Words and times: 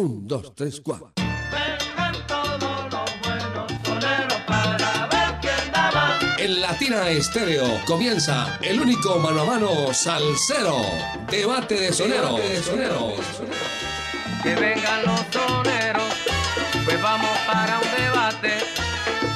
Un, 0.00 0.26
dos, 0.26 0.54
tres, 0.54 0.80
cuatro. 0.80 1.12
Vengan 1.16 2.26
todos 2.26 2.58
los 2.90 3.20
buenos 3.20 3.70
soneros 3.84 4.40
para 4.46 5.06
ver 5.08 5.40
quién 5.42 5.72
da 5.74 5.90
más. 5.92 6.40
En 6.40 6.62
Latina 6.62 7.10
Estéreo 7.10 7.66
comienza 7.84 8.58
el 8.62 8.80
único 8.80 9.18
mano 9.18 9.42
a 9.42 9.44
mano 9.44 9.92
salsero. 9.92 10.76
Debate 11.30 11.74
de 11.74 11.92
sonero. 11.92 12.36
Debate 12.36 12.48
de 12.48 12.62
sonero. 12.62 13.14
Que 14.42 14.54
vengan 14.54 15.04
los 15.04 15.20
soneros, 15.30 16.14
pues 16.86 17.02
vamos 17.02 17.38
para 17.46 17.78
un 17.78 18.02
debate 18.02 18.56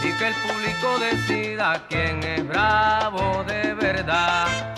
y 0.02 0.12
que 0.16 0.28
el 0.28 0.34
público 0.34 0.98
decida 0.98 1.84
quién 1.90 2.22
es 2.22 2.48
bravo 2.48 3.44
de 3.44 3.74
verdad. 3.74 4.74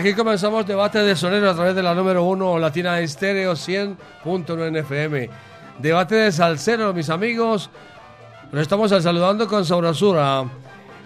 Aquí 0.00 0.14
comenzamos 0.14 0.66
debate 0.66 1.00
de 1.00 1.14
sonero 1.14 1.50
a 1.50 1.54
través 1.54 1.74
de 1.74 1.82
la 1.82 1.94
número 1.94 2.24
1 2.24 2.58
Latina 2.58 2.98
Estéreo 3.00 3.52
100.9 3.52 4.78
FM. 4.78 5.28
Debate 5.78 6.14
de 6.14 6.32
salsero, 6.32 6.94
mis 6.94 7.10
amigos. 7.10 7.68
Nos 8.50 8.62
estamos 8.62 8.90
saludando 8.90 9.46
con 9.46 9.66
sabrosura. 9.66 10.46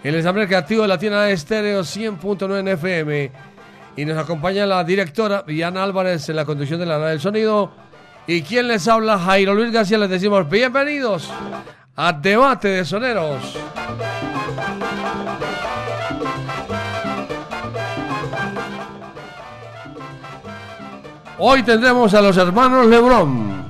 El 0.01 0.15
ensamble 0.15 0.47
creativo 0.47 0.83
de 0.83 0.87
Latina 0.87 1.29
Estéreo 1.29 1.81
100.9 1.81 2.69
FM. 2.69 3.31
Y 3.97 4.05
nos 4.05 4.17
acompaña 4.17 4.65
la 4.65 4.81
directora 4.85 5.43
Diana 5.45 5.83
Álvarez 5.83 6.29
en 6.29 6.37
la 6.37 6.45
conducción 6.45 6.79
de 6.79 6.85
la 6.85 6.97
nave 6.97 7.09
del 7.09 7.19
sonido. 7.19 7.73
Y 8.27 8.43
quien 8.43 8.69
les 8.69 8.87
habla, 8.87 9.19
Jairo 9.19 9.53
Luis 9.55 9.73
García. 9.73 9.97
Les 9.97 10.09
decimos 10.09 10.49
bienvenidos 10.49 11.29
a 11.97 12.13
Debate 12.13 12.69
de 12.69 12.85
Soneros. 12.85 13.57
Hoy 21.37 21.63
tendremos 21.63 22.13
a 22.13 22.21
los 22.21 22.37
hermanos 22.37 22.85
Lebrón. 22.87 23.64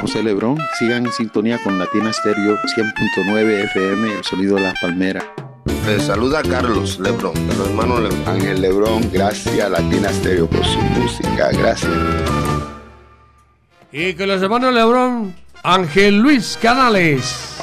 José 0.00 0.22
Lebrón. 0.22 0.58
Sigan 0.78 1.06
en 1.06 1.12
sintonía 1.12 1.58
con 1.62 1.78
Latina 1.78 2.12
Stereo 2.12 2.56
100.9 2.56 3.64
FM, 3.64 4.12
el 4.12 4.24
sonido 4.24 4.56
de 4.56 4.62
las 4.62 4.80
palmeras. 4.80 5.24
Les 5.86 6.02
saluda 6.02 6.42
Carlos 6.42 6.98
Lebrón, 7.00 7.34
de 7.48 7.56
los 7.56 7.68
hermanos 7.68 8.00
Lebrón. 8.00 8.22
Ángel 8.26 8.60
Lebrón, 8.60 9.10
gracias 9.12 9.60
a 9.60 9.68
Latina 9.68 10.12
Stereo 10.12 10.48
por 10.48 10.64
su 10.64 10.78
música, 10.78 11.50
gracias. 11.52 11.92
Y 13.90 14.14
con 14.14 14.28
los 14.28 14.42
hermanos 14.42 14.74
Lebrón, 14.74 15.34
Ángel 15.62 16.18
Luis 16.18 16.58
Canales. 16.60 17.57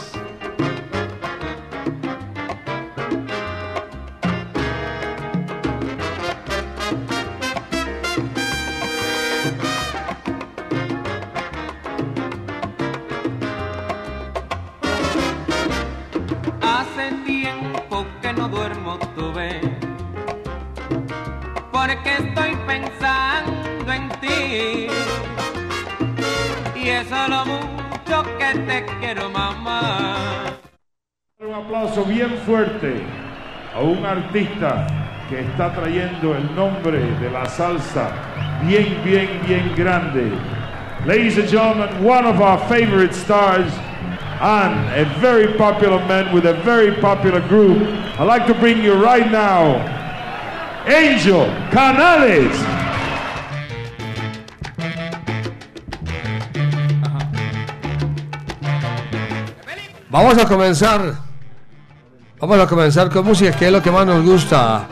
A 33.73 33.81
un 33.81 34.05
artista 34.05 34.87
que 35.29 35.39
está 35.39 35.73
trayendo 35.73 36.35
el 36.35 36.55
nombre 36.55 36.99
de 36.99 37.29
la 37.29 37.45
salsa 37.45 38.11
bien, 38.67 39.01
bien, 39.03 39.41
bien 39.45 39.73
grande. 39.75 40.31
Ladies 41.05 41.37
and 41.37 41.47
gentlemen, 41.47 42.03
one 42.03 42.25
of 42.25 42.41
our 42.41 42.57
favorite 42.67 43.13
stars 43.13 43.71
and 44.41 44.89
a 44.93 45.05
very 45.19 45.57
popular 45.57 45.99
man 46.07 46.33
with 46.33 46.45
a 46.45 46.53
very 46.63 46.93
popular 46.99 47.39
group. 47.47 47.81
I'd 48.19 48.25
like 48.25 48.45
to 48.47 48.53
bring 48.53 48.83
you 48.83 48.93
right 48.93 49.31
now, 49.31 49.79
Angel 50.87 51.45
Canales. 51.71 52.55
Vamos 60.09 60.37
a 60.37 60.45
comenzar. 60.45 61.24
Vamos 62.39 62.59
a 62.59 62.67
comenzar 62.67 63.09
con 63.09 63.25
música, 63.25 63.51
que 63.53 63.67
es 63.67 63.71
lo 63.71 63.81
que 63.81 63.91
más 63.91 64.05
nos 64.05 64.25
gusta. 64.25 64.85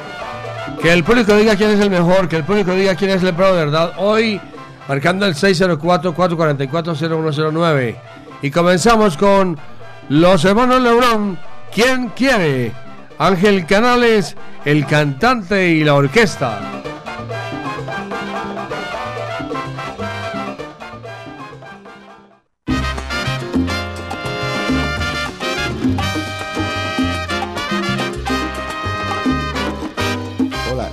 Que 0.82 0.94
el 0.94 1.04
público 1.04 1.36
diga 1.36 1.58
quién 1.58 1.72
es 1.72 1.82
el 1.82 1.90
mejor, 1.90 2.30
que 2.30 2.38
el 2.38 2.46
público 2.46 2.72
diga 2.72 2.96
quién 2.96 3.12
es 3.12 3.22
el 3.22 3.34
pro 3.34 3.54
verdad. 3.54 3.96
Hoy, 3.98 4.40
marcando 4.88 5.26
el 5.26 5.36
604-444-0109. 5.36 7.98
Y 8.42 8.50
comenzamos 8.50 9.18
con 9.18 9.60
los 10.08 10.46
hermanos 10.46 10.82
Lebrón. 10.82 11.38
¿Quién 11.74 12.08
quiere? 12.10 12.72
Ángel 13.20 13.66
Canales, 13.66 14.38
el 14.64 14.86
cantante 14.86 15.68
y 15.70 15.84
la 15.84 15.96
orquesta. 15.96 16.62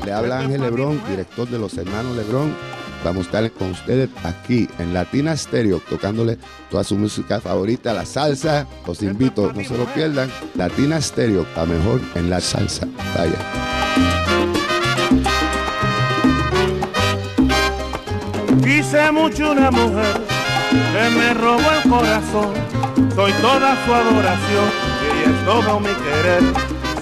Le 0.05 0.12
habla 0.12 0.41
Ángel 0.41 0.62
Lebrón, 0.62 1.00
director 1.09 1.49
de 1.49 1.59
los 1.59 1.77
hermanos 1.77 2.16
Lebrón. 2.16 2.55
Vamos 3.05 3.22
a 3.22 3.27
estar 3.27 3.50
con 3.53 3.71
ustedes 3.71 4.11
aquí 4.25 4.69
en 4.78 4.93
Latina 4.93 5.34
Stereo, 5.37 5.81
tocándole 5.88 6.38
toda 6.71 6.84
su 6.84 6.97
música 6.97 7.41
favorita, 7.41 7.94
la 7.94 8.05
salsa. 8.05 8.66
Los 8.87 9.03
invito, 9.03 9.53
no 9.53 9.65
se 9.65 9.77
lo 9.77 9.87
pierdan. 9.87 10.31
Latina 10.55 11.00
Stereo, 11.00 11.47
la 11.56 11.65
mejor 11.65 12.00
en 12.15 12.28
la 12.28 12.41
salsa. 12.41 12.87
Vaya. 13.16 13.39
Quise 18.62 19.10
mucho 19.12 19.53
una 19.53 19.71
mujer 19.71 20.21
que 20.71 21.19
me 21.19 21.34
robó 21.34 21.71
el 21.83 21.91
corazón. 21.91 22.53
Soy 23.15 23.33
toda 23.41 23.84
su 23.87 23.94
adoración 23.94 24.69
y 25.00 25.27
ella 25.27 25.39
es 25.39 25.44
todo 25.47 25.81
mi 25.81 25.89
querer. 25.89 26.43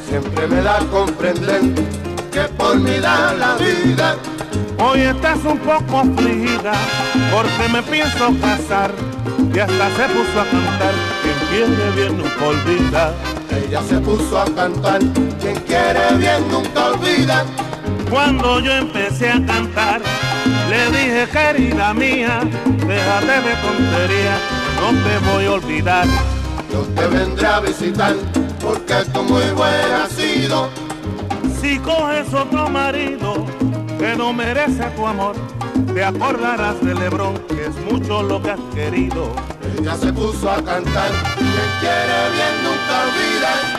Siempre 0.09 0.47
me 0.47 0.63
da 0.63 0.79
a 0.79 0.87
comprender 0.87 2.08
que 2.31 2.41
por 2.57 2.77
mí 2.79 2.99
da 2.99 3.35
la 3.35 3.57
vida. 3.57 4.17
Hoy 4.79 5.01
estás 5.01 5.39
un 5.45 5.59
poco 5.59 6.01
afligida 6.01 6.73
porque 7.33 7.73
me 7.73 7.83
pienso 7.83 8.33
casar 8.41 8.93
y 9.55 9.59
hasta 9.59 9.89
se 9.97 10.15
puso 10.15 10.41
a 10.41 10.45
cantar. 10.45 10.95
Quien 11.23 11.39
quiere 11.51 11.91
bien 11.97 12.19
nunca 12.19 12.45
olvida. 12.45 13.15
Ella 13.51 13.83
se 13.83 13.99
puso 13.99 14.41
a 14.41 14.45
cantar. 14.45 15.01
Quien 15.41 15.57
quiere 15.67 16.17
bien 16.17 16.49
nunca 16.51 16.87
olvida. 16.87 17.45
Cuando 18.11 18.61
yo 18.61 18.73
empecé 18.73 19.31
a 19.31 19.45
cantar, 19.45 20.01
le 20.71 20.87
dije 20.99 21.29
querida 21.31 21.93
mía, 21.93 22.41
déjate 22.87 23.27
de 23.27 23.55
tontería, 23.57 24.39
no 24.81 24.89
te 25.05 25.31
voy 25.31 25.45
a 25.45 25.53
olvidar. 25.53 26.07
Yo 26.73 26.81
te 26.95 27.07
vendré 27.07 27.47
a 27.47 27.61
visitar 27.61 28.15
porque 28.63 28.95
tú 29.13 29.23
muy 29.25 29.51
buena 29.51 30.05
has 30.05 30.13
sido. 30.13 30.88
Si 31.61 31.79
coges 31.79 32.33
otro 32.33 32.69
marido 32.69 33.45
que 33.99 34.15
no 34.17 34.33
merece 34.33 34.85
tu 34.97 35.07
amor, 35.07 35.35
te 35.93 36.05
acordarás 36.05 36.81
de 36.85 36.95
Lebrón, 36.95 37.35
que 37.49 37.67
es 37.67 37.77
mucho 37.91 38.23
lo 38.23 38.41
que 38.41 38.53
has 38.53 38.61
querido. 38.75 39.33
Ella 39.79 39.97
se 39.97 40.13
puso 40.13 40.51
a 40.51 40.63
cantar. 40.63 41.11
Quien 41.37 41.71
quiere 41.81 42.31
bien 42.35 42.55
nunca 42.65 43.03
olvida. 43.03 43.79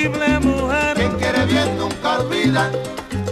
Quien 0.00 1.12
quiere 1.18 1.44
bien 1.44 1.76
nunca 1.76 2.20
olvida. 2.20 2.70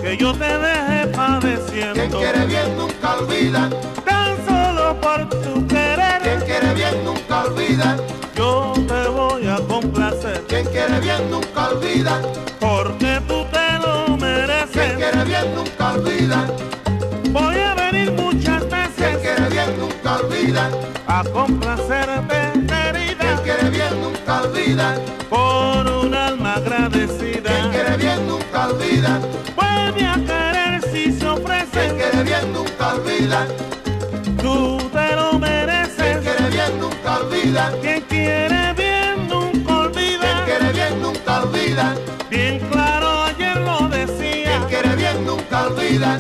Que 0.03 0.19
yo 0.19 0.35
te 0.35 0.59
deje 0.59 1.07
padeciendo. 1.17 1.95
Quien 1.95 2.11
quiere 2.11 2.45
bien 2.45 2.77
nunca 2.77 3.17
olvida. 3.17 3.71
Tan 4.05 4.37
solo 4.47 5.01
por 5.01 5.31
tu 5.31 5.67
querer. 5.67 6.21
Quien 6.21 6.41
quiere 6.41 6.75
bien 6.75 7.05
nunca 7.07 7.45
olvida. 7.45 7.97
Yo 8.37 8.75
te 8.87 9.09
voy 9.09 9.49
a 9.49 9.57
complacer. 9.67 10.45
Quien 10.47 10.67
quiere 10.67 11.01
bien 11.01 11.31
nunca 11.31 11.71
olvida. 11.71 12.21
Porque 12.61 13.19
tú 13.27 13.47
te 13.51 13.79
lo 13.79 14.19
mereces. 14.19 14.73
Quien 14.73 14.97
quiere 14.97 15.25
bien 15.25 15.55
nunca 15.55 15.95
olvida. 15.95 16.47
Voy 17.31 17.57
a 17.61 17.75
venir 17.77 18.13
muchas 18.13 18.69
veces. 18.69 18.95
Quien 18.95 19.21
quiere 19.21 19.49
bien 19.49 19.79
nunca 19.81 20.17
olvida. 20.17 20.71
A 21.07 21.25
complacerte, 21.25 22.53
querida. 22.69 23.17
Quien 23.21 23.39
quiere 23.43 23.71
bien 23.71 24.03
nunca 24.03 24.43
olvida 24.43 24.95
agradecida. 26.79 27.51
Quien 27.51 27.71
quiere 27.71 27.97
bien 27.97 28.27
nunca 28.27 28.69
olvida. 28.69 29.21
Vuelve 29.57 30.07
a 30.07 30.15
querer 30.15 30.83
si 30.93 31.13
se 31.13 31.27
ofrece. 31.27 31.69
Quien 31.73 31.97
quiere 31.97 32.23
bien 32.23 32.53
nunca 32.53 32.95
olvida. 32.95 33.47
Tú 34.43 34.79
te 34.93 35.17
lo 35.17 35.39
mereces. 35.39 35.97
Quien 35.97 36.21
quiere 36.21 36.51
bien 36.51 36.81
nunca 36.81 37.19
olvida. 37.19 37.73
Quien 37.81 38.01
quiere 38.03 38.73
bien 38.75 39.29
nunca 39.29 39.79
olvida. 39.79 40.21
Quien 40.21 40.45
quiere 40.45 40.73
bien 40.73 41.03
nunca 41.03 41.43
olvida. 41.43 41.95
Bien 42.31 42.59
claro 42.71 43.25
ayer 43.25 43.57
lo 43.61 43.89
decía. 43.89 44.49
Quien 44.49 44.65
quiere 44.69 44.97
bien 44.97 45.27
nunca 45.27 45.67
olvida. 45.67 46.19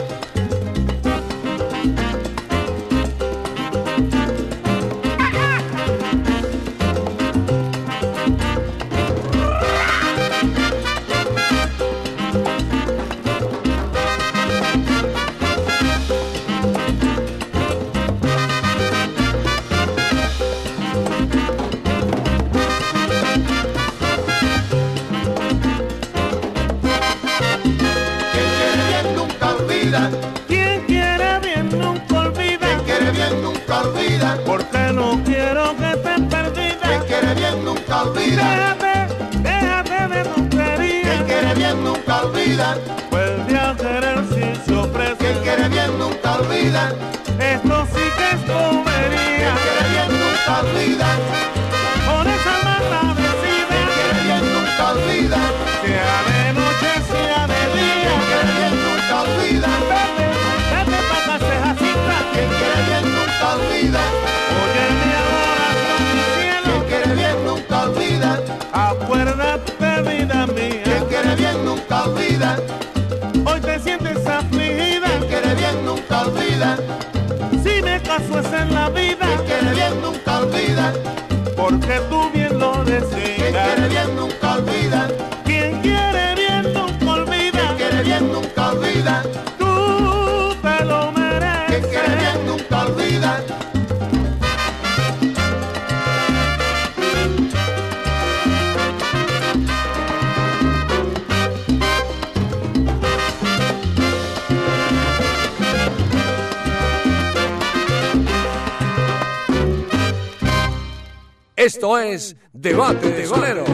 Esto 111.78 111.96
es 111.96 112.34
Debate 112.52 113.12
de 113.12 113.24
Valero. 113.28 113.67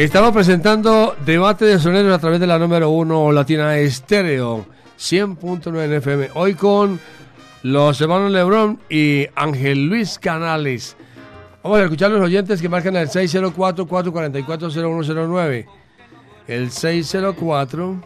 Estamos 0.00 0.32
presentando 0.32 1.14
debate 1.26 1.66
de 1.66 1.78
soneros 1.78 2.14
a 2.14 2.18
través 2.18 2.40
de 2.40 2.46
la 2.46 2.58
número 2.58 2.88
1 2.88 3.32
Latina 3.32 3.76
Estéreo 3.76 4.64
100.9 4.98 5.98
FM. 5.98 6.30
Hoy 6.36 6.54
con 6.54 6.98
los 7.64 8.00
hermanos 8.00 8.32
Lebrón 8.32 8.78
y 8.88 9.26
Ángel 9.34 9.88
Luis 9.88 10.18
Canales. 10.18 10.96
Vamos 11.62 11.80
a 11.80 11.82
escuchar 11.82 12.10
los 12.12 12.22
oyentes 12.22 12.62
que 12.62 12.70
marcan 12.70 12.96
el 12.96 13.08
604-444-0109. 13.08 15.66
El 16.46 16.70
604. 16.70 18.00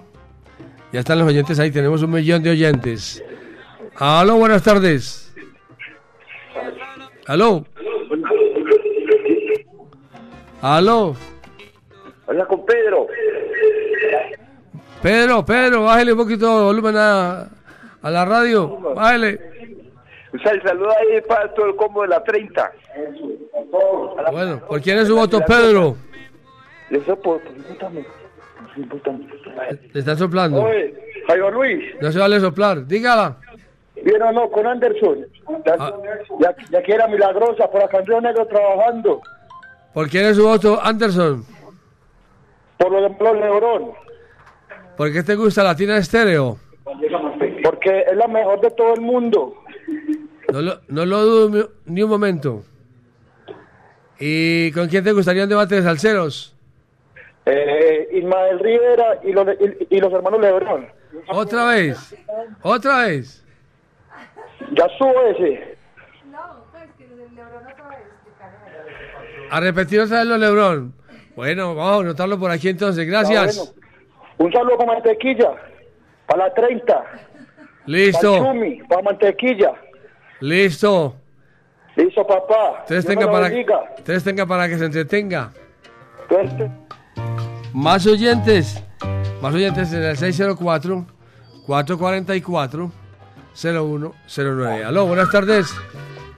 Ya 0.93 0.99
están 0.99 1.21
los 1.21 1.29
oyentes 1.29 1.61
ahí, 1.61 1.71
tenemos 1.71 2.03
un 2.03 2.11
millón 2.11 2.43
de 2.43 2.51
oyentes. 2.51 3.23
Aló, 3.95 4.35
buenas 4.35 4.65
tardes. 4.65 5.33
Aló. 7.29 7.65
Aló. 10.61 11.15
Pedro, 15.05 15.45
Pedro, 15.45 15.85
bájale 15.85 16.13
un 16.13 16.19
poquito 16.19 16.59
de 16.61 16.65
volumen 16.65 16.97
a, 16.97 17.47
a 18.01 18.11
la 18.11 18.25
radio. 18.25 18.75
Bájale. 18.95 19.39
Un 20.33 20.41
sal- 20.43 20.63
saludo 20.65 20.89
ahí 20.99 21.21
para 21.29 21.53
todo 21.53 21.67
el 21.67 21.77
combo 21.77 22.01
de 22.03 22.09
la 22.09 22.25
30. 22.25 22.73
Bueno, 24.33 24.61
¿por 24.67 24.81
quién 24.81 24.97
es 24.97 25.09
su 25.09 25.15
voto, 25.17 25.41
Pedro? 25.47 25.95
Eso 26.89 27.17
por. 27.17 27.43
Le 29.93 30.01
están 30.01 30.17
soplando. 30.17 30.63
Oye, 30.63 30.95
Jairo 31.29 31.51
Luis, 31.51 31.85
No 32.01 32.11
se 32.11 32.19
vale 32.19 32.41
soplar. 32.41 32.87
Dígala. 32.87 33.37
¿bien 34.03 34.23
o 34.23 34.33
no 34.33 34.51
con 34.51 34.67
Anderson? 34.67 35.19
Ya, 35.67 35.75
Ah. 35.79 35.93
ya, 36.41 36.57
ya 36.71 36.83
que 36.83 36.93
era 36.95 37.07
milagrosa 37.09 37.71
por 37.71 37.83
acá 37.83 38.01
Río 38.01 38.23
Negro 38.23 38.47
trabajando. 38.47 39.21
¿Por 39.93 40.09
quién 40.09 40.25
es 40.27 40.37
su 40.37 40.45
voto, 40.45 40.81
Anderson? 40.83 41.45
Por 42.79 42.91
lo 42.91 43.03
de 43.03 43.09
los 43.19 43.37
Lebrón. 43.37 43.93
¿Por 44.97 45.13
qué 45.13 45.23
te 45.23 45.35
gusta 45.35 45.63
Latina 45.63 45.97
Estéreo? 45.97 46.59
Porque 47.63 48.05
es 48.11 48.17
la 48.17 48.29
mejor 48.29 48.61
de 48.61 48.71
todo 48.71 48.95
el 48.95 49.01
mundo. 49.01 49.55
No 50.53 50.63
lo, 50.63 50.81
no 50.89 51.07
lo 51.07 51.23
dudo 51.25 51.71
ni 51.87 52.03
un 52.03 52.11
momento. 52.11 52.65
¿Y 54.19 54.71
con 54.73 54.89
quién 54.89 55.03
te 55.03 55.13
gustaría 55.13 55.45
un 55.45 55.49
debate 55.49 55.77
de 55.77 55.83
salseros? 55.83 56.55
Eh, 57.47 58.09
Ismael 58.13 58.59
Rivera 58.59 59.21
y 59.25 59.33
los, 59.33 59.47
y, 59.61 59.97
y 59.97 60.01
los 60.01 60.13
hermanos 60.13 60.41
Lebrón. 60.41 60.87
¿Otra 61.29 61.67
vez? 61.67 62.15
¿Otra 62.63 63.07
vez? 63.07 63.45
Ya 64.73 64.87
subo 64.97 65.21
ese. 65.27 65.77
A 69.51 69.61
repetir 69.61 70.01
otra 70.01 70.21
vez 70.21 70.27
los 70.27 70.39
Lebrón. 70.39 70.95
Bueno, 71.37 71.75
vamos 71.75 71.99
a 71.99 72.01
anotarlo 72.01 72.39
por 72.39 72.51
aquí 72.51 72.69
entonces. 72.69 73.07
Gracias. 73.07 73.75
Un 74.39 74.53
saludo 74.53 74.77
para 74.79 74.93
mantequilla. 74.95 75.51
Para 76.27 76.45
la 76.49 76.55
30. 76.55 76.95
Para 76.95 77.19
Listo, 77.87 78.37
Chumi, 78.39 78.83
para 78.85 79.03
mantequilla. 79.03 79.73
listo. 80.41 81.17
Listo, 81.97 82.27
papá. 82.27 82.83
Tres 82.87 83.05
tenga, 83.07 83.31
para, 83.31 83.49
bendiga. 83.49 83.95
tres 84.03 84.25
tenga 84.25 84.47
para 84.47 84.67
que 84.69 84.79
se 84.79 84.87
entretenga. 84.87 85.53
Más 87.73 88.07
oyentes. 88.07 88.83
Más 89.41 89.55
oyentes 89.55 89.93
en 89.93 90.03
el 90.03 90.17
604 90.17 91.07
444 91.67 92.91
0109. 93.55 94.85
Aló, 94.85 95.07
buenas 95.07 95.31
tardes. 95.31 95.73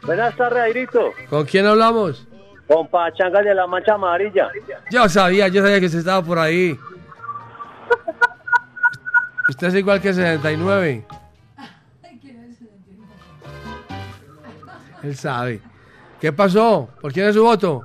Buenas 0.05 0.37
tardes, 0.37 0.59
Airito. 0.59 1.13
¿Con 1.31 1.45
quién 1.47 1.65
hablamos? 1.67 2.27
Con 2.67 2.87
Pachanga 2.89 3.41
de 3.43 3.55
la 3.55 3.67
Mancha 3.67 3.95
Amarilla. 3.95 4.51
Yo 4.91 5.09
sabía, 5.09 5.49
yo 5.49 5.63
sabía 5.63 5.81
que 5.81 5.89
se 5.89 5.99
estaba 5.99 6.23
por 6.23 6.39
ahí. 6.39 6.77
Usted 9.49 9.69
es 9.69 9.75
igual 9.75 10.01
que 10.01 10.13
69. 10.13 11.05
Él 15.03 15.17
sabe. 15.17 15.61
¿Qué 16.21 16.33
pasó? 16.33 16.89
¿Por 17.01 17.13
quién 17.13 17.29
es 17.29 17.35
su 17.35 17.45
voto? 17.45 17.85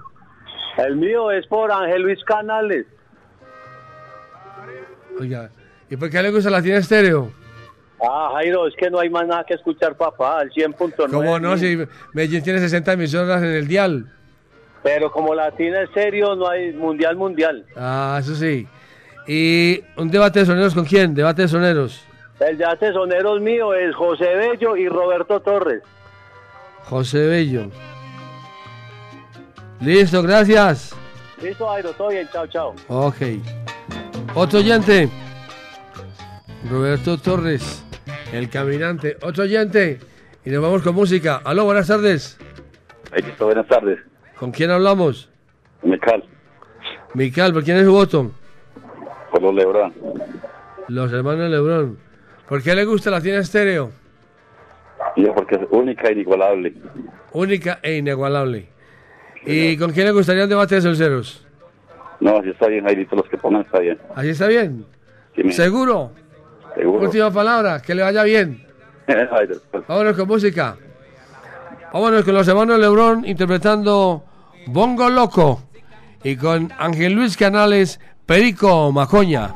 El 0.78 0.96
mío 0.96 1.30
es 1.32 1.46
por 1.48 1.72
Ángel 1.72 2.02
Luis 2.02 2.24
Canales. 2.24 2.86
Oiga, 5.20 5.50
¿y 5.90 5.96
por 5.98 6.10
qué 6.10 6.24
le 6.24 6.32
gusta 6.32 6.50
la 6.50 6.62
tiene 6.62 6.80
estéreo? 6.80 7.32
Ah, 8.02 8.32
Jairo, 8.34 8.66
es 8.68 8.74
que 8.76 8.90
no 8.90 9.00
hay 9.00 9.10
más 9.10 9.28
nada 9.28 9.44
que 9.44 9.54
escuchar, 9.54 9.96
papá, 9.96 10.40
al 10.40 10.50
100.9. 10.50 11.12
¿Cómo 11.12 11.40
no? 11.40 11.56
Si 11.58 11.78
Medellín 12.14 12.42
tiene 12.42 12.60
60 12.60 12.94
emisoras 12.94 13.44
en 13.44 13.50
el 13.50 13.68
dial. 13.68 14.12
Pero 14.82 15.12
como 15.12 15.36
Latina 15.36 15.82
es 15.82 15.90
serio, 15.94 16.36
no 16.36 16.50
hay 16.50 16.72
mundial, 16.74 17.16
mundial. 17.16 17.64
Ah, 17.76 18.18
eso 18.20 18.34
sí. 18.34 18.68
¿Y 19.28 19.84
un 19.98 20.10
debate 20.10 20.40
de 20.40 20.46
soneros 20.46 20.74
con 20.74 20.86
quién? 20.86 21.14
Debate 21.14 21.44
de 21.44 21.48
soneros. 21.48 22.04
El 22.40 22.58
de 22.58 22.66
asesoneros 22.66 23.40
mío 23.40 23.74
es 23.76 23.96
José 23.96 24.26
Bello 24.36 24.76
y 24.76 24.88
Roberto 24.88 25.40
Torres. 25.42 25.84
José 26.86 27.28
Bello. 27.28 27.70
Listo, 29.80 30.24
gracias. 30.24 30.96
Listo, 31.42 31.68
Jairo, 31.68 31.92
todo 31.94 32.10
bien, 32.10 32.28
chao, 32.32 32.48
chao. 32.48 32.76
Ok. 32.88 33.18
Otro 34.34 34.60
oyente. 34.60 35.08
Roberto 36.70 37.18
Torres, 37.18 37.84
el 38.34 38.50
caminante. 38.50 39.18
Otro 39.22 39.44
oyente. 39.44 40.00
Y 40.44 40.50
nos 40.50 40.64
vamos 40.64 40.82
con 40.82 40.96
música. 40.96 41.42
Aló, 41.44 41.66
buenas 41.66 41.88
tardes. 41.88 42.40
Listo, 43.16 43.46
buenas 43.46 43.68
tardes. 43.68 44.00
¿Con 44.38 44.52
quién 44.52 44.72
hablamos? 44.72 45.30
Mecal, 45.84 46.24
Mical, 47.14 47.54
¿por 47.54 47.64
quién 47.64 47.78
es 47.78 47.84
su 47.84 47.92
voto? 47.92 48.32
Por 49.32 49.42
los 49.42 49.54
Lebrón. 49.54 49.94
Los 50.88 51.12
hermanos 51.14 51.50
Lebrón. 51.50 51.98
¿Por 52.48 52.62
qué 52.62 52.76
le 52.76 52.86
gusta 52.86 53.10
la 53.10 53.22
tienda 53.22 53.42
estéreo? 53.42 53.92
Yo 55.16 55.34
porque 55.34 55.56
es 55.56 55.62
única 55.72 56.10
e 56.10 56.14
inigualable. 56.14 56.74
Única 57.32 57.80
e 57.82 57.98
inigualable. 57.98 58.68
¿Y 59.46 59.78
con 59.78 59.92
quién 59.92 60.06
le 60.06 60.12
gustaría 60.12 60.44
un 60.44 60.50
debate 60.50 60.76
de 60.76 60.82
solceros? 60.82 61.46
No, 62.20 62.42
si 62.44 62.50
está 62.50 62.68
bien, 62.68 62.84
Jairito, 62.86 63.16
los 63.16 63.28
que 63.28 63.38
pongan 63.38 63.62
está 63.62 63.80
bien. 63.80 63.98
¿Así 64.16 64.30
está 64.30 64.48
bien? 64.48 64.86
Sí, 65.36 65.52
¿Seguro? 65.52 66.12
Seguro. 66.76 67.06
Última 67.06 67.32
palabra, 67.32 67.82
que 67.82 67.96
le 67.96 68.04
vaya 68.04 68.24
bien. 68.24 68.66
Pues, 69.72 69.86
Vámonos 69.88 70.16
con 70.16 70.28
música. 70.28 70.78
Vámonos 71.92 72.24
con 72.24 72.34
los 72.34 72.48
hermanos 72.48 72.80
Lebrón 72.80 73.26
interpretando 73.26 74.24
Bongo 74.68 75.10
Loco 75.10 75.64
y 76.24 76.38
con 76.38 76.72
Ángel 76.78 77.14
Luis 77.14 77.36
Canales, 77.36 78.00
Perico 78.32 78.94
Macoña. 78.94 79.54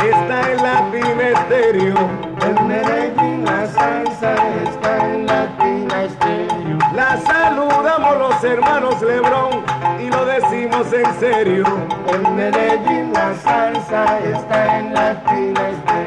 Está 0.00 0.50
en 0.50 0.62
Latina 0.62 1.28
Estéreo. 1.28 1.96
En 2.44 2.66
Medellín 2.66 3.44
la 3.44 3.66
salsa 3.68 4.34
está 4.64 5.14
en 5.14 5.26
Latina 5.26 6.02
Estéreo. 6.02 6.78
La 6.92 7.18
saludamos 7.18 8.18
los 8.18 8.42
hermanos 8.42 9.00
Lebrón 9.00 9.62
y 10.00 10.10
lo 10.10 10.24
decimos 10.26 10.92
en 10.92 11.20
serio. 11.20 11.64
En 12.12 12.34
Medellín 12.34 13.12
la 13.12 13.32
salsa 13.36 14.18
está 14.24 14.78
en 14.80 14.92
Latina 14.92 15.68
Estéreo. 15.68 15.97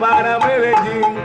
Para 0.00 0.38
Medellín. 0.40 1.16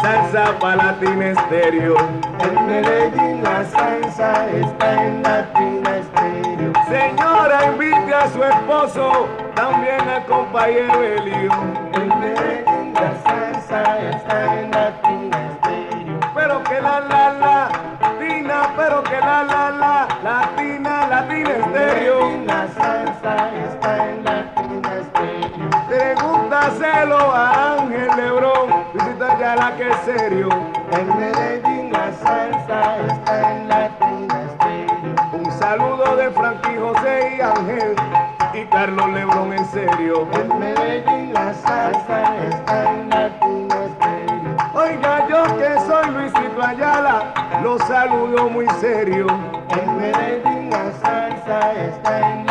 Salsa 0.00 0.58
para 0.58 0.76
Latina 0.76 1.26
Estéreo. 1.28 1.94
En 2.40 2.66
Medellín 2.66 3.42
la 3.44 3.64
salsa 3.64 4.46
está 4.50 5.04
en 5.04 5.22
Latina 5.22 5.96
Estéreo. 5.98 6.72
Señora, 6.88 7.66
invite 7.66 8.14
a 8.14 8.28
su 8.28 8.42
esposo, 8.42 9.28
también 9.54 10.00
al 10.08 10.24
compañero 10.26 11.02
Elio. 11.02 11.52
En 11.92 12.08
Medellín 12.20 12.94
la 12.94 13.12
salsa 13.22 13.98
está 14.10 14.60
en 14.60 14.70
Latina 14.72 15.38
Estéreo. 15.52 16.20
Pero 16.34 16.62
que 16.64 16.80
la 16.80 17.00
la 17.00 17.32
la, 17.32 17.68
latina, 18.00 18.72
pero 18.76 19.02
que 19.04 19.20
la 19.20 19.44
la 19.44 19.70
la, 19.70 20.08
latina, 20.24 21.06
latina 21.08 21.50
estéreo. 21.50 22.20
En 22.20 22.46
Medellín 22.46 22.46
la 22.48 22.66
salsa 22.68 23.50
está 23.64 24.08
en 24.08 24.24
Latina 24.24 24.26
Estéreo. 24.26 24.27
Pregúntaselo 26.68 27.16
a 27.16 27.78
Ángel 27.78 28.10
Lebrón, 28.16 28.84
visita 28.92 29.38
ya 29.38 29.56
la 29.56 29.74
que 29.76 29.88
es 29.88 29.96
serio. 30.04 30.48
En 30.92 31.18
Medellín 31.18 31.90
la 31.90 32.12
salsa 32.12 32.98
está 33.06 33.56
en 33.56 33.68
Latina 33.68 34.42
Estéreo. 34.42 35.14
Un 35.32 35.50
saludo 35.52 36.16
de 36.16 36.30
Frankie 36.30 36.76
José 36.78 37.36
y 37.36 37.40
Ángel 37.40 37.96
y 38.52 38.66
Carlos 38.66 39.08
Lebrón 39.12 39.54
en 39.54 39.64
serio. 39.66 40.28
En 40.32 40.58
Medellín 40.58 41.32
la 41.32 41.54
salsa 41.54 42.36
está 42.50 42.92
en 42.92 43.08
Latina 43.08 43.76
Estéreo. 43.86 44.56
Oiga, 44.74 45.26
yo 45.26 45.56
que 45.56 45.80
soy 45.86 46.10
Luisito 46.10 46.62
Ayala, 46.62 47.32
lo 47.62 47.78
saludo 47.78 48.50
muy 48.50 48.66
serio. 48.78 49.26
En 49.70 49.96
Medellín 49.96 50.68
la 50.68 50.92
salsa 51.00 51.72
está 51.72 52.30
en 52.30 52.47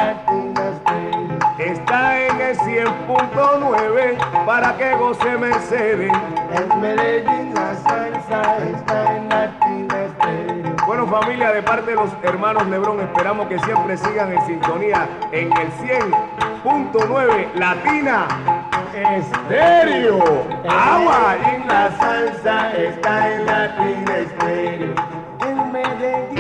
100.9 2.78 4.46
para 4.46 4.78
que 4.78 4.94
goce 4.96 5.36
Mercedes. 5.38 6.12
En 6.54 6.80
Medellín 6.80 7.52
la 7.56 7.74
salsa 7.74 8.58
está 8.58 9.16
en 9.16 9.30
Latina 9.30 10.04
Estéreo. 10.04 10.76
Bueno 10.86 11.08
familia, 11.08 11.52
de 11.54 11.64
parte 11.64 11.90
de 11.90 11.96
los 11.96 12.12
hermanos 12.22 12.68
Lebrón, 12.68 13.00
esperamos 13.00 13.48
que 13.48 13.58
siempre 13.60 13.98
sigan 13.98 14.32
en 14.32 14.46
sintonía 14.46 15.10
en 15.32 15.52
el 15.58 15.72
100.9 15.72 17.54
Latina 17.56 18.28
Estéreo. 18.94 20.24
Agua 20.70 21.36
en 21.52 21.68
la 21.68 21.92
salsa 21.98 22.74
está 22.74 23.34
en 23.34 23.46
Latina 23.48 24.18
Estéreo. 24.18 24.94
En 25.42 25.72
Medellín 25.72 26.37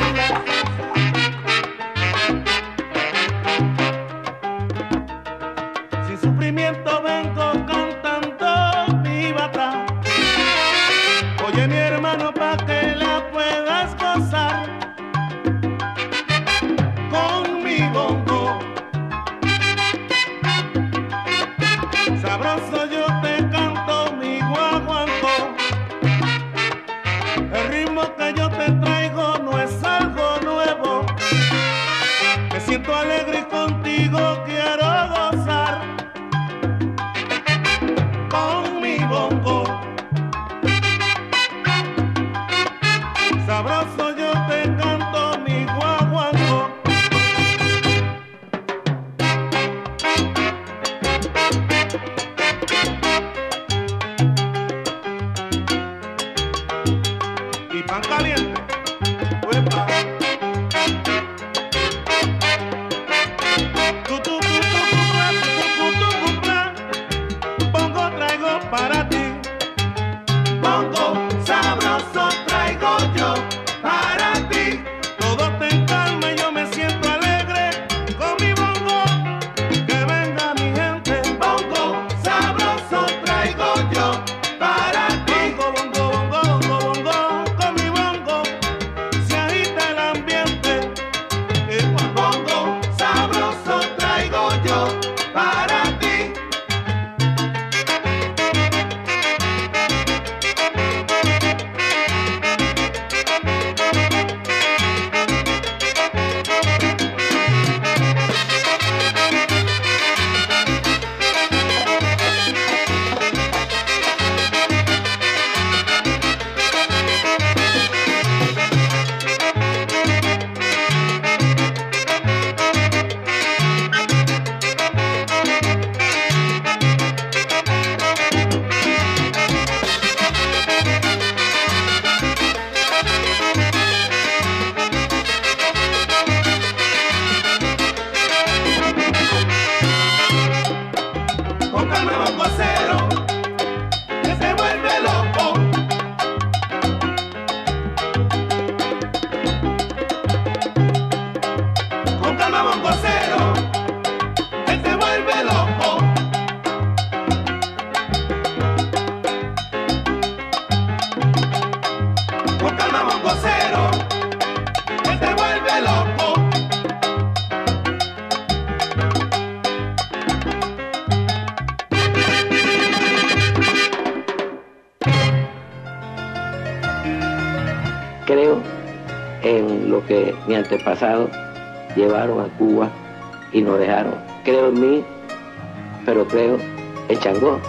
Changó. 187.38 187.60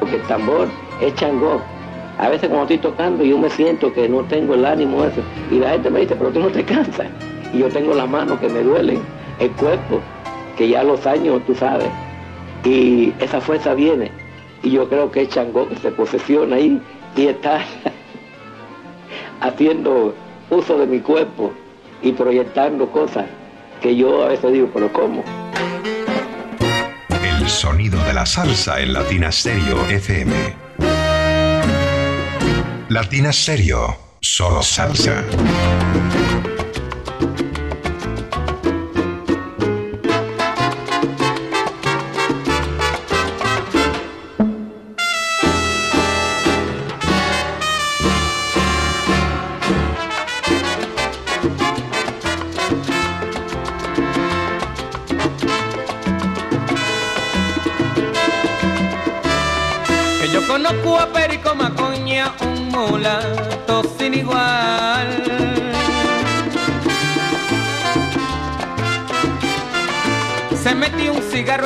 Porque 0.00 0.16
el 0.16 0.22
tambor 0.22 0.68
es 1.00 1.14
Changó. 1.14 1.60
A 2.18 2.28
veces 2.28 2.48
cuando 2.48 2.62
estoy 2.64 2.78
tocando 2.78 3.22
yo 3.24 3.38
me 3.38 3.50
siento 3.50 3.92
que 3.92 4.08
no 4.08 4.22
tengo 4.24 4.54
el 4.54 4.64
ánimo 4.64 5.04
ese. 5.04 5.22
Y 5.50 5.58
la 5.58 5.70
gente 5.70 5.90
me 5.90 6.00
dice, 6.00 6.16
pero 6.16 6.30
tú 6.30 6.40
no 6.40 6.48
te 6.48 6.64
cansas. 6.64 7.06
Y 7.52 7.58
yo 7.58 7.68
tengo 7.68 7.94
las 7.94 8.08
manos 8.08 8.38
que 8.40 8.48
me 8.48 8.62
duelen, 8.62 9.00
el 9.38 9.50
cuerpo, 9.52 10.00
que 10.56 10.68
ya 10.68 10.82
los 10.82 11.06
años, 11.06 11.42
tú 11.46 11.54
sabes. 11.54 11.88
Y 12.64 13.12
esa 13.20 13.40
fuerza 13.40 13.74
viene. 13.74 14.10
Y 14.62 14.70
yo 14.70 14.88
creo 14.88 15.10
que 15.10 15.22
es 15.22 15.28
Changó 15.28 15.68
que 15.68 15.76
se 15.76 15.90
posesiona 15.92 16.56
ahí 16.56 16.80
y 17.16 17.26
está 17.26 17.60
haciendo 19.40 20.14
uso 20.50 20.78
de 20.78 20.86
mi 20.86 20.98
cuerpo 21.00 21.52
y 22.02 22.12
proyectando 22.12 22.90
cosas 22.90 23.26
que 23.80 23.94
yo 23.94 24.24
a 24.24 24.28
veces 24.28 24.52
digo, 24.52 24.68
pero 24.72 24.92
¿cómo? 24.92 25.22
Sonido 27.58 28.00
de 28.04 28.14
la 28.14 28.24
salsa 28.24 28.78
en 28.78 28.92
Latina 28.92 29.32
Stereo 29.32 29.84
FM. 29.88 30.54
Latina 32.88 33.32
Stereo, 33.32 34.16
solo 34.20 34.62
salsa. 34.62 35.24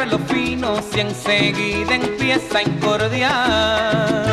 lo 0.07 0.19
fino 0.19 0.77
si 0.91 1.01
enseguida 1.01 1.95
empieza 1.95 2.59
a 2.59 2.63
incordiar. 2.63 4.27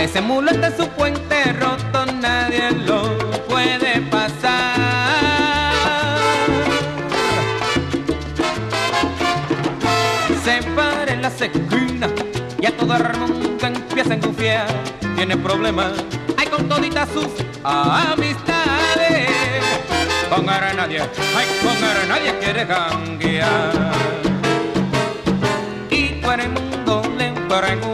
Ese 0.00 0.20
mulo 0.20 0.50
está 0.50 0.76
su 0.76 0.88
puente 0.88 1.52
roto, 1.54 2.06
nadie 2.20 2.70
lo 2.72 3.16
puede 3.48 4.00
pasar. 4.10 4.74
Se 10.44 10.62
para 10.74 11.12
en 11.12 11.22
las 11.22 11.40
esquinas 11.40 12.10
y 12.60 12.66
a 12.66 12.76
todo 12.76 12.96
el 12.96 13.18
mundo 13.18 13.66
empieza 13.66 14.14
a 14.14 14.20
confiar. 14.20 14.66
Tiene 15.16 15.36
problemas, 15.36 15.92
hay 16.36 16.46
con 16.48 16.68
toditas 16.68 17.08
sus 17.10 17.28
amistades. 17.62 18.83
Con 20.30 20.48
ahora 20.48 20.72
nadie, 20.74 21.00
ay, 21.00 21.46
con 21.62 21.84
ahora 21.84 22.04
nadie 22.08 22.38
quiere 22.40 22.66
janguear. 22.66 23.72
Y 25.90 26.20
todo 26.20 26.32
el 26.32 26.48
mundo 26.48 27.02
le 27.16 27.32
pregunta. 27.48 27.93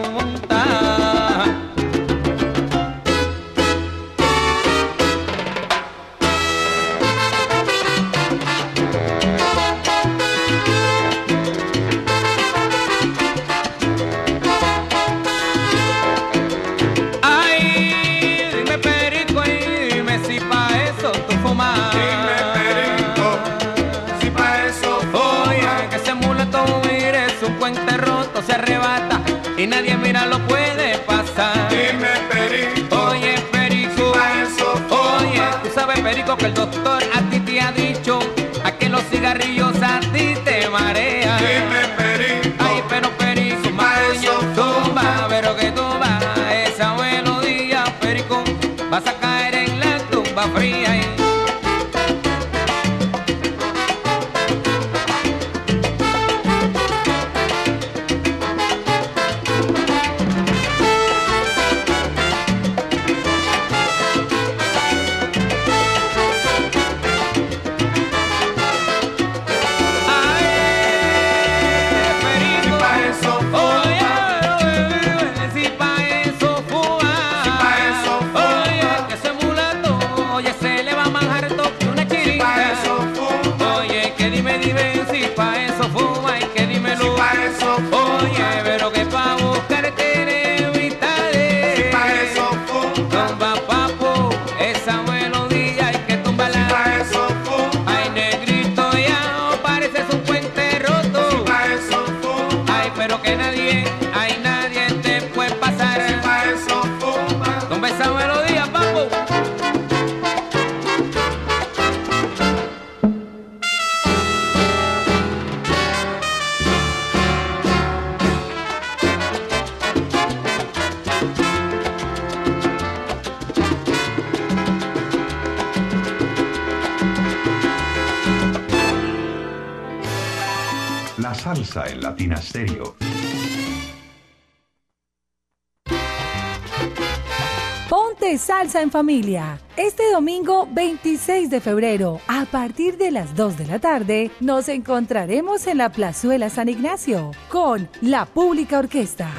Familia. 139.01 139.59
Este 139.79 140.03
domingo 140.13 140.69
26 140.71 141.49
de 141.49 141.63
febrero, 141.63 142.21
a 142.29 142.45
partir 142.45 142.99
de 142.99 143.11
las 143.11 143.35
2 143.35 143.57
de 143.57 143.67
la 143.67 143.79
tarde, 143.79 144.31
nos 144.41 144.69
encontraremos 144.69 145.67
en 145.69 145.79
la 145.79 145.89
Plazuela 145.89 146.51
San 146.51 146.69
Ignacio 146.69 147.31
con 147.49 147.89
la 148.03 148.27
Pública 148.27 148.79
Orquesta. 148.79 149.31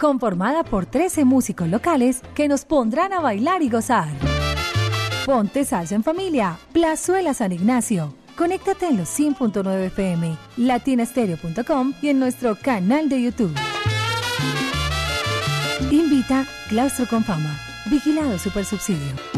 Conformada 0.00 0.64
por 0.64 0.86
13 0.86 1.24
músicos 1.24 1.68
locales 1.68 2.22
que 2.34 2.48
nos 2.48 2.64
pondrán 2.64 3.12
a 3.12 3.20
bailar 3.20 3.62
y 3.62 3.68
gozar. 3.68 4.08
Ponte 5.24 5.64
salsa 5.64 5.94
en 5.94 6.02
familia, 6.02 6.58
Plazuela 6.72 7.34
San 7.34 7.52
Ignacio. 7.52 8.14
Conéctate 8.36 8.88
en 8.88 8.96
los 8.96 9.16
100.9 9.16 9.86
FM, 9.86 10.36
latinastereo.com 10.56 11.94
y 12.02 12.08
en 12.08 12.18
nuestro 12.18 12.56
canal 12.56 13.08
de 13.08 13.22
YouTube. 13.22 13.54
Claustro 16.68 17.06
con 17.06 17.24
Fama. 17.24 17.58
Vigilado 17.86 18.38
Supersubsidio. 18.38 19.37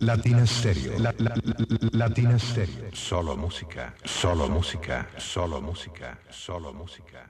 Latina 0.00 0.46
Stereo. 0.46 0.98
La- 0.98 1.14
la- 1.18 1.34
la- 1.34 1.88
Latina 1.92 2.38
Stereo. 2.38 2.90
Solo 2.92 3.36
música, 3.36 3.94
solo 4.04 4.48
música, 4.48 5.08
solo 5.18 5.60
música, 5.60 6.18
solo 6.30 6.72
música. 6.72 7.29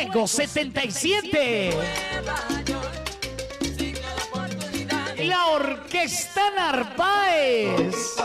Fuego 0.00 0.26
77. 0.26 1.72
La 5.18 5.46
Orquesta 5.48 6.40
Narváez. 6.56 8.16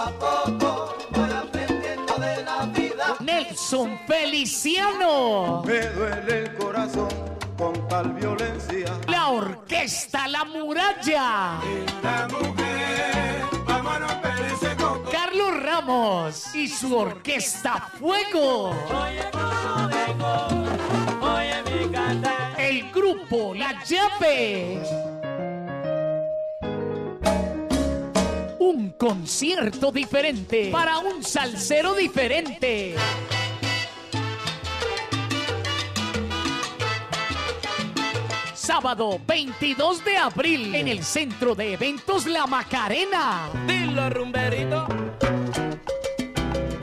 Nelson 3.19 3.99
Feliciano. 4.07 5.63
Me 5.65 5.81
duele 5.89 6.43
el 6.43 6.55
corazón 6.55 7.09
con 7.57 7.73
tal 7.89 8.13
violencia. 8.13 8.97
La 9.09 9.27
orquesta 9.27 10.29
La 10.29 10.45
Muralla. 10.45 11.59
La 12.01 12.27
mujer, 12.31 13.43
Ramos 15.85 16.55
y 16.55 16.67
su 16.67 16.97
orquesta 16.97 17.89
Fuego. 17.99 18.75
El 22.57 22.91
grupo 22.91 23.53
La 23.53 23.83
Llave. 23.83 24.81
Un 28.59 28.91
concierto 28.97 29.91
diferente 29.91 30.69
para 30.71 30.97
un 30.97 31.23
salsero 31.23 31.93
diferente. 31.93 32.95
Sábado 38.55 39.19
22 39.27 40.03
de 40.03 40.17
abril 40.17 40.73
en 40.73 40.87
el 40.87 41.03
Centro 41.03 41.53
de 41.53 41.73
Eventos 41.73 42.25
La 42.25 42.47
Macarena. 42.47 43.49
Dilo, 43.67 44.09
rumberito. 44.09 44.87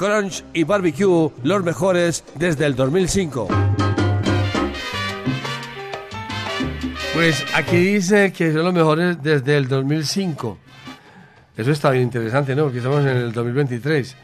Crunch 0.00 0.42
y 0.54 0.64
Barbecue, 0.64 1.30
los 1.42 1.62
mejores 1.62 2.24
desde 2.36 2.64
el 2.64 2.74
2005. 2.74 3.48
Pues 7.12 7.44
aquí 7.54 7.76
dice 7.76 8.32
que 8.32 8.50
son 8.50 8.64
los 8.64 8.72
mejores 8.72 9.22
desde 9.22 9.58
el 9.58 9.68
2005. 9.68 10.56
Eso 11.54 11.70
está 11.70 11.90
bien 11.90 12.04
interesante, 12.04 12.56
¿no? 12.56 12.62
Porque 12.62 12.78
estamos 12.78 13.02
en 13.02 13.14
el 13.14 13.32
2023. 13.32 14.16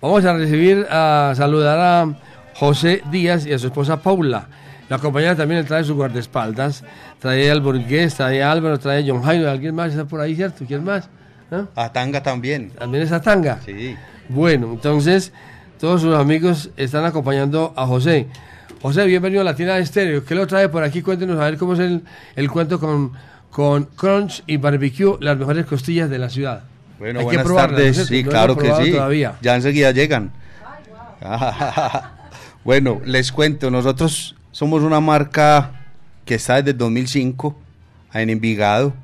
Vamos 0.00 0.24
a 0.24 0.32
recibir, 0.32 0.84
a 0.90 1.32
saludar 1.36 1.78
a 1.78 2.12
José 2.56 3.00
Díaz 3.12 3.46
y 3.46 3.52
a 3.52 3.58
su 3.60 3.68
esposa 3.68 4.02
Paula. 4.02 4.48
La 4.88 4.98
compañera 4.98 5.36
también 5.36 5.60
le 5.60 5.66
trae 5.68 5.84
su 5.84 5.94
guardaespaldas. 5.94 6.82
Trae 7.20 7.48
al 7.48 7.60
Burgués, 7.60 8.16
trae 8.16 8.42
a 8.42 8.50
Álvaro, 8.50 8.80
trae 8.80 9.04
a 9.04 9.06
John 9.06 9.22
Jairo. 9.22 9.48
¿Alguien 9.48 9.76
más 9.76 9.90
está 9.92 10.06
por 10.06 10.20
ahí, 10.20 10.34
cierto? 10.34 10.64
¿Quién 10.66 10.82
más? 10.82 11.08
¿No? 11.52 11.68
A 11.76 11.92
Tanga 11.92 12.20
también. 12.20 12.70
¿También 12.70 13.04
es 13.04 13.12
a 13.12 13.22
Tanga? 13.22 13.60
Sí. 13.64 13.96
Bueno, 14.30 14.70
entonces 14.74 15.32
todos 15.80 16.02
sus 16.02 16.14
amigos 16.14 16.70
están 16.76 17.04
acompañando 17.04 17.74
a 17.76 17.84
José. 17.84 18.28
José, 18.80 19.04
bienvenido 19.06 19.40
a 19.40 19.44
Latina 19.44 19.76
Estéreo. 19.78 20.24
¿Qué 20.24 20.36
lo 20.36 20.46
trae 20.46 20.68
por 20.68 20.84
aquí? 20.84 21.02
Cuéntenos 21.02 21.36
a 21.40 21.46
ver 21.46 21.58
cómo 21.58 21.72
es 21.72 21.80
el, 21.80 22.04
el 22.36 22.48
cuento 22.48 22.78
con, 22.78 23.10
con 23.50 23.86
Crunch 23.86 24.44
y 24.46 24.56
Barbecue, 24.56 25.16
las 25.18 25.36
mejores 25.36 25.66
costillas 25.66 26.08
de 26.08 26.18
la 26.18 26.30
ciudad. 26.30 26.62
Bueno, 27.00 27.18
Hay 27.18 27.24
buenas 27.24 27.44
probarlas, 27.44 27.80
¿no 27.80 27.86
es 27.88 27.96
tardes. 27.96 28.06
Sí, 28.06 28.22
No 28.22 28.30
claro 28.30 28.56
que 28.56 28.72
sí. 28.74 28.92
Todavía. 28.92 29.34
Ya 29.42 29.56
enseguida 29.56 29.90
llegan. 29.90 30.30
bueno, 32.64 33.00
les 33.04 33.32
cuento, 33.32 33.68
nosotros 33.68 34.36
somos 34.52 34.84
una 34.84 35.00
marca 35.00 35.72
que 36.24 36.36
está 36.36 36.58
desde 36.58 36.70
el 36.70 36.78
2005 36.78 37.58
en 38.14 38.30
Envigado. 38.30 38.94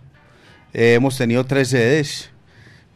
Eh, 0.73 0.95
hemos 0.95 1.19
tenido 1.19 1.43
tres 1.45 1.71
sedes. 1.71 2.31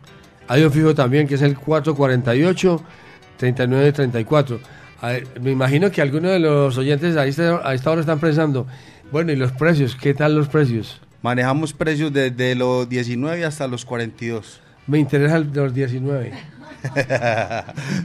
Hay 0.48 0.62
un 0.62 0.70
fijo 0.72 0.94
también 0.94 1.26
que 1.26 1.34
es 1.34 1.42
el 1.42 1.58
448-3934. 1.58 4.58
Ver, 5.08 5.26
Me 5.40 5.50
imagino 5.50 5.90
que 5.90 6.00
algunos 6.02 6.30
de 6.32 6.38
los 6.40 6.76
oyentes 6.78 7.16
a 7.16 7.26
esta, 7.26 7.66
a 7.68 7.74
esta 7.74 7.90
hora 7.90 8.00
están 8.00 8.18
pensando, 8.20 8.66
bueno, 9.12 9.32
¿y 9.32 9.36
los 9.36 9.52
precios? 9.52 9.96
¿Qué 9.96 10.14
tal 10.14 10.34
los 10.34 10.48
precios? 10.48 11.00
Manejamos 11.22 11.72
precios 11.72 12.12
desde 12.12 12.54
los 12.54 12.88
19 12.88 13.44
hasta 13.44 13.66
los 13.66 13.84
42. 13.84 14.60
Me 14.86 14.98
interesa 14.98 15.36
el 15.36 15.50
de 15.52 15.60
los 15.62 15.74
19. 15.74 16.32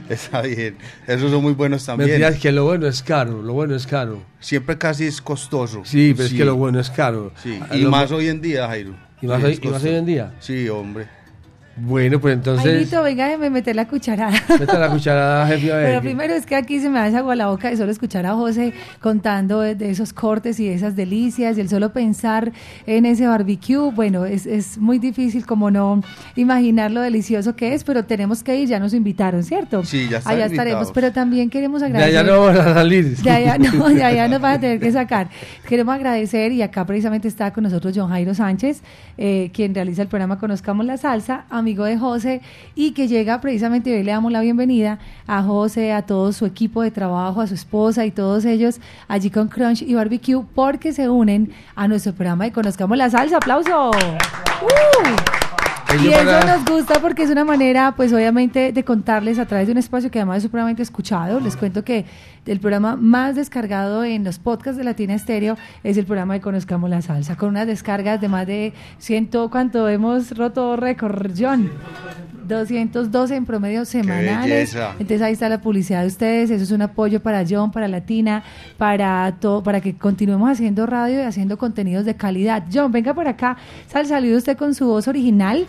Está 0.08 0.42
bien. 0.42 0.76
Esos 1.06 1.30
son 1.30 1.42
muy 1.42 1.52
buenos 1.52 1.84
también. 1.84 2.08
Mentiras 2.10 2.38
que 2.38 2.50
lo 2.52 2.64
bueno 2.64 2.86
es 2.86 3.02
caro, 3.02 3.42
lo 3.42 3.52
bueno 3.52 3.74
es 3.76 3.86
caro. 3.86 4.22
Siempre 4.40 4.78
casi 4.78 5.04
es 5.06 5.20
costoso. 5.20 5.82
Sí, 5.84 6.14
pero 6.16 6.28
es 6.28 6.34
que 6.34 6.44
lo 6.44 6.56
bueno 6.56 6.80
es 6.80 6.88
caro. 6.90 7.32
Sí, 7.42 7.60
y 7.72 7.78
lo- 7.82 7.90
más 7.90 8.10
hoy 8.10 8.28
en 8.28 8.40
día, 8.40 8.66
Jairo. 8.68 8.94
¿Y 9.20 9.26
más 9.26 9.40
Sí, 9.40 9.44
hoy- 9.46 9.52
es 9.52 9.58
y 9.58 9.60
más 9.64 9.72
costoso. 9.72 9.88
hoy 9.92 9.98
en 9.98 10.06
día? 10.06 10.32
Sí, 10.40 10.68
hombre. 10.70 11.06
Bueno, 11.82 12.20
pues 12.20 12.34
entonces. 12.34 12.90
Venga, 12.90 13.24
déjeme 13.24 13.50
meter 13.50 13.74
la 13.74 13.88
cucharada. 13.88 14.38
Meta 14.58 14.78
la 14.78 14.90
cucharada, 14.90 15.46
jefe. 15.48 15.72
a 15.72 15.76
ver. 15.76 15.86
Pero 15.86 16.00
primero 16.00 16.34
es 16.34 16.44
que 16.44 16.54
aquí 16.54 16.78
se 16.78 16.90
me 16.90 16.98
hace 16.98 17.16
agua 17.16 17.34
la 17.34 17.46
boca 17.46 17.70
de 17.70 17.76
solo 17.76 17.90
escuchar 17.90 18.26
a 18.26 18.34
José 18.34 18.72
contando 19.00 19.60
de, 19.60 19.90
esos 19.90 20.12
cortes 20.12 20.60
y 20.60 20.68
de 20.68 20.74
esas 20.74 20.94
delicias 20.96 21.56
y 21.56 21.60
el 21.60 21.68
solo 21.68 21.92
pensar 21.92 22.52
en 22.86 23.06
ese 23.06 23.26
barbecue. 23.26 23.90
Bueno, 23.92 24.26
es, 24.26 24.46
es 24.46 24.78
muy 24.78 24.98
difícil 24.98 25.46
como 25.46 25.70
no 25.70 26.02
imaginar 26.36 26.90
lo 26.90 27.00
delicioso 27.00 27.56
que 27.56 27.74
es, 27.74 27.84
pero 27.84 28.04
tenemos 28.04 28.42
que 28.42 28.56
ir, 28.60 28.68
ya 28.68 28.78
nos 28.78 28.94
invitaron, 28.94 29.42
¿cierto? 29.42 29.84
Sí, 29.84 30.08
ya 30.08 30.18
están 30.18 30.34
Allá 30.34 30.46
estaremos, 30.46 30.88
invitados. 30.88 30.92
pero 30.92 31.12
también 31.12 31.50
queremos 31.50 31.80
De 31.80 31.86
agradecer. 31.86 32.18
allá 32.18 32.30
no 32.30 32.42
van 32.42 32.56
a 32.58 32.74
salir. 32.74 33.16
De 33.16 33.30
allá, 33.30 33.58
no, 33.58 33.88
de 33.88 34.02
allá 34.04 34.28
nos 34.28 34.40
van 34.40 34.54
a 34.54 34.60
tener 34.60 34.80
que 34.80 34.92
sacar. 34.92 35.28
Queremos 35.68 35.94
agradecer, 35.94 36.52
y 36.52 36.62
acá 36.62 36.84
precisamente 36.84 37.28
está 37.28 37.52
con 37.52 37.64
nosotros 37.64 37.94
John 37.96 38.10
Jairo 38.10 38.34
Sánchez, 38.34 38.82
eh, 39.16 39.50
quien 39.52 39.74
realiza 39.74 40.02
el 40.02 40.08
programa 40.08 40.38
Conozcamos 40.38 40.84
la 40.84 40.96
Salsa, 40.96 41.44
amigo 41.70 41.84
de 41.84 41.98
José, 41.98 42.40
y 42.74 42.90
que 42.90 43.06
llega 43.06 43.40
precisamente, 43.40 43.94
hoy 43.96 44.02
le 44.02 44.10
damos 44.10 44.32
la 44.32 44.40
bienvenida 44.40 44.98
a 45.28 45.40
José, 45.44 45.92
a 45.92 46.02
todo 46.02 46.32
su 46.32 46.44
equipo 46.44 46.82
de 46.82 46.90
trabajo, 46.90 47.40
a 47.40 47.46
su 47.46 47.54
esposa 47.54 48.04
y 48.04 48.10
todos 48.10 48.44
ellos 48.44 48.80
allí 49.06 49.30
con 49.30 49.46
Crunch 49.46 49.82
y 49.82 49.94
Barbecue, 49.94 50.44
porque 50.52 50.92
se 50.92 51.08
unen 51.08 51.52
a 51.76 51.86
nuestro 51.86 52.12
programa 52.12 52.44
de 52.44 52.50
Conozcamos 52.50 52.98
la 52.98 53.08
Salsa. 53.08 53.36
¡Aplauso! 53.36 53.90
¡Uh! 53.90 55.39
Y 55.98 56.08
eso 56.08 56.46
nos 56.46 56.64
gusta 56.64 57.00
porque 57.00 57.24
es 57.24 57.30
una 57.30 57.44
manera, 57.44 57.94
pues 57.96 58.12
obviamente, 58.12 58.72
de 58.72 58.84
contarles 58.84 59.38
a 59.38 59.46
través 59.46 59.66
de 59.66 59.72
un 59.72 59.78
espacio 59.78 60.10
que 60.10 60.20
además 60.20 60.38
es 60.38 60.42
supremamente 60.44 60.82
escuchado. 60.82 61.40
Les 61.40 61.56
cuento 61.56 61.84
que 61.84 62.04
el 62.46 62.60
programa 62.60 62.96
más 62.96 63.34
descargado 63.36 64.04
en 64.04 64.24
los 64.24 64.38
podcasts 64.38 64.78
de 64.78 64.84
Latina 64.84 65.14
Estéreo 65.14 65.56
es 65.82 65.96
el 65.96 66.06
programa 66.06 66.34
de 66.34 66.40
Conozcamos 66.40 66.88
la 66.90 67.02
Salsa, 67.02 67.36
con 67.36 67.50
unas 67.50 67.66
descargas 67.66 68.20
de 68.20 68.28
más 68.28 68.46
de 68.46 68.72
ciento, 68.98 69.50
¿cuánto? 69.50 69.88
Hemos 69.88 70.36
roto 70.36 70.76
récord, 70.76 71.32
John. 71.36 71.70
212 72.58 73.36
en 73.36 73.46
promedio 73.46 73.84
semanales. 73.84 74.74
Entonces 74.98 75.22
ahí 75.22 75.32
está 75.32 75.48
la 75.48 75.60
publicidad 75.60 76.02
de 76.02 76.08
ustedes, 76.08 76.50
eso 76.50 76.64
es 76.64 76.70
un 76.70 76.82
apoyo 76.82 77.20
para 77.20 77.44
John, 77.48 77.70
para 77.72 77.88
Latina, 77.88 78.42
para 78.76 79.32
todo, 79.40 79.62
para 79.62 79.80
que 79.80 79.96
continuemos 79.96 80.50
haciendo 80.50 80.86
radio 80.86 81.20
y 81.20 81.22
haciendo 81.22 81.56
contenidos 81.58 82.04
de 82.04 82.14
calidad. 82.16 82.64
John, 82.72 82.92
venga 82.92 83.14
por 83.14 83.28
acá, 83.28 83.56
sal 83.88 84.06
salido 84.06 84.36
usted 84.38 84.56
con 84.56 84.74
su 84.74 84.86
voz 84.86 85.08
original, 85.08 85.66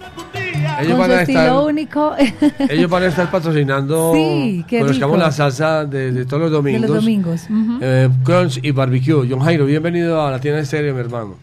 Ellos 0.81 0.97
con 0.97 1.05
su 1.05 1.11
estilo 1.13 1.39
estar- 1.41 1.63
único. 1.65 2.15
Ellos 2.69 2.89
van 2.89 3.03
a 3.03 3.07
estar 3.07 3.29
patrocinando. 3.31 4.13
Sí, 4.13 4.65
qué 4.67 4.79
Conozcamos 4.79 5.15
rico. 5.17 5.25
la 5.25 5.31
salsa 5.31 5.85
de, 5.85 6.11
de 6.11 6.25
todos 6.25 6.41
los 6.41 6.51
de 6.51 6.57
domingos. 6.57 6.81
los 6.89 6.95
domingos. 7.03 7.47
Eh, 7.81 8.09
Crunch 8.23 8.59
y 8.63 8.71
Barbecue. 8.71 9.27
John 9.29 9.39
Jairo, 9.39 9.65
bienvenido 9.65 10.25
a 10.25 10.31
la 10.31 10.39
tienda 10.39 10.59
estéreo, 10.61 10.93
mi 10.93 10.99
hermano. 10.99 11.35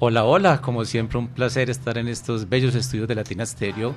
Hola, 0.00 0.24
hola, 0.24 0.60
como 0.60 0.84
siempre 0.84 1.18
un 1.18 1.28
placer 1.28 1.70
estar 1.70 1.96
en 1.98 2.08
estos 2.08 2.48
bellos 2.48 2.74
estudios 2.74 3.06
de 3.08 3.14
Latina 3.14 3.46
Stereo 3.46 3.94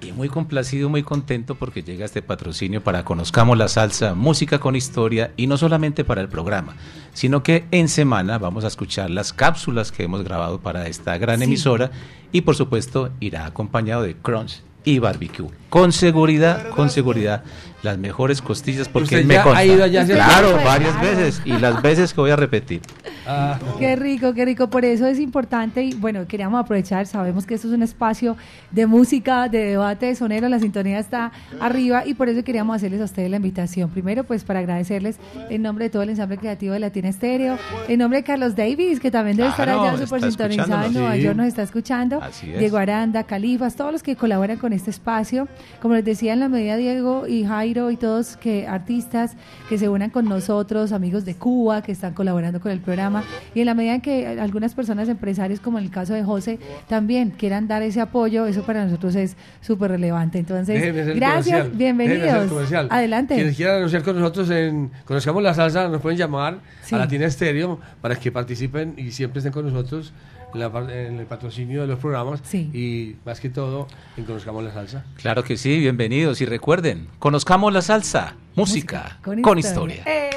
y 0.00 0.12
muy 0.12 0.28
complacido, 0.28 0.88
muy 0.88 1.02
contento 1.02 1.54
porque 1.54 1.82
llega 1.82 2.04
este 2.04 2.22
patrocinio 2.22 2.82
para 2.82 3.04
Conozcamos 3.04 3.58
la 3.58 3.68
Salsa, 3.68 4.14
música 4.14 4.58
con 4.58 4.76
historia 4.76 5.32
y 5.36 5.46
no 5.46 5.56
solamente 5.56 6.04
para 6.04 6.20
el 6.20 6.28
programa, 6.28 6.76
sino 7.12 7.42
que 7.42 7.66
en 7.70 7.88
semana 7.88 8.38
vamos 8.38 8.64
a 8.64 8.68
escuchar 8.68 9.10
las 9.10 9.32
cápsulas 9.32 9.92
que 9.92 10.04
hemos 10.04 10.22
grabado 10.22 10.60
para 10.60 10.86
esta 10.86 11.18
gran 11.18 11.38
Sí. 11.38 11.44
emisora 11.44 11.90
y 12.32 12.42
por 12.42 12.54
supuesto 12.54 13.10
irá 13.20 13.46
acompañado 13.46 14.02
de 14.02 14.14
Crunch 14.16 14.62
y 14.84 15.00
Barbecue. 15.00 15.48
Con 15.70 15.92
seguridad, 15.92 16.70
con 16.70 16.88
seguridad, 16.90 17.42
las 17.82 17.96
mejores 17.98 18.42
costillas 18.42 18.88
porque 18.88 19.16
¿Usted 19.16 19.24
me 19.24 19.34
ya 19.34 19.44
ha 19.44 19.64
ido 19.64 19.84
allá 19.84 20.04
Claro, 20.04 20.48
Claro. 20.52 20.64
varias 20.64 21.00
veces 21.00 21.42
y 21.44 21.52
las 21.52 21.80
veces 21.80 22.12
que 22.12 22.20
voy 22.20 22.30
a 22.30 22.36
repetir. 22.36 22.80
Ah. 23.26 23.58
Qué 23.78 23.94
rico, 23.94 24.32
qué 24.34 24.44
rico. 24.44 24.68
Por 24.70 24.84
eso 24.84 25.06
es 25.06 25.18
importante 25.20 25.82
y 25.84 25.92
bueno, 25.94 26.26
queríamos 26.26 26.60
aprovechar, 26.60 27.06
sabemos 27.06 27.44
que 27.46 27.54
esto 27.54 27.68
es 27.68 27.74
un 27.74 27.82
espacio 27.82 28.36
de 28.70 28.86
música, 28.86 29.48
de 29.48 29.58
debate, 29.64 30.06
de 30.06 30.14
sonero, 30.14 30.48
la 30.48 30.58
sintonía 30.58 30.98
está 30.98 31.30
arriba 31.60 32.04
y 32.06 32.14
por 32.14 32.28
eso 32.28 32.42
queríamos 32.42 32.74
hacerles 32.76 33.00
a 33.00 33.04
ustedes 33.04 33.30
la 33.30 33.36
invitación. 33.36 33.90
Primero, 33.90 34.24
pues 34.24 34.44
para 34.44 34.60
agradecerles 34.60 35.16
en 35.50 35.62
nombre 35.62 35.84
de 35.84 35.90
todo 35.90 36.02
el 36.02 36.10
ensamble 36.10 36.38
creativo 36.38 36.72
de 36.72 36.80
Latina 36.80 37.08
Estéreo, 37.10 37.58
en 37.86 37.98
nombre 37.98 38.18
de 38.20 38.24
Carlos 38.24 38.56
Davis, 38.56 38.98
que 38.98 39.10
también 39.10 39.36
debe 39.36 39.50
estar 39.50 39.66
Claro, 39.68 39.82
allá 39.82 39.98
súper 39.98 40.22
sintonizado 40.22 40.86
en. 40.86 40.92
Nueva 40.94 41.14
Sí. 41.14 41.20
York, 41.22 41.36
nos 41.36 41.46
está 41.46 41.62
escuchando. 41.62 42.20
Así 42.22 42.50
es. 42.50 42.58
Diego 42.58 42.78
Aranda, 42.78 43.24
Califas, 43.24 43.76
todos 43.76 43.92
los 43.92 44.02
que 44.02 44.16
colaboran 44.16 44.56
con 44.56 44.72
este 44.72 44.90
espacio. 44.90 45.48
Como 45.82 45.94
les 45.94 46.04
decía, 46.04 46.32
en 46.32 46.40
la 46.40 46.48
medida 46.48 46.76
Diego 46.76 47.26
y 47.28 47.44
Jairo 47.68 47.90
y 47.90 47.96
todos 47.96 48.36
que 48.38 48.66
artistas 48.66 49.32
que 49.68 49.76
se 49.76 49.88
unan 49.90 50.08
con 50.08 50.24
nosotros, 50.26 50.92
amigos 50.92 51.26
de 51.26 51.34
Cuba 51.34 51.82
que 51.82 51.92
están 51.92 52.14
colaborando 52.14 52.60
con 52.60 52.72
el 52.72 52.80
programa 52.80 53.24
y 53.54 53.60
en 53.60 53.66
la 53.66 53.74
medida 53.74 53.94
en 53.96 54.00
que 54.00 54.26
algunas 54.26 54.74
personas 54.74 55.08
empresarios 55.08 55.60
como 55.60 55.78
en 55.78 55.84
el 55.84 55.90
caso 55.90 56.14
de 56.14 56.24
José 56.24 56.58
también 56.88 57.30
quieran 57.30 57.68
dar 57.68 57.82
ese 57.82 58.00
apoyo, 58.00 58.46
eso 58.46 58.62
para 58.62 58.84
nosotros 58.86 59.14
es 59.16 59.36
súper 59.60 59.90
relevante. 59.90 60.38
Entonces, 60.38 60.80
gracias, 61.14 61.68
comercial. 61.68 61.70
Bienvenidos. 61.76 62.72
Adelante. 62.90 63.34
Quienes 63.34 63.56
quieran 63.56 63.76
anunciar 63.76 64.02
con 64.02 64.18
nosotros 64.18 64.48
en 64.50 64.90
Conozcamos 65.04 65.42
la 65.42 65.52
Salsa, 65.52 65.88
nos 65.88 66.00
pueden 66.00 66.18
llamar 66.18 66.58
Sí. 66.82 66.94
a 66.94 66.98
Latina 66.98 67.26
Estéreo 67.26 67.78
para 68.00 68.16
que 68.16 68.32
participen 68.32 68.94
y 68.96 69.10
siempre 69.10 69.40
estén 69.40 69.52
con 69.52 69.66
nosotros 69.66 70.14
en, 70.54 70.60
la 70.60 70.70
par- 70.70 70.90
en 70.90 71.18
el 71.18 71.26
patrocinio 71.26 71.82
de 71.82 71.86
los 71.88 71.98
programas 71.98 72.40
y 72.54 73.16
más 73.24 73.40
que 73.40 73.50
todo 73.50 73.86
en 74.16 74.24
Conozcamos 74.24 74.64
la 74.64 74.72
Salsa. 74.72 75.04
Claro 75.16 75.42
que 75.44 75.56
sí, 75.56 75.78
bienvenidos 75.78 76.40
y 76.40 76.46
recuerden, 76.46 77.08
conozcamos 77.18 77.72
la 77.72 77.82
salsa, 77.82 78.34
música, 78.54 79.18
con, 79.22 79.58
historia. 79.58 80.02
¡Eh! 80.06 80.30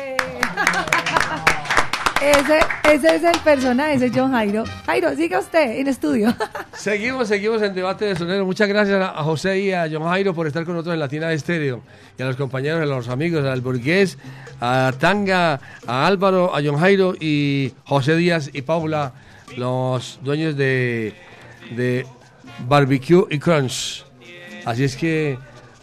Ese, 2.23 2.59
ese 2.93 3.15
es 3.15 3.23
el 3.23 3.39
personaje, 3.43 3.95
ese 3.95 4.05
es 4.05 4.11
John 4.13 4.31
Jairo. 4.31 4.63
Jairo, 4.85 5.15
siga 5.15 5.39
usted 5.39 5.79
en 5.79 5.87
estudio. 5.87 6.31
Seguimos, 6.73 7.27
seguimos 7.27 7.63
en 7.63 7.73
debate 7.73 8.05
de 8.05 8.15
sonero. 8.15 8.45
Muchas 8.45 8.67
gracias 8.67 9.01
a 9.01 9.19
a 9.19 9.23
José 9.23 9.59
y 9.59 9.71
a 9.71 9.87
John 9.91 10.03
Jairo 10.03 10.31
por 10.35 10.45
estar 10.45 10.63
con 10.63 10.75
nosotros 10.75 10.93
en 10.93 10.99
Latina 10.99 11.31
Estéreo. 11.33 11.81
Y 12.19 12.21
a 12.21 12.25
los 12.27 12.35
compañeros, 12.35 12.79
a 12.79 12.85
los 12.85 13.09
amigos, 13.09 13.43
al 13.43 13.61
Burgués, 13.61 14.19
a 14.59 14.93
Tanga, 14.99 15.59
a 15.87 16.05
Álvaro, 16.05 16.55
a 16.55 16.61
John 16.63 16.77
Jairo 16.77 17.15
y 17.19 17.73
José 17.85 18.15
Díaz 18.15 18.51
y 18.53 18.61
Paula, 18.61 19.13
los 19.57 20.19
dueños 20.23 20.55
de, 20.55 21.13
de 21.75 22.05
Barbecue 22.67 23.25
y 23.29 23.39
Crunch. 23.39 24.05
Así 24.65 24.83
es 24.83 24.95
que 24.95 25.37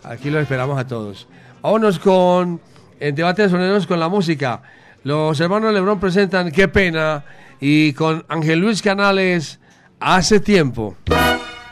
aquí 0.04 0.30
los 0.30 0.42
esperamos 0.42 0.78
a 0.78 0.86
todos. 0.86 1.26
Vámonos 1.62 1.98
con 1.98 2.60
en 3.00 3.14
debate 3.14 3.42
de 3.42 3.48
soneros 3.48 3.86
con 3.86 4.00
la 4.00 4.08
música. 4.08 4.62
Los 5.04 5.40
hermanos 5.40 5.72
Lebrón 5.72 6.00
presentan 6.00 6.50
Qué 6.50 6.68
pena 6.68 7.24
y 7.60 7.92
con 7.92 8.24
Ángel 8.28 8.60
Luis 8.60 8.82
Canales 8.82 9.58
hace 10.00 10.40
tiempo. 10.40 10.96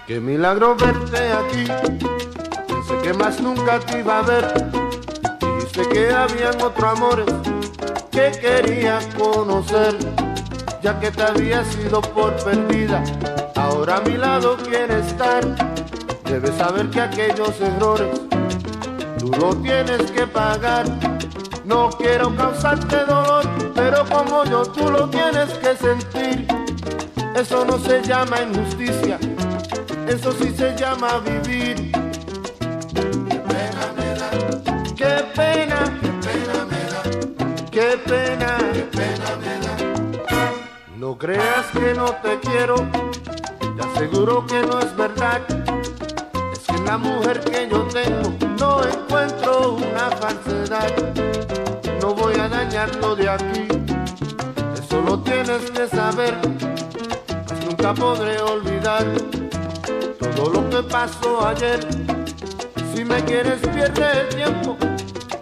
Qué 0.07 0.21
milagro 0.21 0.77
verte 0.77 1.19
aquí. 1.33 1.65
Pensé 2.69 2.95
que 3.03 3.13
más 3.15 3.41
nunca 3.41 3.81
te 3.81 4.01
iba 4.01 4.19
a 4.19 4.23
ver. 4.23 4.71
Dijiste 5.41 5.89
que 5.89 6.11
habían 6.11 6.63
otros 6.63 6.99
amores 6.99 7.27
que 8.11 8.31
quería 8.41 8.99
conocer. 9.19 10.26
Ya 10.87 11.01
que 11.01 11.11
te 11.11 11.21
había 11.21 11.65
sido 11.65 12.01
por 12.01 12.37
perdida, 12.45 13.03
ahora 13.57 13.97
a 13.97 14.01
mi 14.03 14.17
lado 14.17 14.57
quiere 14.57 15.01
estar. 15.01 15.45
Debes 16.23 16.55
saber 16.55 16.89
que 16.91 17.01
aquellos 17.01 17.61
errores 17.61 18.21
tú 19.19 19.33
lo 19.33 19.57
tienes 19.57 20.09
que 20.13 20.29
pagar. 20.29 20.85
No 21.65 21.91
quiero 21.91 22.33
causarte 22.37 23.05
dolor, 23.05 23.45
pero 23.75 24.05
como 24.09 24.45
yo 24.45 24.63
tú 24.63 24.89
lo 24.89 25.11
tienes 25.11 25.55
que 25.55 25.75
sentir. 25.75 26.47
Eso 27.35 27.65
no 27.65 27.79
se 27.79 28.01
llama 28.03 28.43
injusticia, 28.43 29.19
eso 30.07 30.31
sí 30.41 30.55
se 30.57 30.77
llama 30.77 31.19
vivir. 31.19 31.91
Pena 32.95 33.93
me 33.97 34.15
da, 34.15 34.31
qué 34.95 35.25
pena, 35.35 35.81
pena 36.23 36.65
me 36.71 36.83
da, 36.93 37.03
qué 37.73 37.99
pena, 38.07 38.59
qué 38.73 38.83
pena 38.83 39.37
me 39.41 39.67
da. 39.67 39.96
No 41.07 41.17
creas 41.17 41.67
que 41.73 41.95
no 41.95 42.07
te 42.17 42.41
quiero, 42.41 42.75
te 43.61 43.81
aseguro 43.81 44.45
que 44.45 44.61
no 44.61 44.81
es 44.81 44.97
verdad. 44.97 45.41
Es 46.53 46.59
que 46.67 46.81
la 46.85 46.99
mujer 46.99 47.39
que 47.43 47.69
yo 47.71 47.85
tengo 47.85 48.35
no 48.59 48.83
encuentro 48.83 49.75
una 49.75 50.11
falsedad. 50.11 50.93
No 52.03 52.13
voy 52.13 52.35
a 52.41 52.49
dañarlo 52.49 53.15
de 53.15 53.29
aquí, 53.29 53.69
eso 54.75 55.01
lo 55.01 55.21
tienes 55.21 55.71
que 55.71 55.87
saber. 55.87 56.35
Pues 56.41 57.65
nunca 57.65 57.95
podré 57.95 58.41
olvidar 58.41 59.05
todo 60.35 60.55
lo 60.55 60.69
que 60.71 60.83
pasó 60.91 61.47
ayer. 61.47 61.87
Si 62.93 63.05
me 63.05 63.23
quieres 63.23 63.61
pierde 63.61 64.23
el 64.23 64.29
tiempo, 64.35 64.77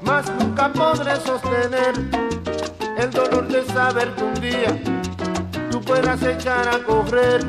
más 0.03 0.31
nunca 0.39 0.71
podré 0.71 1.17
sostener 1.23 1.95
el 2.99 3.11
dolor 3.11 3.49
de 3.49 3.65
saber 3.65 4.15
que 4.15 4.25
un 4.25 4.35
día 4.35 4.94
puedas 5.95 6.23
echar 6.23 6.69
a 6.69 6.79
correr. 6.83 7.44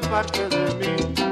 Parte 0.00 0.48
de 0.48 0.74
mí. 0.74 1.27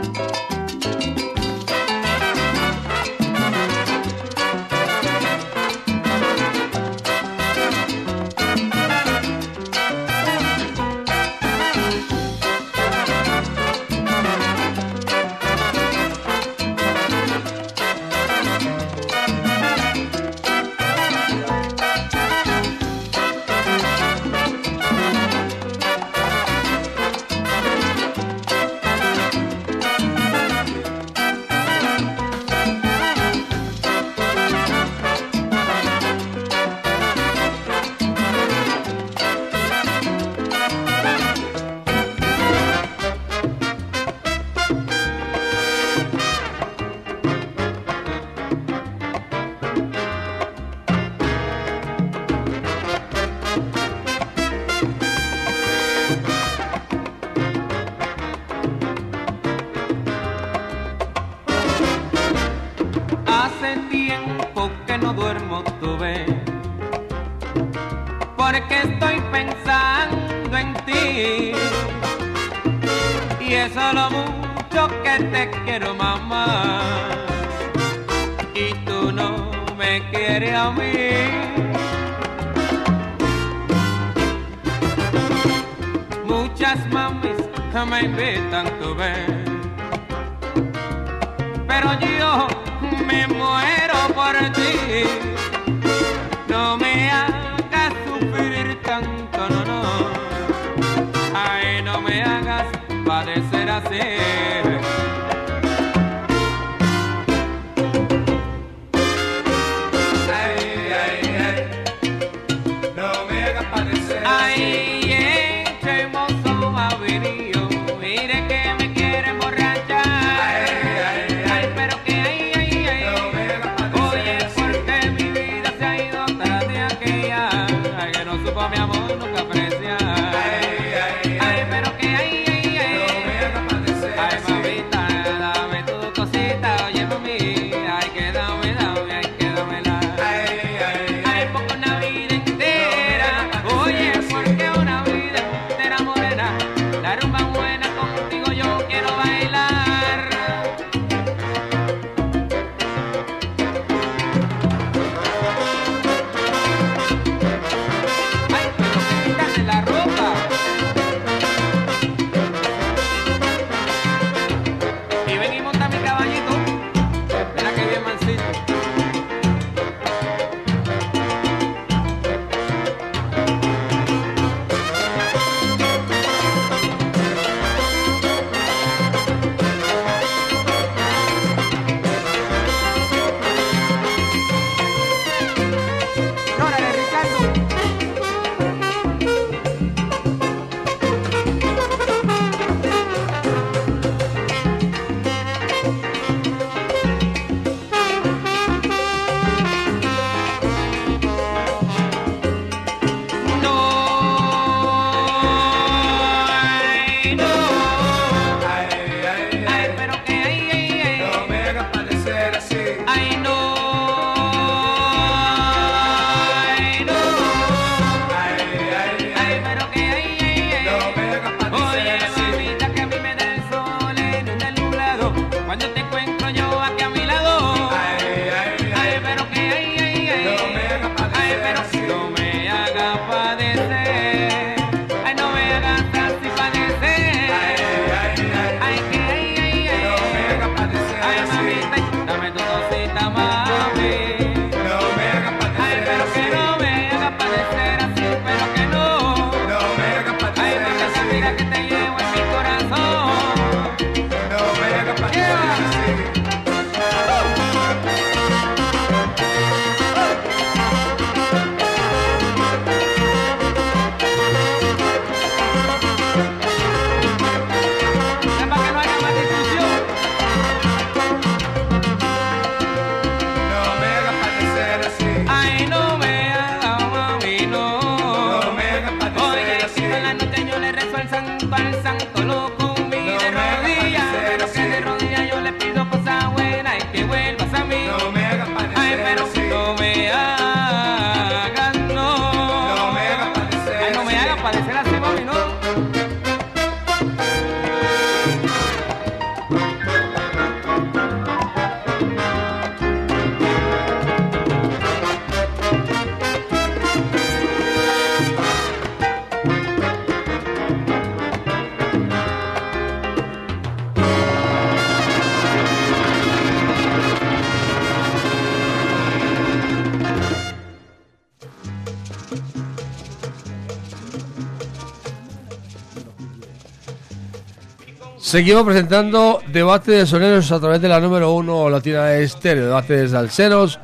Seguimos 328.56 328.84
presentando 328.84 329.60
debate 329.66 330.12
de 330.12 330.24
soneros 330.24 330.72
a 330.72 330.80
través 330.80 331.02
de 331.02 331.10
la 331.10 331.20
número 331.20 331.52
uno 331.52 331.90
Latina 331.90 332.24
de 332.24 332.42
Estéreo, 332.42 332.86
debate 332.86 333.14
de 333.14 333.28
salseros, 333.28 334.00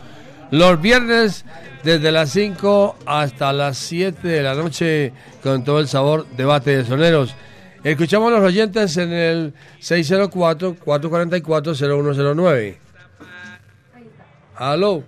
los 0.51 0.79
viernes 0.79 1.47
desde 1.83 2.13
las 2.13 2.29
5 2.33 2.99
hasta 3.07 3.51
las 3.55 3.79
7 3.79 4.29
de 4.29 4.43
la 4.43 4.53
noche 4.53 5.15
con 5.43 5.65
todo 5.65 5.81
el 5.81 5.89
sabor 5.89 6.27
debate 6.37 6.77
de 6.77 6.85
soneros. 6.85 7.35
Escuchamos 7.83 8.31
a 8.31 8.37
los 8.37 8.45
oyentes 8.45 8.95
en 8.99 9.15
el 9.15 9.55
604-444-0109. 9.81 12.77
Aló. 14.57 15.03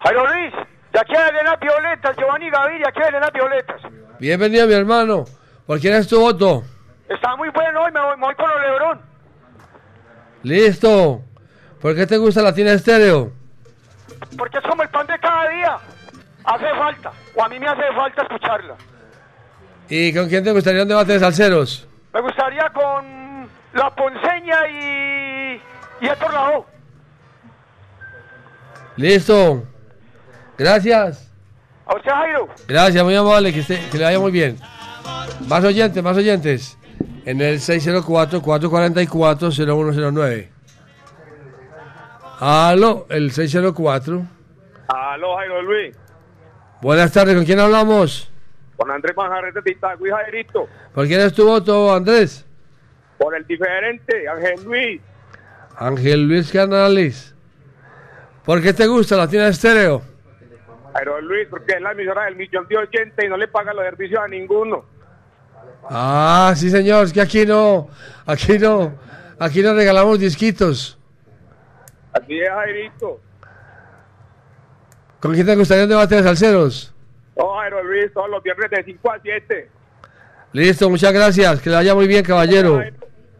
Jairo 0.00 0.26
Luis, 0.26 0.52
de 0.92 0.98
aquí 0.98 1.12
de 1.12 1.28
Elena 1.28 1.56
Violetas, 1.60 2.16
Giovanni 2.16 2.50
Gaviria, 2.50 2.88
aquí 2.88 3.02
de 3.02 3.08
Elena 3.08 3.30
Violetas. 3.32 3.82
Bienvenido 4.18 4.66
mi 4.66 4.74
hermano. 4.74 5.26
¿Por 5.64 5.78
quién 5.78 5.94
es 5.94 6.08
tu 6.08 6.18
voto? 6.18 6.64
Está 7.14 7.36
muy 7.36 7.48
bueno 7.50 7.82
hoy, 7.82 7.92
me 7.92 8.00
voy, 8.00 8.16
me 8.16 8.26
voy 8.26 8.34
con 8.34 8.48
los 8.50 8.60
Lebrón. 8.60 9.00
Listo. 10.42 11.22
¿Por 11.80 11.94
qué 11.96 12.06
te 12.06 12.16
gusta 12.16 12.42
Latina 12.42 12.72
Estéreo? 12.72 13.32
Porque 14.38 14.58
es 14.58 14.64
como 14.64 14.82
el 14.82 14.88
pan 14.88 15.06
de 15.06 15.18
cada 15.18 15.48
día. 15.48 15.78
Hace 16.44 16.68
falta, 16.76 17.12
o 17.36 17.44
a 17.44 17.48
mí 17.48 17.58
me 17.58 17.68
hace 17.68 17.82
falta 17.94 18.22
escucharla. 18.22 18.74
¿Y 19.88 20.12
con 20.14 20.28
quién 20.28 20.42
te 20.42 20.52
gustaría 20.52 20.82
un 20.82 20.88
debate 20.88 21.12
de 21.12 21.20
salseros? 21.20 21.86
Me 22.12 22.20
gustaría 22.20 22.68
con 22.70 23.48
La 23.74 23.90
Ponceña 23.94 24.66
y, 24.68 25.60
y 26.00 26.06
Héctor 26.08 26.32
Lavoe. 26.32 26.64
Listo. 28.96 29.64
Gracias. 30.58 31.30
A 31.86 31.94
usted, 31.96 32.10
Jairo. 32.10 32.48
Gracias, 32.68 33.04
muy 33.04 33.14
amable, 33.16 33.52
que, 33.52 33.60
esté- 33.60 33.88
que 33.90 33.98
le 33.98 34.04
vaya 34.04 34.18
muy 34.18 34.30
bien. 34.32 34.58
Más 35.48 35.64
oyentes, 35.64 36.02
más 36.02 36.16
oyentes. 36.16 36.78
En 37.24 37.40
el 37.40 37.60
604-444-0109. 37.60 40.48
Aló, 42.40 43.06
el 43.08 43.30
604. 43.30 44.26
Aló, 44.88 45.36
Jairo 45.36 45.62
Luis. 45.62 45.96
Buenas 46.80 47.12
tardes, 47.12 47.36
¿con 47.36 47.44
quién 47.44 47.60
hablamos? 47.60 48.28
Con 48.76 48.90
Andrés 48.90 49.16
Manjarres 49.16 49.54
de 49.54 49.62
Titaco 49.62 50.04
y 50.04 50.10
Jairito. 50.10 50.66
¿Por 50.92 51.06
quién 51.06 51.20
es 51.20 51.32
tu 51.32 51.46
voto, 51.46 51.94
Andrés? 51.94 52.44
Por 53.18 53.36
el 53.36 53.46
diferente, 53.46 54.28
Ángel 54.28 54.64
Luis. 54.64 55.00
Ángel 55.76 56.26
Luis 56.26 56.50
Canales. 56.50 57.36
¿Por 58.44 58.60
qué 58.60 58.72
te 58.72 58.88
gusta 58.88 59.16
Latina 59.16 59.46
Estéreo? 59.46 60.02
Jairo 60.94 61.20
Luis, 61.20 61.46
porque 61.48 61.74
es 61.74 61.80
la 61.80 61.92
emisora 61.92 62.24
del 62.24 62.34
millón 62.34 62.66
de 62.66 62.76
oyentes 62.76 63.24
y 63.24 63.28
no 63.28 63.36
le 63.36 63.46
paga 63.46 63.72
los 63.72 63.84
servicios 63.84 64.20
a 64.20 64.26
ninguno. 64.26 64.84
Ah, 65.88 66.54
sí, 66.56 66.70
señor, 66.70 67.04
es 67.04 67.12
que 67.12 67.20
aquí 67.20 67.44
no, 67.44 67.88
aquí 68.26 68.58
no, 68.58 68.94
aquí 69.38 69.62
no 69.62 69.74
regalamos 69.74 70.18
disquitos. 70.18 70.98
Así 72.12 72.40
es, 72.40 72.48
Jairito. 72.48 73.20
¿Con 75.20 75.34
quién 75.34 75.46
te 75.46 75.56
gustaría 75.56 75.84
un 75.84 75.90
debate 75.90 76.16
de 76.16 76.22
salseros? 76.22 76.94
Oh, 77.34 77.56
Jairo 77.58 77.82
Luis, 77.84 78.12
todos 78.12 78.28
los 78.28 78.42
viernes 78.42 78.70
de 78.70 78.84
5 78.84 79.10
a 79.10 79.18
7. 79.22 79.70
Listo, 80.52 80.90
muchas 80.90 81.12
gracias, 81.12 81.60
que 81.60 81.70
le 81.70 81.76
vaya 81.76 81.94
muy 81.94 82.06
bien, 82.06 82.24
caballero. 82.24 82.82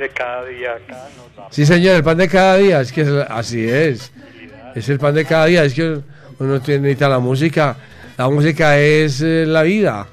de 0.00 0.08
cada 0.08 0.44
día 0.46 0.72
acá, 0.72 1.08
nos 1.36 1.54
Sí, 1.54 1.64
señor, 1.66 1.96
el 1.96 2.02
pan 2.04 2.16
de 2.18 2.28
cada 2.28 2.56
día, 2.56 2.80
es 2.80 2.92
que 2.92 3.02
es- 3.02 3.08
así 3.28 3.68
es. 3.68 4.12
Es 4.74 4.88
el 4.88 4.98
pan 4.98 5.14
de 5.14 5.24
cada 5.24 5.46
día, 5.46 5.64
es 5.64 5.74
que 5.74 6.00
uno 6.38 6.60
tiene, 6.60 6.80
necesita 6.82 7.08
la 7.08 7.18
música. 7.18 7.76
La 8.16 8.28
música 8.28 8.78
es 8.78 9.20
eh, 9.22 9.44
la 9.46 9.62
vida. 9.62 10.06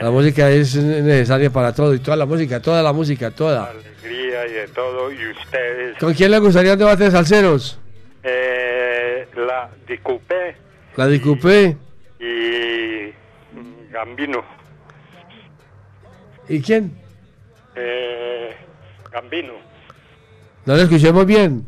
La 0.00 0.10
música 0.10 0.48
es 0.50 0.76
necesaria 0.76 1.50
para 1.50 1.74
todo, 1.74 1.92
y 1.94 1.98
toda 1.98 2.16
la 2.16 2.24
música, 2.26 2.60
toda 2.62 2.82
la 2.82 2.92
música, 2.92 3.30
toda. 3.32 3.70
alegría 3.70 4.46
y 4.46 4.52
de 4.52 4.68
todo. 4.68 5.10
Y 5.10 5.16
ustedes, 5.30 5.98
¿Con 5.98 6.14
quién 6.14 6.30
le 6.30 6.38
gustaría 6.38 6.72
un 6.74 6.78
debate 6.78 7.04
de 7.04 7.10
salseros? 7.10 7.78
eh, 8.22 9.26
la 9.34 9.68
Dicupé 9.88 10.54
La 10.96 11.06
Dicupé. 11.08 11.76
y 12.20 13.12
mm, 13.56 13.92
Gambino. 13.92 14.44
¿Y 16.48 16.60
quién? 16.60 16.92
Eh, 17.76 18.54
Gambino. 19.12 19.52
No 20.66 20.74
lo 20.76 20.82
escuchemos 20.82 21.26
bien. 21.26 21.64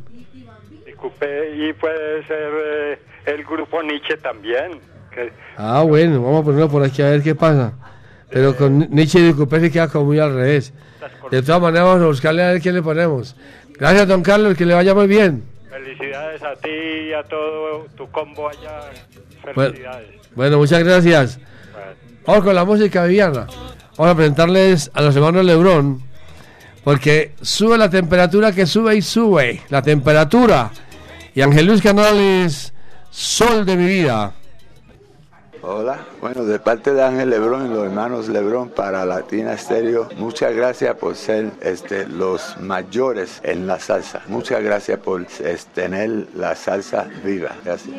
Dicupé 0.86 1.55
y 1.57 1.72
puede 1.72 2.26
ser 2.26 2.51
eh, 2.64 2.99
el 3.26 3.45
grupo 3.45 3.82
Nietzsche 3.82 4.16
también. 4.18 4.80
que- 5.14 5.32
Ah, 5.57 5.82
bueno, 5.86 6.22
vamos 6.22 6.43
a 6.43 6.45
ponerlo 6.45 6.68
por 6.68 6.82
aquí 6.82 7.03
a 7.03 7.11
ver 7.11 7.22
qué 7.22 7.34
pasa. 7.34 7.72
Pero 8.30 8.57
con 8.57 8.78
Nietzsche 8.90 9.18
y 9.18 9.22
Dicupé 9.24 9.61
se 9.61 9.70
queda 9.70 9.88
como 9.88 10.07
muy 10.07 10.18
al 10.18 10.34
revés. 10.34 10.72
De 11.30 11.43
todas 11.43 11.61
maneras, 11.61 11.86
vamos 11.88 12.03
a 12.03 12.07
buscarle 12.07 12.43
a 12.43 12.53
ver 12.53 12.61
quién 12.62 12.74
le 12.74 12.82
ponemos. 12.82 13.36
Gracias, 13.78 14.07
don 14.09 14.22
Carlos, 14.22 14.57
que 14.57 14.64
le 14.66 14.74
vaya 14.74 14.95
muy 14.95 15.07
bien. 15.07 15.43
Felicidades 15.70 16.43
a 16.43 16.55
ti 16.57 16.68
y 16.70 17.12
a 17.12 17.22
todo 17.24 17.86
tu 17.97 18.09
combo 18.11 18.49
allá. 18.49 18.80
Bueno, 19.55 19.70
Felicidades. 19.72 20.09
bueno, 20.34 20.59
muchas 20.59 20.82
gracias. 20.84 21.40
Vamos 22.26 22.45
con 22.45 22.55
la 22.55 22.64
música, 22.64 23.05
Viviana. 23.05 23.47
Vamos 23.99 24.12
a 24.12 24.16
presentarles 24.16 24.90
a 24.95 25.03
los 25.03 25.16
hermanos 25.16 25.45
Lebrón. 25.45 26.03
Porque 26.84 27.34
sube 27.40 27.78
la 27.78 27.88
temperatura 27.88 28.52
que 28.52 28.66
sube 28.66 28.96
y 28.96 29.02
sube. 29.02 29.62
La 29.68 29.82
temperatura. 29.82 30.70
Y 31.34 31.40
Ángel 31.40 31.66
Luis 31.66 31.80
Canales, 31.80 32.72
sol 33.10 33.64
de 33.64 33.76
mi 33.76 33.86
vida. 33.86 34.34
Hola, 35.64 36.00
bueno, 36.20 36.44
de 36.44 36.58
parte 36.58 36.92
de 36.92 37.04
Ángel 37.04 37.30
Lebrón 37.30 37.66
y 37.66 37.68
los 37.68 37.84
hermanos 37.84 38.28
Lebrón 38.28 38.70
para 38.70 39.04
Latina 39.04 39.52
Estéreo, 39.52 40.08
muchas 40.16 40.56
gracias 40.56 40.96
por 40.96 41.14
ser 41.14 41.52
este, 41.60 42.08
los 42.08 42.58
mayores 42.58 43.40
en 43.44 43.68
la 43.68 43.78
salsa. 43.78 44.22
Muchas 44.26 44.60
gracias 44.60 44.98
por 44.98 45.24
es, 45.44 45.66
tener 45.66 46.26
la 46.34 46.56
salsa 46.56 47.06
viva. 47.22 47.52
Gracias. 47.64 47.94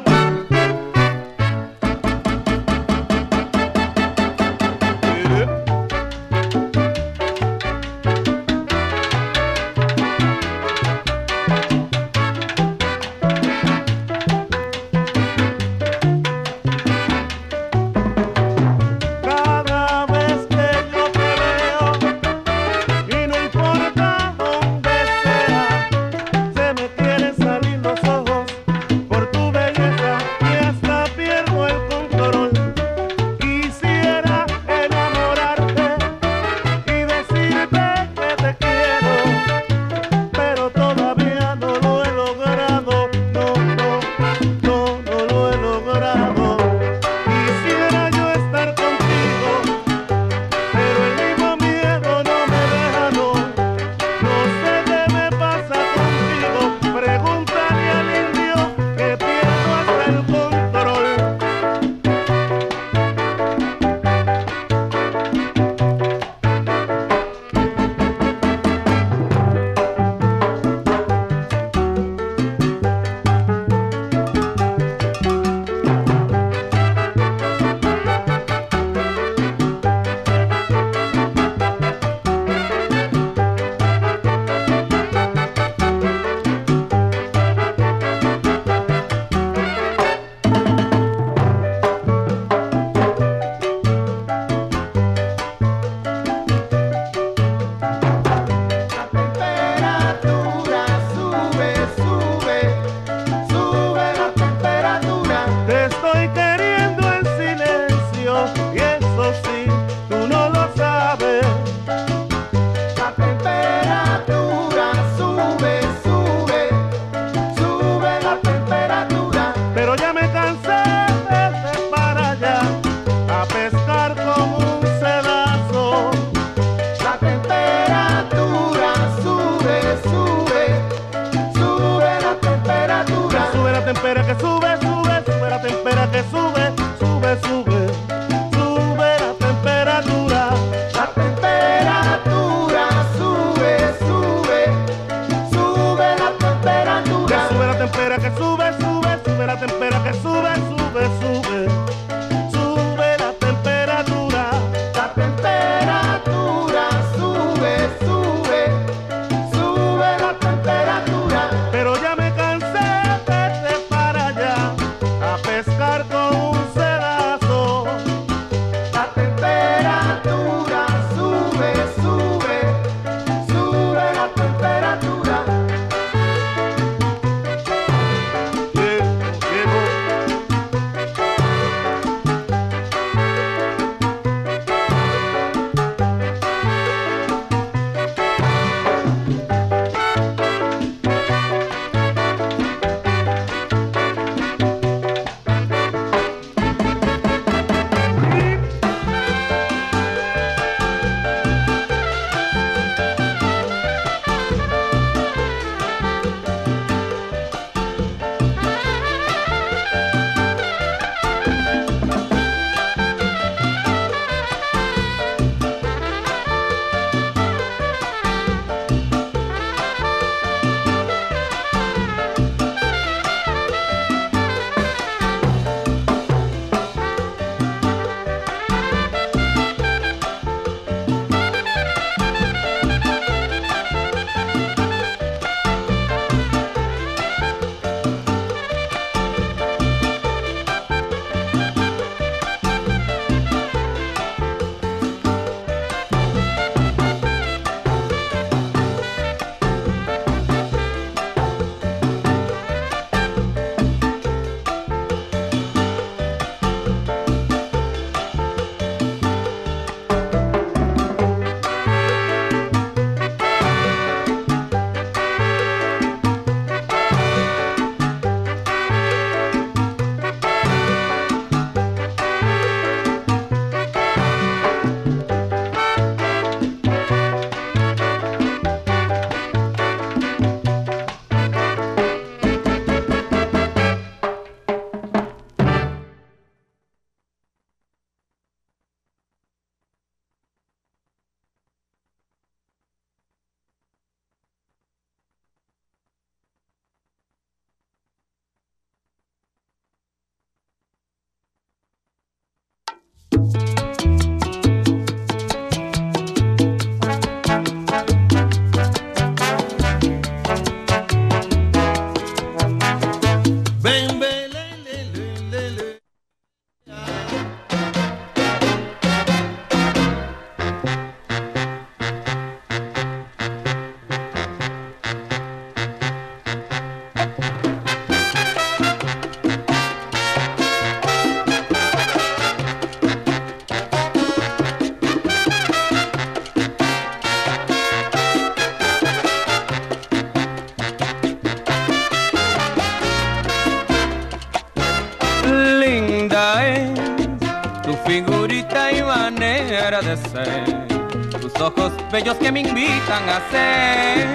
Tus 351.41 351.59
ojos 351.59 351.91
bellos 352.11 352.37
que 352.37 352.51
me 352.51 352.61
invitan 352.61 353.23
a 353.29 353.41
ser 353.49 354.27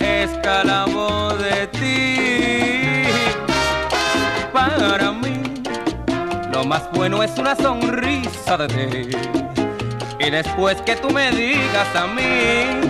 esclavo 0.00 1.34
de 1.34 1.66
ti. 1.66 3.02
Para 4.52 5.12
mí, 5.12 5.42
lo 6.50 6.64
más 6.64 6.90
bueno 6.92 7.22
es 7.22 7.36
una 7.38 7.54
sonrisa 7.54 8.56
de 8.56 8.68
ti. 8.68 9.16
Y 10.20 10.30
después 10.30 10.80
que 10.82 10.96
tú 10.96 11.10
me 11.10 11.30
digas 11.32 11.94
a 11.94 12.06
mí, 12.06 12.80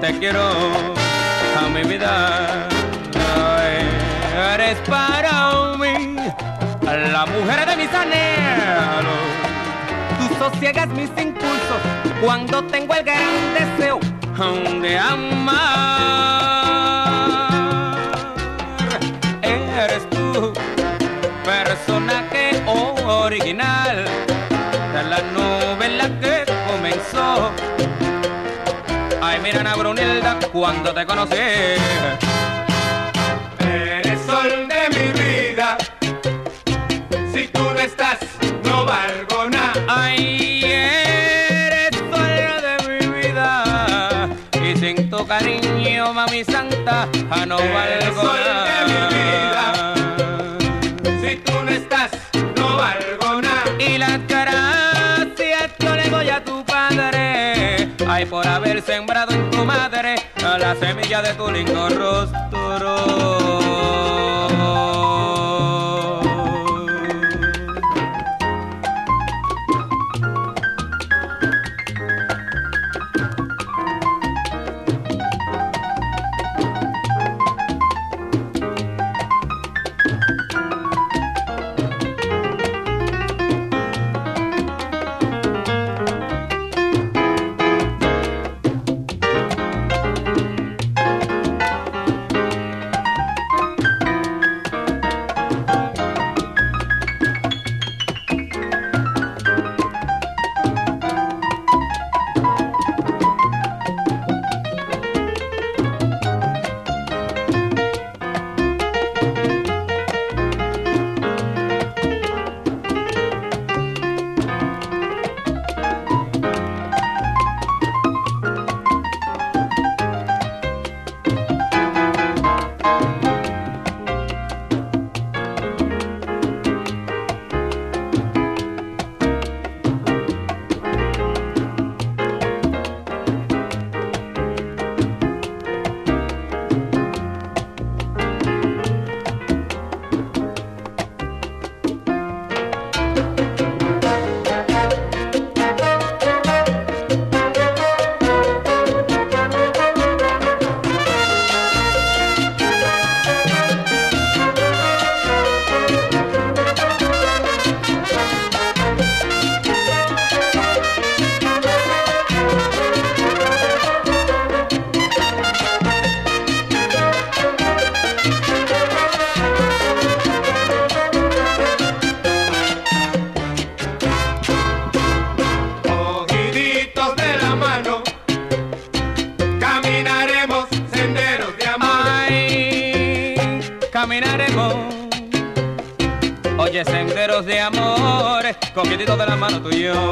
te 0.00 0.18
quiero 0.18 0.42
a 1.58 1.68
mi 1.72 1.82
vida. 1.84 2.68
Eres 4.54 4.78
para 4.88 5.76
mí 5.76 6.16
la 7.12 7.26
mujer 7.26 7.68
de 7.68 7.76
mis 7.76 7.94
anhelos. 7.94 9.47
Sosiegas 10.38 10.88
mis 10.88 11.10
impulsos 11.20 11.80
cuando 12.20 12.62
tengo 12.64 12.94
el 12.94 13.04
gran 13.04 13.54
deseo 13.54 13.98
de 14.80 14.98
amar. 14.98 15.58
Eres 19.42 20.08
tú, 20.10 20.52
personaje 21.44 22.62
original 22.66 24.04
de 24.92 25.02
la 25.02 25.20
novela 25.32 26.08
que 26.20 26.44
comenzó. 26.70 27.50
Ay, 29.20 29.40
mira, 29.42 29.60
Ana 29.60 29.74
Brunilda, 29.74 30.38
cuando 30.52 30.94
te 30.94 31.04
conocí. 31.04 32.27
Cariño, 45.28 46.14
mami 46.14 46.42
santa, 46.42 47.06
ah, 47.30 47.44
no 47.46 47.58
valgo 47.58 48.22
sol 48.22 48.38
de 48.68 48.90
nada. 49.54 49.94
Si 51.20 51.36
tú 51.36 51.52
no 51.64 51.70
estás, 51.70 52.10
no 52.56 52.76
valgo 52.78 53.42
nada. 53.42 53.64
Y 53.78 53.98
las 53.98 54.26
gracias 54.26 55.70
yo 55.78 55.94
le 55.94 56.08
doy 56.08 56.30
a 56.30 56.42
tu 56.42 56.64
padre. 56.64 57.88
Ay, 58.08 58.24
por 58.24 58.46
haber 58.46 58.80
sembrado 58.82 59.34
en 59.34 59.50
tu 59.50 59.64
madre 59.64 60.16
la 60.58 60.74
semilla 60.76 61.20
de 61.20 61.34
tu 61.34 61.50
lindo 61.50 61.88
rostro. 61.90 63.47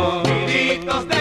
Tú 0.06 1.15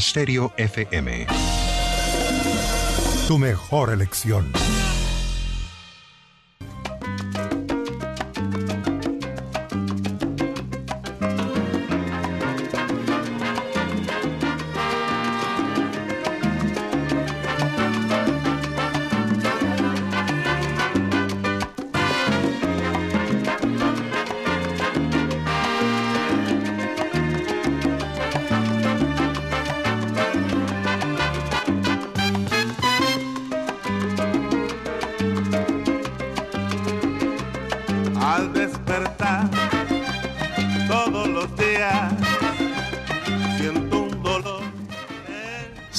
Stereo 0.00 0.52
FM. 0.56 1.26
Tu 3.28 3.38
mejor 3.38 3.90
elección. 3.90 4.52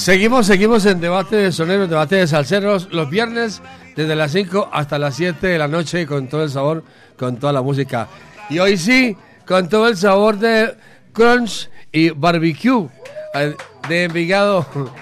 Seguimos, 0.04 0.46
seguimos 0.46 0.84
en 0.84 1.00
debate 1.00 1.34
de 1.34 1.50
soneros, 1.50 1.88
debate 1.88 2.16
de 2.16 2.26
salseros, 2.26 2.92
los 2.92 3.08
viernes 3.08 3.62
desde 3.96 4.14
las 4.14 4.32
5 4.32 4.68
hasta 4.70 4.98
las 4.98 5.16
7 5.16 5.46
de 5.46 5.56
la 5.56 5.66
noche 5.66 6.06
con 6.06 6.28
todo 6.28 6.44
el 6.44 6.50
sabor, 6.50 6.84
con 7.16 7.38
toda 7.38 7.54
la 7.54 7.62
música. 7.62 8.06
Y 8.50 8.58
hoy 8.58 8.76
sí, 8.76 9.16
con 9.46 9.66
todo 9.66 9.88
el 9.88 9.96
sabor 9.96 10.36
de 10.36 10.76
crunch 11.14 11.70
y 11.90 12.10
barbecue 12.10 12.86
eh, 13.32 13.56
de 13.88 14.04
Envigado. 14.04 14.66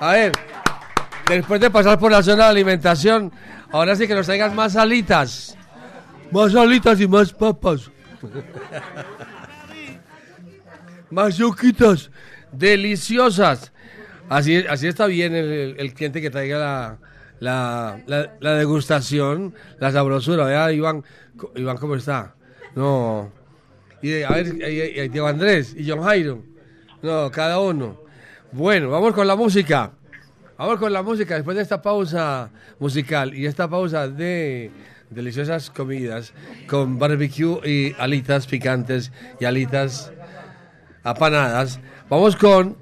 A 0.00 0.12
ver, 0.12 0.32
después 1.28 1.60
de 1.60 1.68
pasar 1.68 1.98
por 1.98 2.10
la 2.10 2.22
zona 2.22 2.44
de 2.44 2.50
alimentación, 2.50 3.30
ahora 3.70 3.94
sí 3.94 4.08
que 4.08 4.14
nos 4.14 4.24
traigan 4.24 4.56
más 4.56 4.74
alitas. 4.74 5.54
Más 6.32 6.54
alitas 6.54 6.98
y 6.98 7.06
más 7.06 7.34
papas. 7.34 7.90
más 11.10 11.36
yuquitas 11.36 12.10
deliciosas. 12.50 13.70
Así, 14.30 14.64
así 14.68 14.86
está 14.86 15.06
bien 15.06 15.34
el, 15.34 15.92
cliente 15.92 16.22
que 16.22 16.30
traiga 16.30 16.56
la, 17.40 18.00
la, 18.06 18.32
la- 18.38 18.54
degustación, 18.54 19.54
la 19.80 19.90
sabrosura. 19.90 20.44
Vea, 20.44 20.70
Iván, 20.70 21.02
Iván, 21.56 21.76
¿cómo 21.78 21.96
está? 21.96 22.36
No. 22.76 23.32
Y 24.00 24.22
a 24.22 24.30
ver, 24.30 24.54
y- 25.12 25.18
Andrés 25.18 25.74
y 25.76 25.90
John 25.90 26.02
Jairo. 26.04 26.44
No, 27.02 27.28
cada 27.32 27.58
uno. 27.58 28.00
Bueno, 28.52 28.88
vamos 28.88 29.14
con 29.14 29.26
la 29.26 29.34
música. 29.34 29.90
Vamos 30.56 30.78
con 30.78 30.92
la 30.92 31.02
música 31.02 31.34
después 31.34 31.56
de 31.56 31.64
esta 31.64 31.82
pausa 31.82 32.50
musical 32.78 33.34
y 33.34 33.46
esta 33.46 33.68
pausa 33.68 34.06
de 34.06 34.70
deliciosas 35.10 35.70
comidas 35.70 36.32
con 36.68 37.00
barbecue 37.00 37.60
y 37.68 37.96
alitas 37.98 38.46
picantes 38.46 39.10
y 39.40 39.44
alitas 39.44 40.12
apanadas. 41.02 41.80
Vamos 42.08 42.36
con 42.36 42.76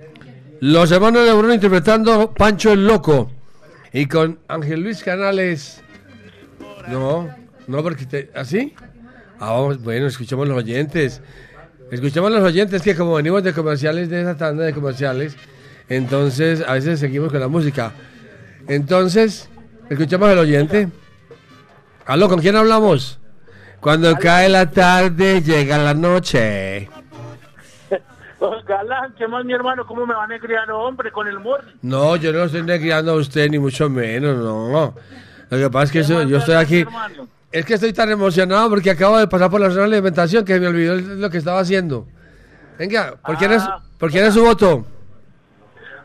los 0.61 0.91
hermanos 0.91 1.25
de 1.25 1.33
Bruno 1.33 1.55
interpretando 1.55 2.33
Pancho 2.35 2.73
el 2.73 2.87
Loco 2.87 3.31
y 3.93 4.07
con 4.07 4.39
Ángel 4.49 4.81
Luis 4.81 5.03
Canales. 5.03 5.83
No, 6.89 7.29
no, 7.67 7.83
porque 7.83 8.07
te, 8.07 8.31
¿así? 8.35 8.75
Ah, 9.41 9.53
vamos, 9.53 9.83
bueno, 9.83 10.07
escuchemos 10.07 10.49
los 10.49 10.57
oyentes. 10.57 11.21
Escuchemos 11.91 12.31
los 12.31 12.43
oyentes 12.43 12.83
que 12.83 12.95
como 12.95 13.15
venimos 13.15 13.43
de 13.43 13.53
comerciales, 13.53 14.11
de 14.11 14.21
esa 14.21 14.37
tanda 14.37 14.65
de 14.65 14.75
comerciales, 14.75 15.37
entonces 15.89 16.63
a 16.67 16.75
veces 16.75 17.01
seguimos 17.01 17.31
con 17.31 17.41
la 17.41 17.49
música. 17.49 17.93
Entonces, 18.67 19.49
escuchamos 19.89 20.29
al 20.29 20.39
oyente. 20.39 20.89
Aló, 22.05 22.29
¿con 22.29 22.41
quién 22.41 22.57
hablamos? 22.57 23.19
Cuando 23.81 24.15
cae 24.17 24.49
la 24.49 24.71
tarde, 24.71 25.41
llega 25.41 25.79
la 25.79 25.95
noche. 25.95 26.89
Galán, 28.67 29.15
¿qué 29.19 29.27
más, 29.27 29.45
mi 29.45 29.53
hermano? 29.53 29.85
¿Cómo 29.87 30.07
me 30.07 30.15
van 30.15 30.31
a 30.33 30.39
criar, 30.39 30.71
hombre, 30.71 31.11
con 31.11 31.27
el 31.27 31.41
morning? 31.41 31.73
No, 31.83 32.15
yo 32.17 32.33
no 32.33 32.45
estoy 32.45 32.63
negriando 32.63 33.13
a 33.13 33.15
usted, 33.17 33.51
ni 33.51 33.59
mucho 33.59 33.89
menos, 33.91 34.37
no. 34.37 34.95
Lo 35.51 35.57
que 35.59 35.71
pasa 35.71 35.85
es 35.85 35.93
que 35.93 35.99
eso- 36.01 36.23
yo 36.23 36.39
estoy 36.39 36.55
aquí. 36.55 36.85
Es 37.51 37.65
que 37.65 37.75
estoy 37.75 37.93
tan 37.93 38.11
emocionado 38.11 38.69
porque 38.69 38.91
acabo 38.91 39.19
de 39.19 39.27
pasar 39.27 39.51
por 39.51 39.61
la 39.61 39.71
zona 39.71 39.81
de 39.89 39.95
alimentación 39.97 40.45
que 40.45 40.61
me 40.61 40.69
olvidó 40.69 40.95
lo 40.97 41.31
que 41.31 41.39
estaba 41.39 41.61
haciendo. 41.61 42.07
Venga, 42.79 43.15
¿por 43.25 43.37
quién 43.39 43.53
es, 43.53 43.63
Ah. 43.63 43.81
¿por 43.99 44.11
quién 44.11 44.25
es 44.27 44.35
su 44.35 44.45
voto? 44.45 44.85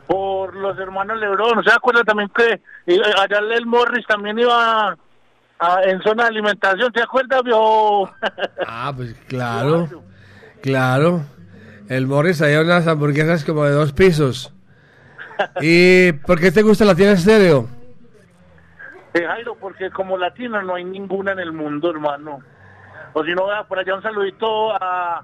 por 0.08 0.54
los 0.56 0.78
hermanos 0.78 1.18
Lebrón. 1.20 1.64
¿Se 1.64 1.72
acuerda 1.72 2.04
también 2.04 2.30
que 2.36 2.62
eh, 2.88 3.00
allá 3.18 3.40
el 3.56 3.66
Morris 3.66 4.06
también 4.06 4.38
iba 4.38 4.90
a- 5.60 5.84
en 5.86 6.02
zona 6.04 6.24
de 6.24 6.30
alimentación? 6.30 6.92
¿Se 6.94 7.02
acuerda, 7.02 7.42
viejo? 7.42 8.10
Ah, 8.68 8.92
pues 8.96 9.16
claro, 9.28 9.88
claro. 10.62 11.22
El 11.90 12.08
Morris 12.08 12.42
había 12.42 12.62
unas 12.62 12.88
hamburguesas 12.88 13.44
como 13.44 13.66
de 13.66 13.72
dos 13.72 13.92
pisos. 13.92 14.54
¿Y 15.62 16.14
por 16.14 16.40
qué 16.40 16.52
te 16.52 16.62
gusta 16.62 16.86
la 16.86 16.96
tienda 16.96 17.14
estéreo? 17.14 17.68
Eh, 19.14 19.26
Jairo, 19.26 19.56
porque 19.60 19.92
como 19.92 20.18
latino 20.18 20.62
no 20.62 20.76
hay 20.76 20.84
ninguna 20.84 21.34
en 21.34 21.40
el 21.40 21.52
mundo, 21.52 21.90
hermano. 21.92 22.40
O 23.14 23.24
si 23.24 23.32
no, 23.32 23.46
por 23.68 23.78
allá 23.78 23.96
un 23.96 24.02
saludito 24.02 24.72
a, 24.74 25.24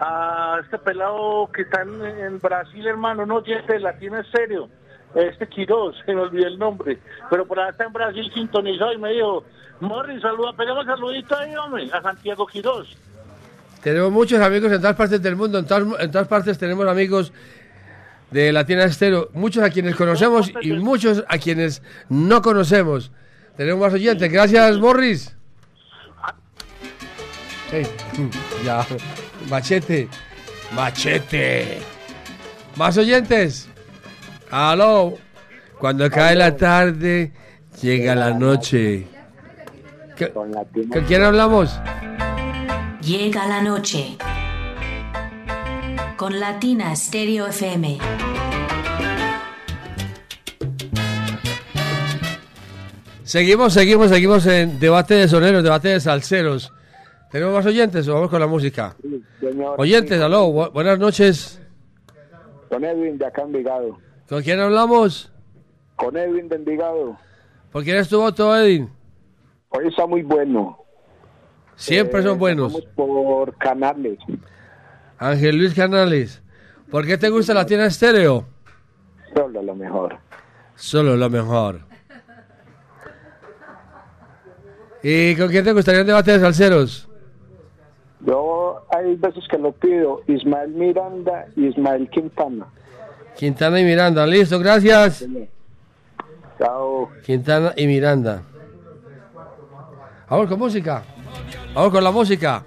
a 0.00 0.60
este 0.62 0.78
pelado 0.78 1.50
que 1.52 1.62
está 1.62 1.82
en, 1.82 2.38
Brasil, 2.40 2.86
hermano, 2.86 3.26
no, 3.26 3.40
este 3.40 3.78
latino 3.80 4.18
es 4.18 4.26
serio. 4.28 4.68
Este 5.14 5.48
Quiroz, 5.48 5.96
se 6.06 6.14
me 6.14 6.22
olvidó 6.22 6.46
el 6.46 6.58
nombre. 6.58 6.98
Pero 7.28 7.46
por 7.46 7.58
allá 7.58 7.70
está 7.70 7.84
en 7.84 7.92
Brasil 7.92 8.30
sintonizado 8.32 8.92
y 8.92 8.98
me 8.98 9.12
dijo, 9.12 9.44
Morris, 9.80 10.22
saluda, 10.22 10.52
pegamos 10.54 10.86
saludito 10.86 11.36
ahí, 11.36 11.54
hombre, 11.56 11.90
a 11.92 12.00
Santiago 12.00 12.46
Quiroz. 12.46 12.96
Tenemos 13.82 14.10
muchos 14.10 14.40
amigos 14.40 14.72
en 14.72 14.80
todas 14.80 14.96
partes 14.96 15.22
del 15.22 15.36
mundo, 15.36 15.58
en 15.58 15.66
todas, 15.66 16.00
en 16.00 16.10
todas 16.10 16.26
partes 16.28 16.58
tenemos 16.58 16.86
amigos 16.88 17.32
de 18.30 18.52
la 18.52 18.66
tienda 18.66 18.84
estéreo, 18.86 19.30
muchos 19.34 19.62
a 19.62 19.70
quienes 19.70 19.94
conocemos 19.94 20.50
y 20.60 20.72
muchos 20.72 21.24
a 21.28 21.38
quienes 21.38 21.82
no 22.08 22.42
conocemos. 22.42 23.12
Tenemos 23.56 23.80
más 23.80 23.92
oyentes, 23.94 24.30
gracias 24.32 24.78
Morris. 24.78 25.32
Ya, 28.64 28.86
machete, 29.50 30.08
machete. 30.72 31.78
Más 32.76 32.96
oyentes. 32.96 33.68
Aló, 34.50 35.14
cuando 35.80 36.08
cae 36.10 36.36
la 36.36 36.56
tarde, 36.56 37.32
llega 37.82 38.14
la 38.14 38.30
noche. 38.32 39.06
¿Qué- 40.16 40.30
¿Con 40.30 41.04
quién 41.08 41.22
hablamos? 41.24 41.78
Llega 43.06 43.46
la 43.46 43.62
noche. 43.62 44.16
Con 46.16 46.40
Latina 46.40 46.94
Stereo 46.96 47.46
FM. 47.46 47.98
Seguimos, 53.24 53.72
seguimos, 53.72 54.08
seguimos 54.10 54.46
en 54.46 54.78
debate 54.78 55.14
de 55.14 55.28
soneros, 55.28 55.62
debate 55.62 55.88
de 55.88 56.00
salseros. 56.00 56.72
¿Tenemos 57.30 57.54
más 57.54 57.66
oyentes 57.66 58.06
o 58.08 58.14
vamos 58.14 58.30
con 58.30 58.40
la 58.40 58.46
música? 58.46 58.94
Señor, 59.40 59.74
Oyentes, 59.80 60.20
aló, 60.20 60.48
bu- 60.48 60.72
buenas 60.72 60.98
noches. 60.98 61.60
Con 62.70 62.84
Edwin 62.84 63.18
de 63.18 63.26
acá 63.26 63.42
Envigado. 63.42 63.98
¿Con 64.28 64.42
quién 64.42 64.60
hablamos? 64.60 65.32
Con 65.96 66.16
Edwin 66.16 66.48
de 66.48 66.56
Envigado. 66.56 67.16
¿Por 67.72 67.82
quién 67.82 67.96
es 67.96 68.08
tu 68.08 68.20
voto, 68.20 68.56
Edwin? 68.56 68.88
Hoy 69.70 69.88
está 69.88 70.06
muy 70.06 70.22
bueno. 70.22 70.78
Siempre 71.76 72.20
Eh, 72.20 72.22
son 72.24 72.38
buenos. 72.38 72.72
vamos 72.72 72.88
por 72.94 73.56
Canales. 73.58 74.18
Ángel 75.18 75.56
Luis 75.58 75.74
Canales. 75.74 76.42
¿Por 76.90 77.06
qué 77.06 77.16
te 77.18 77.28
gusta 77.28 77.54
la 77.54 77.66
tienda 77.66 77.86
estéreo? 77.86 78.44
Solo 79.34 79.62
lo 79.62 79.74
mejor. 79.74 80.16
Solo 80.74 81.16
lo 81.16 81.28
mejor. 81.30 81.80
¿Y 85.02 85.36
con 85.36 85.48
quién 85.48 85.64
te 85.64 85.72
gustaría 85.72 86.00
un 86.00 86.06
debate 86.06 86.32
de 86.32 86.40
salseros? 86.40 87.08
Yo 88.20 88.84
hay 88.90 89.14
veces 89.16 89.44
que 89.48 89.58
lo 89.58 89.72
pido. 89.72 90.22
Ismael 90.26 90.70
Miranda 90.70 91.46
y 91.54 91.66
Ismael 91.66 92.08
Quintana. 92.10 92.66
Quintana 93.36 93.80
y 93.80 93.84
Miranda. 93.84 94.26
Listo, 94.26 94.58
gracias. 94.58 95.24
Chao. 96.58 97.10
Quintana 97.24 97.72
y 97.76 97.86
Miranda. 97.86 98.42
Vamos 100.28 100.48
con 100.48 100.58
música. 100.58 101.04
Vamos 101.74 101.90
con 101.90 102.02
la 102.02 102.10
música. 102.10 102.64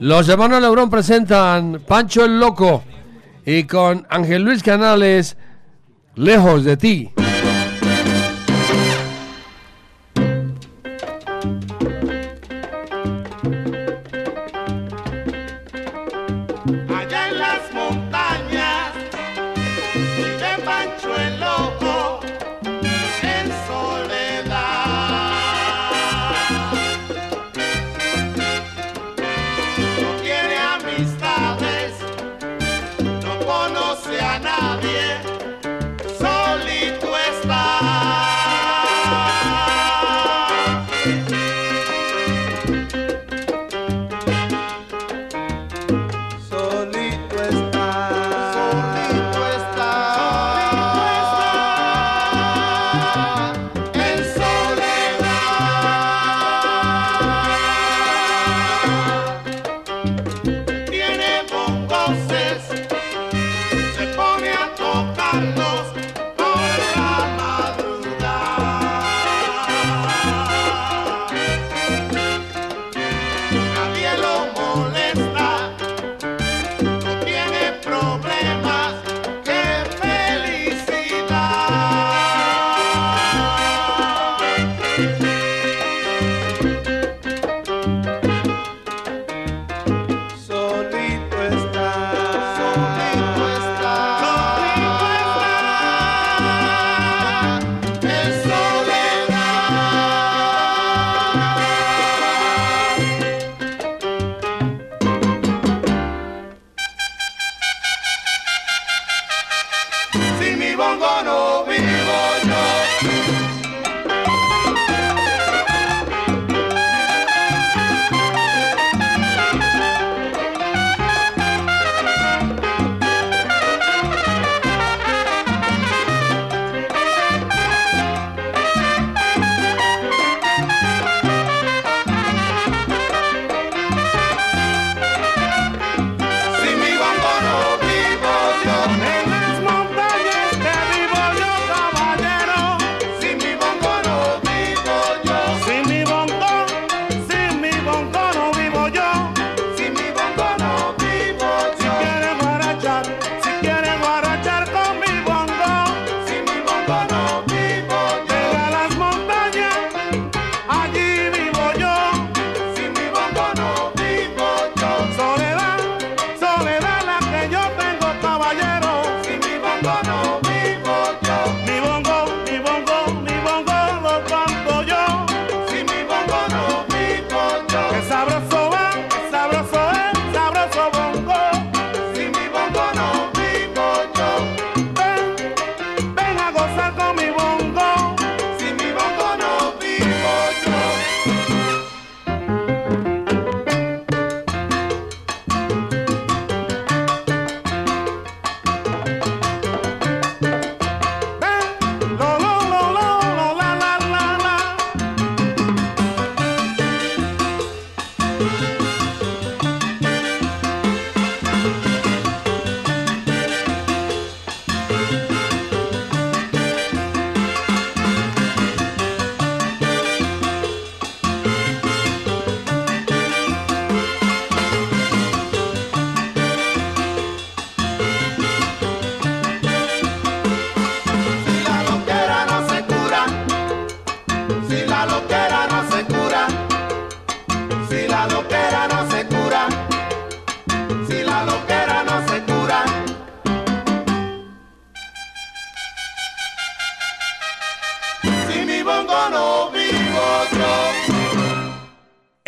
Los 0.00 0.28
hermanos 0.28 0.60
Lebrón 0.60 0.90
presentan 0.90 1.80
Pancho 1.86 2.24
el 2.24 2.40
Loco 2.40 2.82
y 3.46 3.64
con 3.64 4.06
Ángel 4.10 4.42
Luis 4.42 4.62
Canales, 4.62 5.36
Lejos 6.16 6.64
de 6.64 6.76
ti. 6.76 7.23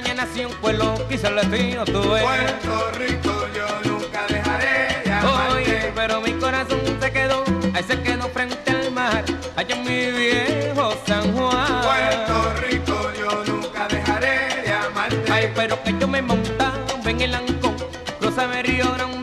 España 0.00 0.14
nació 0.14 0.48
un 0.48 0.54
pueblo, 0.54 0.94
quizás 1.10 1.30
latino 1.30 1.84
tú 1.84 2.16
eres. 2.16 2.22
Puerto 2.24 2.90
Rico 2.92 3.46
yo 3.54 3.90
nunca 3.90 4.26
dejaré 4.28 5.02
de 5.04 5.12
amarte. 5.12 5.92
Pero 5.94 6.20
mi 6.22 6.32
corazón 6.32 6.80
se 6.98 7.12
quedó, 7.12 7.44
ahí 7.74 7.84
se 7.86 8.00
quedó 8.00 8.28
frente 8.30 8.70
al 8.70 8.90
mar, 8.92 9.22
allá 9.56 9.76
en 9.76 9.82
mi 9.82 10.10
viejo 10.18 10.94
San 11.06 11.30
Juan. 11.34 11.82
Puerto 11.82 12.54
Rico 12.62 13.10
yo 13.18 13.44
nunca 13.44 13.88
dejaré 13.88 14.62
de 14.64 14.72
amarte. 14.72 15.32
Ay, 15.32 15.52
pero 15.54 15.82
que 15.82 15.94
yo 16.00 16.08
me 16.08 16.22
montaba 16.22 16.78
en 17.04 17.20
el 17.20 17.34
ancón, 17.34 17.76
cruzaba 18.18 18.58
el 18.58 18.66
río 18.66 18.90
Grande 18.94 19.19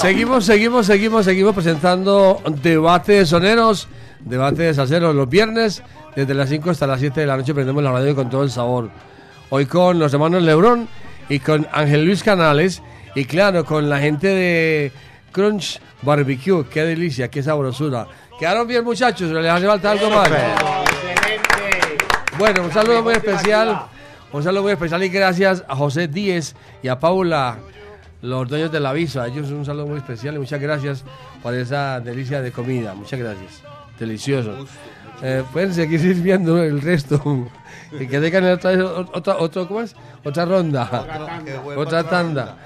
Seguimos, 0.00 0.46
seguimos, 0.46 0.86
seguimos, 0.86 1.26
seguimos 1.26 1.54
presentando 1.54 2.40
debates 2.62 3.28
soneros, 3.28 3.86
debates 4.20 4.78
aceros 4.78 5.14
los 5.14 5.28
viernes, 5.28 5.82
desde 6.16 6.32
las 6.32 6.48
5 6.48 6.70
hasta 6.70 6.86
las 6.86 7.00
7 7.00 7.20
de 7.20 7.26
la 7.26 7.36
noche 7.36 7.52
prendemos 7.52 7.82
la 7.82 7.92
radio 7.92 8.14
con 8.16 8.30
todo 8.30 8.42
el 8.42 8.50
sabor. 8.50 8.88
Hoy 9.50 9.66
con 9.66 9.98
los 9.98 10.14
hermanos 10.14 10.42
Lebrón 10.42 10.88
y 11.28 11.38
con 11.40 11.68
Ángel 11.70 12.06
Luis 12.06 12.22
Canales 12.22 12.82
y 13.14 13.26
claro, 13.26 13.66
con 13.66 13.90
la 13.90 13.98
gente 13.98 14.28
de 14.28 14.90
Crunch 15.32 15.78
Barbecue, 16.00 16.64
qué 16.70 16.82
delicia, 16.84 17.28
qué 17.28 17.42
sabrosura. 17.42 18.06
Quedaron 18.38 18.66
bien 18.66 18.82
muchachos, 18.82 19.30
les 19.30 19.52
hace 19.52 19.66
falta 19.66 19.90
algo 19.90 20.08
más. 20.08 20.30
Bueno, 22.38 22.62
un 22.62 22.72
saludo 22.72 23.02
muy 23.02 23.12
especial, 23.12 23.82
un 24.32 24.42
saludo 24.42 24.62
muy 24.62 24.72
especial 24.72 25.04
y 25.04 25.10
gracias 25.10 25.62
a 25.68 25.76
José 25.76 26.08
Díez 26.08 26.54
y 26.82 26.88
a 26.88 26.98
Paula 26.98 27.58
los 28.22 28.48
dueños 28.48 28.72
de 28.72 28.80
la 28.80 28.92
visa. 28.92 29.26
Ellos 29.26 29.50
un 29.50 29.64
saludo 29.64 29.86
muy 29.86 29.98
especial 29.98 30.34
y 30.34 30.38
muchas 30.38 30.60
gracias 30.60 31.04
por 31.42 31.54
esa 31.54 32.00
delicia 32.00 32.42
de 32.42 32.52
comida. 32.52 32.94
Muchas 32.94 33.18
gracias. 33.18 33.62
Delicioso. 33.98 34.66
Eh, 35.22 35.44
pueden 35.52 35.74
seguir 35.74 36.00
sirviendo 36.00 36.62
el 36.62 36.80
resto. 36.80 37.48
y 37.92 38.06
que 38.06 38.20
tengan 38.20 38.44
otra, 38.44 38.72
otra, 39.12 39.36
otra, 39.38 39.62
otra 40.24 40.44
ronda. 40.44 40.82
Otra 40.84 41.26
tanda. 41.26 41.62
Otra 41.76 42.04
tanda. 42.04 42.56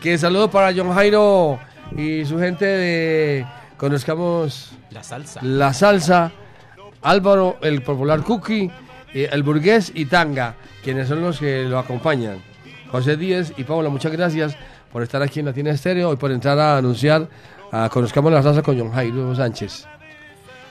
Que 0.00 0.16
saludo 0.16 0.50
para 0.50 0.72
John 0.74 0.92
Jairo 0.94 1.58
y 1.96 2.24
su 2.24 2.38
gente 2.38 2.64
de 2.64 3.46
Conozcamos 3.80 4.72
la 4.90 5.02
salsa. 5.02 5.40
La 5.42 5.72
salsa. 5.72 6.32
Álvaro, 7.00 7.56
el 7.62 7.80
popular 7.80 8.22
Cookie, 8.22 8.70
eh, 9.14 9.30
el 9.32 9.42
burgués 9.42 9.90
y 9.94 10.04
Tanga, 10.04 10.56
quienes 10.84 11.08
son 11.08 11.22
los 11.22 11.38
que 11.38 11.64
lo 11.64 11.78
acompañan. 11.78 12.42
José 12.90 13.16
Díez 13.16 13.54
y 13.56 13.64
Paula, 13.64 13.88
muchas 13.88 14.12
gracias 14.12 14.54
por 14.92 15.02
estar 15.02 15.22
aquí 15.22 15.40
en 15.40 15.46
Latina 15.46 15.70
Estéreo 15.70 16.12
y 16.12 16.16
por 16.16 16.32
entrar 16.32 16.58
a 16.58 16.76
anunciar 16.76 17.28
a 17.72 17.88
Conozcamos 17.88 18.32
la 18.32 18.42
salsa 18.42 18.62
con 18.62 18.78
John 18.78 18.92
Jairo 18.92 19.34
Sánchez. 19.34 19.86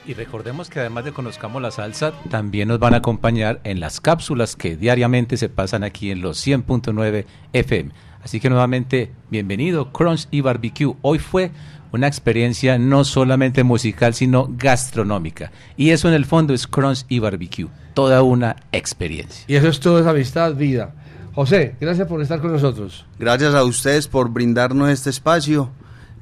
Y 0.06 0.14
recordemos 0.14 0.70
que 0.70 0.80
además 0.80 1.04
de 1.04 1.12
Conozcamos 1.12 1.60
la 1.60 1.70
Salsa, 1.70 2.12
también 2.30 2.68
nos 2.68 2.78
van 2.78 2.94
a 2.94 2.98
acompañar 2.98 3.60
en 3.64 3.80
las 3.80 4.00
cápsulas 4.00 4.56
que 4.56 4.76
diariamente 4.76 5.36
se 5.36 5.48
pasan 5.48 5.84
aquí 5.84 6.10
en 6.10 6.22
los 6.22 6.44
100.9 6.44 7.26
FM. 7.52 7.90
Así 8.22 8.40
que 8.40 8.50
nuevamente, 8.50 9.12
bienvenido, 9.30 9.92
Crunch 9.92 10.26
y 10.30 10.40
Barbecue. 10.40 10.94
Hoy 11.02 11.18
fue 11.18 11.50
una 11.92 12.06
experiencia 12.06 12.78
no 12.78 13.04
solamente 13.04 13.62
musical, 13.62 14.14
sino 14.14 14.48
gastronómica. 14.50 15.52
Y 15.76 15.90
eso 15.90 16.08
en 16.08 16.14
el 16.14 16.24
fondo 16.24 16.54
es 16.54 16.66
Crunch 16.66 17.04
y 17.08 17.18
Barbecue. 17.18 17.68
Toda 17.94 18.22
una 18.22 18.56
experiencia. 18.72 19.44
Y 19.48 19.56
eso 19.56 19.68
es 19.68 19.80
todo, 19.80 20.00
es 20.00 20.06
amistad, 20.06 20.54
vida. 20.54 20.94
José, 21.40 21.74
gracias 21.80 22.06
por 22.06 22.20
estar 22.20 22.38
con 22.42 22.52
nosotros. 22.52 23.06
Gracias 23.18 23.54
a 23.54 23.64
ustedes 23.64 24.08
por 24.08 24.28
brindarnos 24.28 24.90
este 24.90 25.08
espacio. 25.08 25.70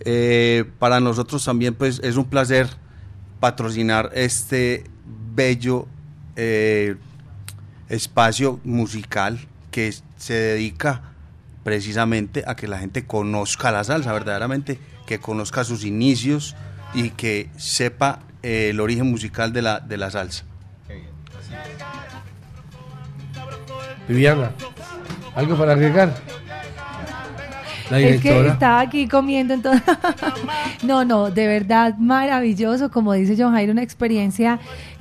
Eh, 0.05 0.65
para 0.79 1.01
nosotros 1.01 1.45
también 1.45 1.75
pues 1.75 2.01
es 2.05 2.15
un 2.15 2.27
placer 2.27 2.69
patrocinar 3.41 4.13
este 4.15 4.85
bello 5.35 5.89
eh, 6.37 6.95
espacio 7.89 8.61
musical 8.63 9.41
que 9.73 9.93
se 10.19 10.35
dedica 10.35 11.03
precisamente 11.65 12.45
a 12.47 12.55
que 12.55 12.69
la 12.69 12.79
gente 12.79 13.05
conozca 13.05 13.73
la 13.73 13.83
salsa, 13.83 14.13
verdaderamente, 14.13 14.79
que 15.05 15.19
conozca 15.19 15.65
sus 15.65 15.85
inicios 15.85 16.55
y 16.95 17.11
que 17.11 17.51
sepa 17.57 18.21
eh, 18.45 18.69
el 18.71 18.79
origen 18.79 19.11
musical 19.11 19.53
de 19.53 19.63
la, 19.63 19.81
de 19.81 19.97
la 19.97 20.13
salsa. 20.13 20.45
Viviana, 24.07 24.53
¿algo 25.39 25.57
para 25.57 25.73
agregar? 25.73 26.13
La 27.91 28.01
Es 28.01 28.21
que 28.21 28.47
estaba 28.47 28.81
aquí 28.81 29.09
comiendo 29.09 29.55
entonces. 29.55 29.83
no, 30.83 31.07
no, 31.07 31.31
de 31.31 31.47
verdad 31.47 31.97
maravilloso, 31.97 32.91
como 32.91 33.15
dice 33.15 33.35
John 33.39 33.53
Jairo, 33.53 33.73
una 33.73 33.83
experiencia 33.83 34.59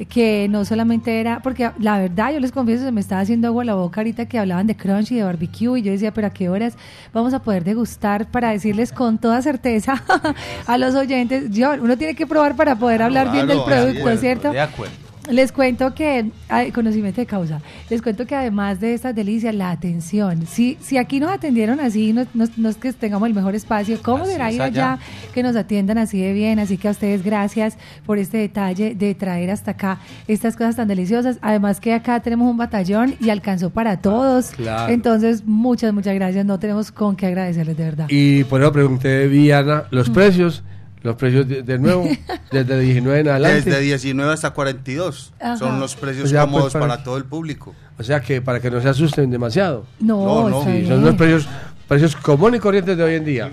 que 0.08 0.48
no 0.50 0.64
solamente 0.64 1.20
era, 1.20 1.42
porque 1.42 1.72
la 1.80 2.00
verdad 2.00 2.32
yo 2.34 2.40
les 2.40 2.54
confieso, 2.54 2.86
se 2.86 2.94
me 2.94 3.02
estaba 3.02 3.20
haciendo 3.20 3.50
agua 3.50 3.66
la 3.66 3.76
boca 3.76 4.00
ahorita 4.00 4.28
que 4.28 4.40
hablaban 4.40 4.68
de 4.68 4.78
crunch 4.78 5.12
y 5.12 5.16
de 5.16 5.24
barbecue 5.24 5.80
y 5.80 5.82
yo 5.82 5.92
decía, 5.92 6.14
pero 6.14 6.28
a 6.28 6.30
qué 6.30 6.48
horas 6.48 6.76
vamos 7.12 7.34
a 7.34 7.40
poder 7.40 7.66
degustar 7.66 8.28
para 8.28 8.52
decirles 8.52 8.94
con 8.94 9.18
toda 9.18 9.42
certeza 9.42 10.02
a 10.68 10.78
los 10.78 10.96
oyentes, 10.96 11.50
yo, 11.50 11.74
uno 11.74 11.98
tiene 11.98 12.16
que 12.16 12.26
probar 12.26 12.56
para 12.56 12.78
poder 12.78 13.02
hablar 13.02 13.34
bien 13.34 13.48
del 13.48 13.58
de 13.58 13.64
producto, 13.66 14.00
acuerdo, 14.00 14.22
¿cierto? 14.22 14.52
De 14.52 14.62
acuerdo. 14.62 15.07
Les 15.30 15.52
cuento 15.52 15.94
que, 15.94 16.32
ay, 16.50 16.72
conocimiento 16.72 17.20
de 17.22 17.28
causa, 17.28 17.62
les 17.90 18.02
cuento 18.02 18.26
que 18.26 18.36
además 18.36 18.80
de 18.80 18.94
estas 18.94 19.14
delicias, 19.14 19.54
la 19.54 19.72
atención, 19.72 20.46
si, 20.48 20.78
si 20.82 20.98
aquí 20.98 21.20
nos 21.20 21.32
atendieron 21.32 21.80
así, 21.80 22.14
no, 22.14 22.26
no- 22.34 22.46
no 22.58 22.70
es 22.70 22.78
que 22.78 22.94
tengamos 22.94 23.28
el 23.28 23.34
mejor 23.36 23.54
espacio, 23.56 24.00
¿cómo 24.02 24.26
será 24.26 24.52
ir 24.52 24.62
allá. 24.62 25.00
que 25.34 25.44
nos 25.44 25.56
atiendan 25.56 25.98
así 25.98 26.20
de 26.22 26.34
bien? 26.34 26.60
Así 26.60 26.78
que 26.78 26.88
a 26.88 26.92
ustedes 26.92 27.24
gracias 27.24 27.78
por 28.06 28.18
este 28.20 28.38
detalle 28.38 28.96
de 28.96 29.16
traer 29.16 29.52
hasta 29.52 29.72
acá 29.72 30.00
estas 30.28 30.56
cosas 30.56 30.76
tan 30.78 30.88
deliciosas. 30.88 31.38
Además 31.42 31.80
que 31.80 31.94
acá 31.94 32.20
tenemos 32.22 32.50
un 32.50 32.58
batallón 32.58 33.16
y 33.20 33.30
alcanzó 33.30 33.70
para 33.70 33.98
todos. 33.98 34.52
Claro. 34.52 34.92
Entonces, 34.94 35.44
muchas, 35.46 35.94
muchas 35.94 36.16
gracias. 36.16 36.46
No 36.46 36.58
tenemos 36.60 36.92
con 36.92 37.16
qué 37.16 37.26
agradecerles 37.28 37.76
de 37.78 37.84
verdad. 37.84 38.06
Y 38.10 38.44
por 38.46 38.62
eso 38.62 38.72
pregunté, 38.72 39.28
Viviana, 39.28 39.84
los 39.92 40.10
precios, 40.10 40.64
los 41.04 41.16
precios 41.16 41.48
de, 41.48 41.64
de 41.64 41.78
nuevo, 41.80 42.08
desde 42.52 42.80
19 42.80 43.20
en 43.22 43.28
adelante. 43.30 43.70
Desde 43.70 43.82
19 43.82 44.34
hasta 44.34 44.52
42 44.52 45.34
Ajá. 45.40 45.58
son 45.58 45.80
los 45.80 45.96
precios 45.96 46.26
O 46.26 46.28
sea, 46.28 46.42
pues, 46.42 46.52
cómodos 46.52 46.74
para- 46.74 46.88
para 46.88 47.04
todo 47.04 47.18
el 47.18 47.26
público. 47.26 47.74
O 48.00 48.04
sea 48.04 48.20
que 48.22 48.42
para 48.42 48.60
que 48.60 48.70
no 48.72 48.82
se 48.82 48.90
asusten 48.90 49.30
demasiado. 49.32 49.86
No, 50.00 50.24
No, 50.26 50.50
no. 50.50 50.64
Sí, 50.66 50.86
son 50.88 51.04
los 51.04 51.16
precios, 51.16 51.48
precios 51.88 52.16
comunes 52.16 52.60
y 52.60 52.62
corrientes 52.62 52.98
de 52.98 53.04
hoy 53.04 53.16
en 53.16 53.26
día. 53.26 53.52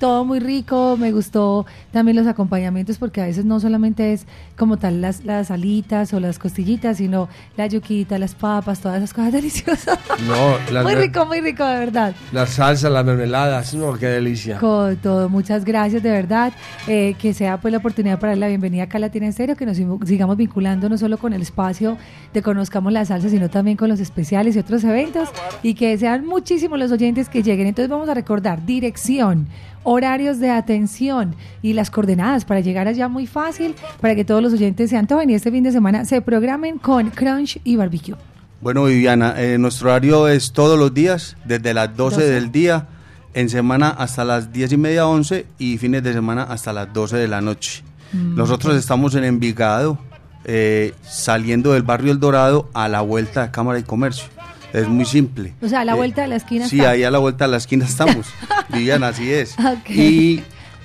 Todo 0.00 0.24
muy 0.24 0.40
rico, 0.40 0.96
me 0.98 1.12
gustó 1.12 1.66
también 1.92 2.16
los 2.16 2.26
acompañamientos 2.26 2.96
porque 2.96 3.20
a 3.20 3.26
veces 3.26 3.44
no 3.44 3.60
solamente 3.60 4.14
es 4.14 4.24
como 4.56 4.78
tal 4.78 5.02
las, 5.02 5.26
las 5.26 5.50
alitas 5.50 6.14
o 6.14 6.20
las 6.20 6.38
costillitas, 6.38 6.96
sino 6.96 7.28
la 7.58 7.66
yuquita, 7.66 8.18
las 8.18 8.34
papas, 8.34 8.80
todas 8.80 8.96
esas 8.96 9.12
cosas 9.12 9.32
deliciosas. 9.40 9.98
No, 10.26 10.72
las, 10.72 10.84
muy 10.84 10.94
rico, 10.94 11.26
muy 11.26 11.40
rico, 11.42 11.66
de 11.66 11.78
verdad. 11.78 12.14
las 12.32 12.48
salsas, 12.48 12.90
las 12.90 13.04
mermeladas, 13.04 13.74
no, 13.74 13.92
qué 13.92 14.06
delicia. 14.06 14.58
Con 14.58 14.96
todo, 14.96 15.28
muchas 15.28 15.66
gracias, 15.66 16.02
de 16.02 16.10
verdad. 16.10 16.54
Eh, 16.88 17.14
que 17.18 17.34
sea 17.34 17.60
pues 17.60 17.70
la 17.70 17.78
oportunidad 17.78 18.18
para 18.18 18.32
dar 18.32 18.38
la 18.38 18.48
bienvenida 18.48 18.84
acá 18.84 18.96
a 18.96 19.02
Latina 19.02 19.26
en 19.26 19.34
Serio, 19.34 19.54
que 19.54 19.66
nos 19.66 19.76
sigamos 19.76 20.36
vinculando 20.38 20.88
no 20.88 20.96
solo 20.96 21.18
con 21.18 21.34
el 21.34 21.42
espacio 21.42 21.98
de 22.32 22.40
Conozcamos 22.40 22.90
la 22.90 23.04
Salsa, 23.04 23.28
sino 23.28 23.50
también 23.50 23.76
con 23.76 23.90
los 23.90 24.00
especiales 24.00 24.56
y 24.56 24.60
otros 24.60 24.82
eventos, 24.82 25.28
y 25.62 25.74
que 25.74 25.98
sean 25.98 26.24
muchísimos 26.24 26.78
los 26.78 26.90
oyentes 26.90 27.28
que 27.28 27.42
lleguen. 27.42 27.66
Entonces 27.66 27.90
vamos 27.90 28.08
a 28.08 28.14
recordar 28.14 28.64
dirección, 28.64 29.46
horarios 29.82 30.38
de 30.40 30.50
atención 30.50 31.34
y 31.62 31.72
las 31.72 31.90
coordenadas 31.90 32.44
para 32.44 32.60
llegar 32.60 32.88
allá 32.88 33.08
muy 33.08 33.26
fácil, 33.26 33.74
para 34.00 34.14
que 34.14 34.24
todos 34.24 34.42
los 34.42 34.52
oyentes 34.52 34.90
se 34.90 34.96
antojen 34.96 35.30
y 35.30 35.34
este 35.34 35.50
fin 35.50 35.64
de 35.64 35.72
semana 35.72 36.04
se 36.04 36.20
programen 36.20 36.78
con 36.78 37.10
Crunch 37.10 37.60
y 37.64 37.76
Barbecue. 37.76 38.16
Bueno, 38.60 38.84
Viviana, 38.84 39.34
eh, 39.38 39.56
nuestro 39.58 39.88
horario 39.90 40.28
es 40.28 40.52
todos 40.52 40.78
los 40.78 40.92
días, 40.92 41.36
desde 41.46 41.72
las 41.72 41.96
12, 41.96 42.16
12. 42.16 42.30
del 42.30 42.52
día, 42.52 42.88
en 43.32 43.48
semana 43.48 43.88
hasta 43.88 44.24
las 44.24 44.52
10 44.52 44.72
y 44.72 44.76
media, 44.76 45.06
11 45.06 45.46
y 45.58 45.78
fines 45.78 46.02
de 46.02 46.12
semana 46.12 46.42
hasta 46.42 46.72
las 46.72 46.92
12 46.92 47.16
de 47.16 47.28
la 47.28 47.40
noche. 47.40 47.82
Mm, 48.12 48.36
Nosotros 48.36 48.76
estamos 48.76 49.14
en 49.14 49.24
Envigado, 49.24 49.98
eh, 50.44 50.92
saliendo 51.02 51.72
del 51.72 51.82
barrio 51.84 52.12
El 52.12 52.20
Dorado 52.20 52.68
a 52.74 52.88
la 52.88 53.00
vuelta 53.00 53.44
de 53.44 53.50
Cámara 53.50 53.78
y 53.78 53.82
Comercio. 53.82 54.26
Es 54.72 54.88
muy 54.88 55.04
simple. 55.04 55.54
O 55.62 55.68
sea, 55.68 55.80
a 55.80 55.84
la 55.84 55.92
Eh, 55.92 55.96
vuelta 55.96 56.22
de 56.22 56.28
la 56.28 56.36
esquina. 56.36 56.66
Sí, 56.68 56.78
está. 56.78 56.90
ahí 56.90 57.02
a 57.04 57.10
la 57.10 57.18
vuelta 57.18 57.44
de 57.46 57.50
la 57.52 57.56
esquina 57.56 57.84
estamos. 57.84 58.26
Viviana, 58.72 59.08
así 59.08 59.30
es. 59.32 59.56
Ok. 59.58 59.90
Y, 59.90 60.42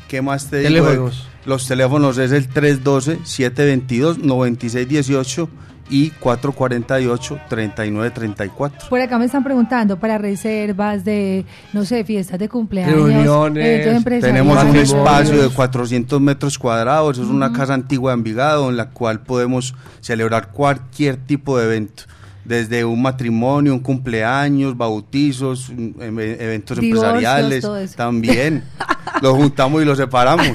¿qué 0.08 0.22
más 0.22 0.50
te 0.50 0.60
digo? 0.60 0.70
Teléfonos. 0.86 1.28
Los 1.46 1.68
teléfonos 1.68 2.18
es 2.18 2.32
el 2.32 2.50
312-722-9618 2.50 5.48
y 5.88 6.10
448-3934. 6.14 8.90
Por 8.90 9.00
acá 9.02 9.20
me 9.20 9.26
están 9.26 9.44
preguntando 9.44 10.00
para 10.00 10.18
reservas 10.18 11.06
de, 11.06 11.46
no 11.74 11.86
sé, 11.86 12.04
fiestas 12.04 12.40
de 12.40 12.50
cumpleaños, 12.50 12.96
Reuniones, 12.96 13.86
empresariales. 13.88 14.44
Tenemos 14.44 14.64
un 14.64 14.76
espacio 14.78 15.44
de 15.44 15.50
400 15.54 16.20
metros 16.22 16.58
cuadrados, 16.58 17.20
es 17.20 17.28
una 17.28 17.54
casa 17.54 17.76
antigua 17.76 18.12
de 18.12 18.16
Envigado 18.16 18.68
en 18.70 18.78
la 18.78 18.90
cual 18.90 19.20
podemos 19.22 19.76
celebrar 20.02 20.50
cualquier 20.52 21.18
tipo 21.18 21.60
de 21.60 21.66
evento, 21.66 22.04
desde 22.46 22.86
un 22.86 23.02
matrimonio, 23.02 23.74
un 23.74 23.80
cumpleaños, 23.80 24.78
bautizos, 24.78 25.70
em- 25.70 25.94
eventos 26.00 26.80
Divorcios, 26.80 27.06
empresariales, 27.14 27.62
todo 27.62 27.78
eso. 27.78 27.96
también. 27.96 28.64
Los 29.22 29.34
juntamos 29.34 29.82
y 29.82 29.86
los 29.86 29.98
separamos. 29.98 30.48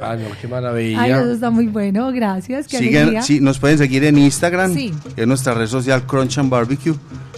Ah, 0.00 0.16
no, 0.16 0.28
qué 0.40 0.48
maravilla. 0.48 1.02
Ay, 1.02 1.10
eso 1.12 1.32
está 1.32 1.50
muy 1.50 1.66
bueno, 1.66 2.10
gracias. 2.10 2.66
Qué 2.66 2.78
Siguen, 2.78 3.22
sí, 3.22 3.38
nos 3.40 3.58
pueden 3.58 3.76
seguir 3.76 4.04
en 4.04 4.16
Instagram, 4.16 4.72
Sí. 4.72 4.94
en 5.16 5.28
nuestra 5.28 5.52
red 5.52 5.66
social 5.66 6.06
Crunch 6.06 6.38
and 6.38 6.48
Barbecue 6.48 6.94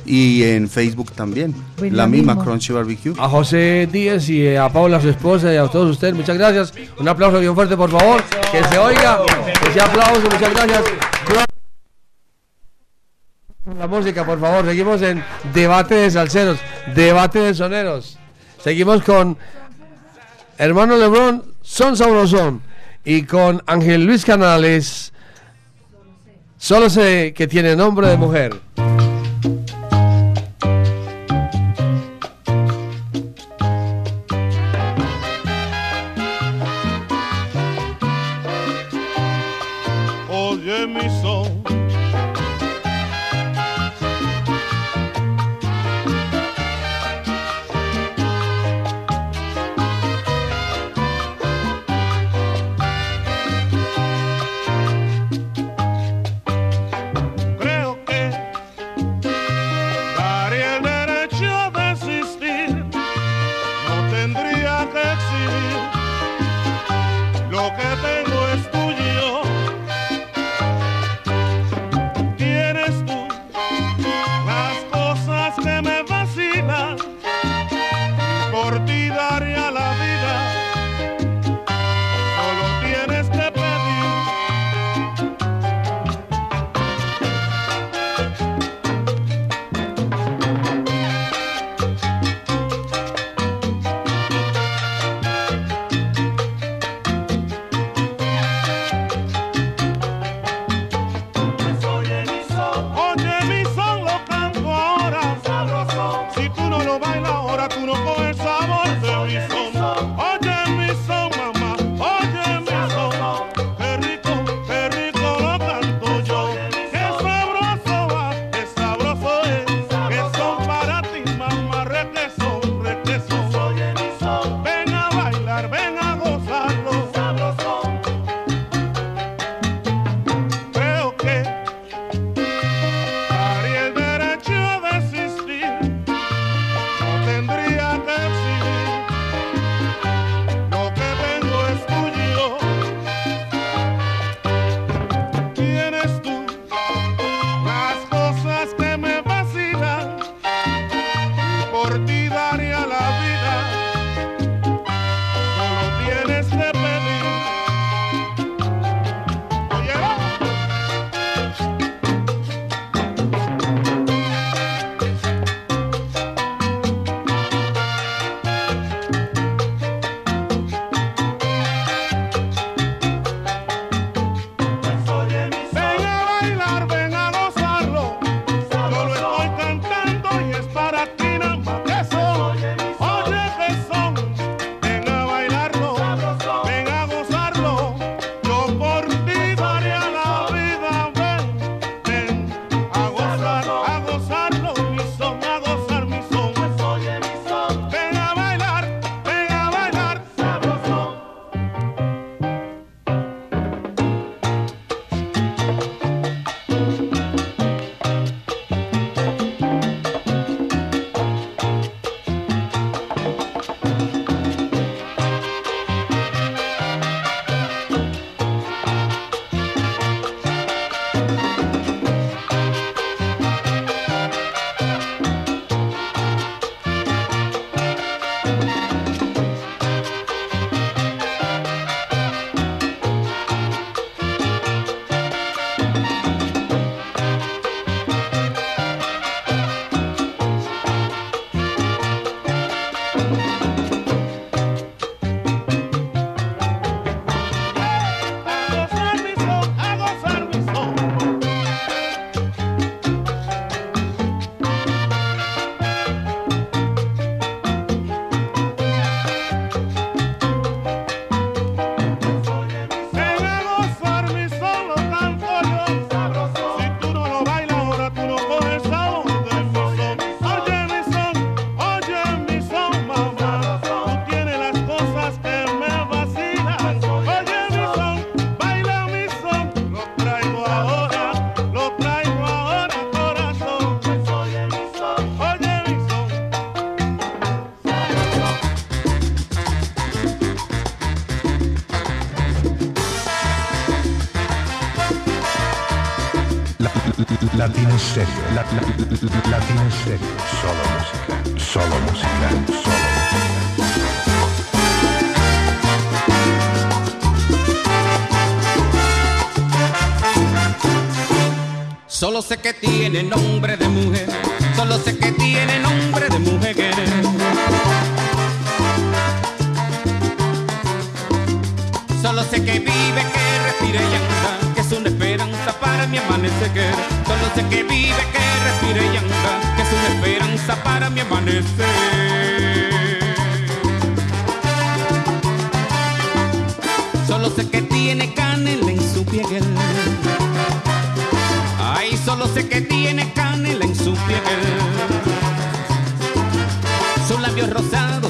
y 0.06 0.44
en 0.44 0.68
Facebook 0.68 1.10
también, 1.12 1.54
la 1.80 2.06
misma 2.06 2.34
mismo. 2.34 2.44
Crunch 2.44 2.70
y 2.70 2.72
Barbecue. 2.72 3.14
A 3.18 3.28
José 3.28 3.88
Díez 3.90 4.28
y 4.28 4.42
eh, 4.46 4.58
a 4.58 4.68
Paula, 4.68 5.00
su 5.00 5.08
esposa, 5.08 5.52
y 5.52 5.56
a 5.56 5.66
todos 5.66 5.90
ustedes, 5.90 6.14
muchas 6.14 6.38
gracias. 6.38 6.72
Un 7.00 7.08
aplauso 7.08 7.40
bien 7.40 7.54
fuerte, 7.54 7.76
por 7.76 7.90
favor. 7.90 8.22
Que 8.52 8.62
se 8.62 8.78
oiga. 8.78 9.18
Ese 9.68 9.80
aplauso, 9.80 10.22
muchas 10.22 10.54
gracias. 10.54 10.82
La 13.66 13.86
música, 13.86 14.26
por 14.26 14.38
favor. 14.38 14.66
Seguimos 14.66 15.00
en 15.02 15.24
Debate 15.54 15.94
de 15.94 16.10
Salseros, 16.10 16.58
Debate 16.94 17.38
de 17.38 17.54
Soneros. 17.54 18.18
Seguimos 18.62 19.02
con 19.02 19.38
Hermano 20.58 20.96
Lebrón, 20.96 21.44
Son 21.62 21.96
Sabrosón. 21.96 22.62
Y 23.06 23.22
con 23.24 23.62
Ángel 23.66 24.04
Luis 24.04 24.24
Canales, 24.24 25.12
Solo 26.64 26.88
sé 26.88 27.34
que 27.34 27.46
tiene 27.46 27.76
nombre 27.76 28.08
de 28.08 28.16
mujer. 28.16 28.58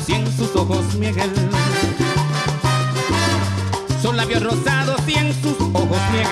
y 0.06 0.12
en 0.12 0.36
sus 0.36 0.54
ojos 0.56 0.94
miel. 0.96 1.14
Son 4.02 4.16
labios 4.16 4.42
rosados 4.42 5.00
y 5.06 5.14
en 5.14 5.32
sus 5.42 5.58
ojos 5.72 5.98
miel. 6.12 6.26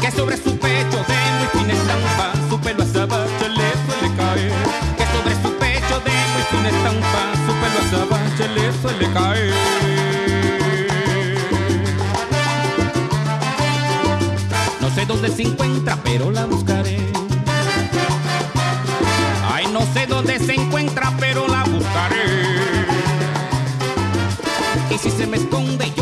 Que 0.00 0.10
sobre 0.10 0.36
su 0.36 0.56
pecho 0.58 0.98
de 1.08 1.18
muy 1.38 1.48
fina 1.52 1.72
estampa, 1.72 2.32
su 2.48 2.58
pelo 2.60 2.82
azabache 2.82 3.48
le 3.48 3.70
suele 3.86 4.16
caer. 4.16 4.52
Que 4.96 5.06
sobre 5.14 5.34
su 5.42 5.52
pecho 5.58 6.00
de 6.04 6.12
muy 6.32 6.42
fina 6.50 6.68
estampa, 6.68 7.22
su 7.46 7.52
pelo 7.60 7.78
azabache 7.86 8.48
le 8.54 8.72
suele 8.80 9.12
caer. 9.12 9.54
No 14.80 14.90
sé 14.94 15.04
dónde 15.06 15.28
se 15.30 15.42
encuentra, 15.42 15.98
pero 16.02 16.30
la 16.30 16.46
buscaré 16.46 16.85
si 25.10 25.18
se 25.18 25.26
me 25.26 25.36
esconde. 25.36 25.95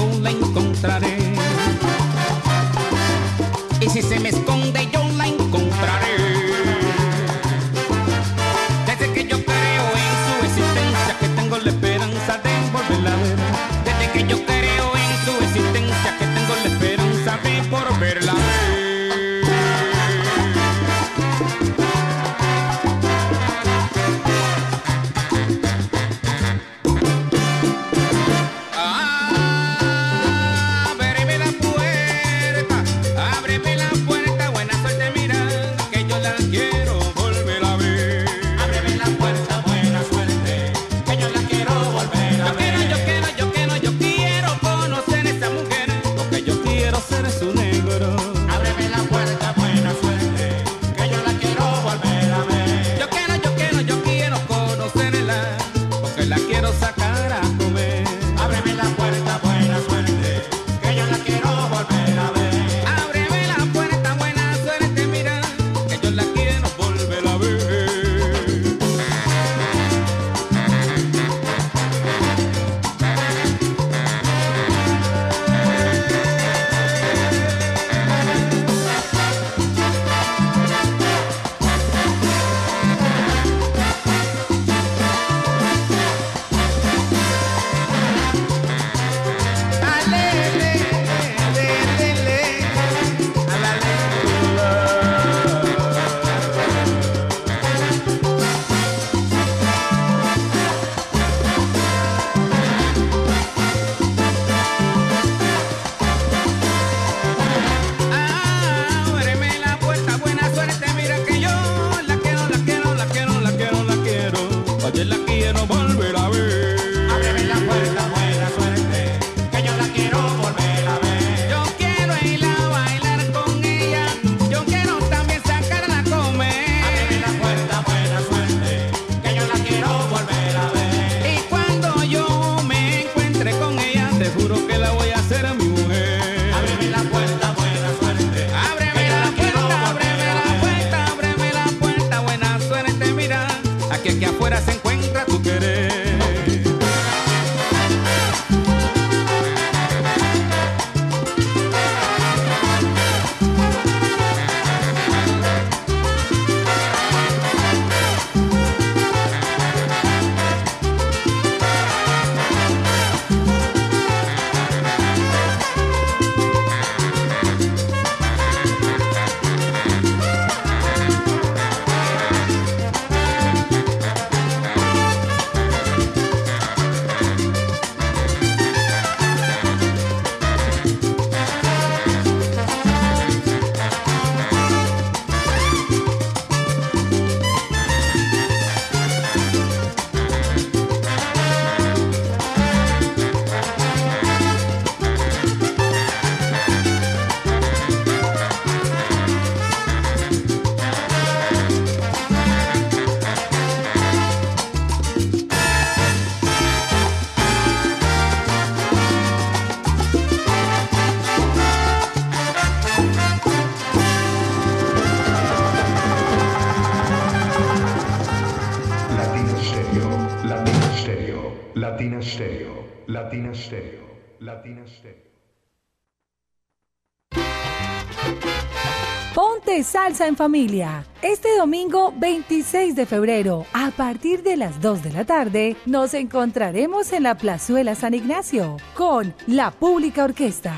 Salsa 229.83 230.29
en 230.29 230.37
familia. 230.37 231.05
Este 231.21 231.49
domingo 231.57 232.13
26 232.17 232.95
de 232.95 233.07
febrero, 233.07 233.67
a 233.73 233.91
partir 233.91 234.43
de 234.43 234.57
las 234.57 234.81
2 234.81 235.03
de 235.03 235.13
la 235.13 235.25
tarde, 235.25 235.77
nos 235.85 236.15
encontraremos 236.15 237.13
en 237.13 237.25
la 237.25 237.37
Plazuela 237.37 237.95
San 237.95 238.15
Ignacio 238.15 238.77
con 238.95 239.35
la 239.47 239.73
Pública 239.73 240.25
Orquesta. 240.25 240.77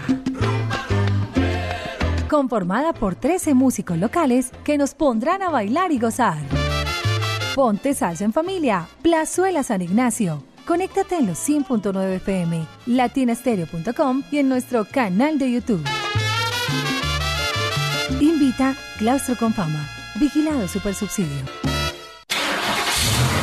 Conformada 2.31 2.95
por 2.95 3.15
13 3.15 3.55
músicos 3.55 3.99
locales 3.99 4.51
que 4.65 4.79
nos 4.79 4.95
pondrán 4.95 5.43
a 5.43 5.51
bailar 5.51 5.93
y 5.93 5.99
gozar. 5.99 6.39
Ponte 7.55 7.93
salsa 7.93 8.25
en 8.25 8.33
familia, 8.33 8.89
Plazuela 9.03 9.63
San 9.63 9.83
Ignacio. 9.83 10.43
Conéctate 10.67 11.17
en 11.17 11.27
los 11.27 11.39
100.9 11.49 12.17
FM, 12.17 12.67
latinastereo.com 12.87 14.23
y 14.31 14.39
en 14.39 14.49
nuestro 14.49 14.85
canal 14.85 15.39
de 15.39 15.53
YouTube. 15.53 15.85
Invita 18.21 18.75
Claustro 18.97 19.37
con 19.37 19.53
Fama. 19.53 19.87
Vigilado 20.15 20.67
Supersubsidio. 20.69 21.66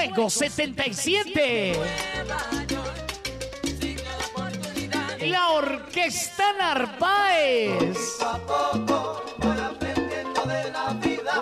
Fuego 0.00 0.30
77. 0.30 1.74
La 5.28 5.48
Orquesta 5.50 6.54
Narváez. 6.58 7.98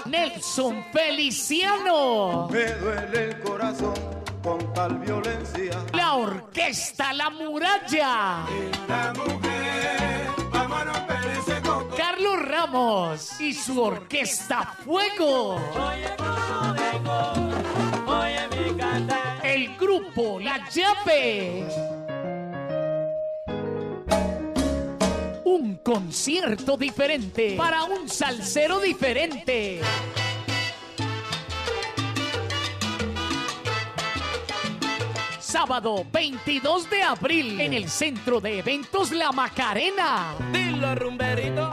Nelson 0.07 0.85
Feliciano. 0.93 2.49
Me 2.51 2.65
duele 2.65 3.25
el 3.27 3.41
corazón 3.43 3.95
con 4.43 4.75
tal 4.75 4.99
violencia. 4.99 5.79
La 5.93 6.15
Orquesta 6.15 7.13
La 7.13 7.31
Muralla. 7.31 8.45
La 8.89 9.13
mujer, 9.15 10.27
vamos 10.51 11.08
Ramos 12.61 13.41
y 13.41 13.55
su 13.55 13.81
Orquesta 13.81 14.75
Fuego. 14.85 15.61
El 19.45 19.77
grupo 19.77 20.41
La 20.41 20.69
Llave. 20.69 21.69
Un 25.45 25.77
concierto 25.85 26.77
diferente 26.77 27.55
para 27.57 27.85
un 27.85 28.09
salsero 28.09 28.81
diferente. 28.81 29.81
Sábado 35.39 36.05
22 36.13 36.91
de 36.91 37.03
abril 37.05 37.61
en 37.61 37.73
el 37.73 37.89
Centro 37.89 38.41
de 38.41 38.59
Eventos 38.59 39.13
La 39.13 39.31
Macarena. 39.31 40.35
Dilo, 40.53 40.97
rumberito. 40.97 41.73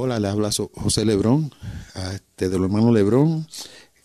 Hola, 0.00 0.20
le 0.20 0.28
habla 0.28 0.50
José 0.52 1.04
Lebrón, 1.04 1.52
este, 2.14 2.48
de 2.48 2.56
los 2.56 2.66
hermanos 2.66 2.94
Lebrón. 2.94 3.48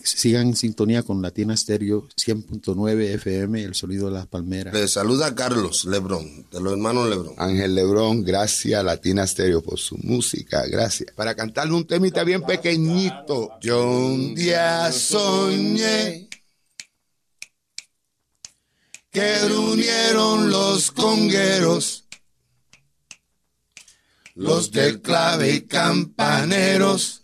Sigan 0.03 0.47
en 0.47 0.55
sintonía 0.55 1.03
con 1.03 1.21
Latina 1.21 1.55
Stereo 1.55 2.07
100.9 2.17 3.13
FM, 3.13 3.63
el 3.63 3.75
sonido 3.75 4.07
de 4.07 4.13
las 4.13 4.25
palmeras. 4.25 4.73
Le 4.73 4.87
saluda 4.87 5.35
Carlos 5.35 5.85
Lebrón, 5.85 6.47
de 6.51 6.59
los 6.61 6.73
hermanos 6.73 7.07
Lebrón. 7.07 7.35
Ángel 7.37 7.75
Lebrón, 7.75 8.23
gracias 8.23 8.83
Latina 8.83 9.27
Stereo 9.27 9.61
por 9.61 9.77
su 9.77 9.95
música, 9.99 10.65
gracias. 10.65 11.13
Para 11.13 11.35
cantarle 11.35 11.75
un 11.75 11.85
temita 11.85 12.23
bien 12.23 12.41
pequeñito. 12.41 13.51
Yo 13.61 13.87
un 13.87 14.33
día 14.33 14.91
soñé 14.91 16.27
que 19.11 19.39
reunieron 19.47 20.49
los 20.49 20.91
congueros, 20.91 22.02
los 24.35 24.71
del 24.71 25.01
clave 25.01 25.51
y 25.51 25.61
campaneros, 25.61 27.23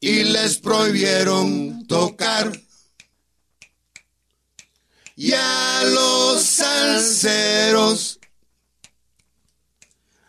y 0.00 0.24
les 0.24 0.58
prohibieron 0.58 1.86
tocar. 1.86 2.52
Y 5.14 5.32
a 5.32 5.82
los 5.84 6.42
salseros 6.42 8.18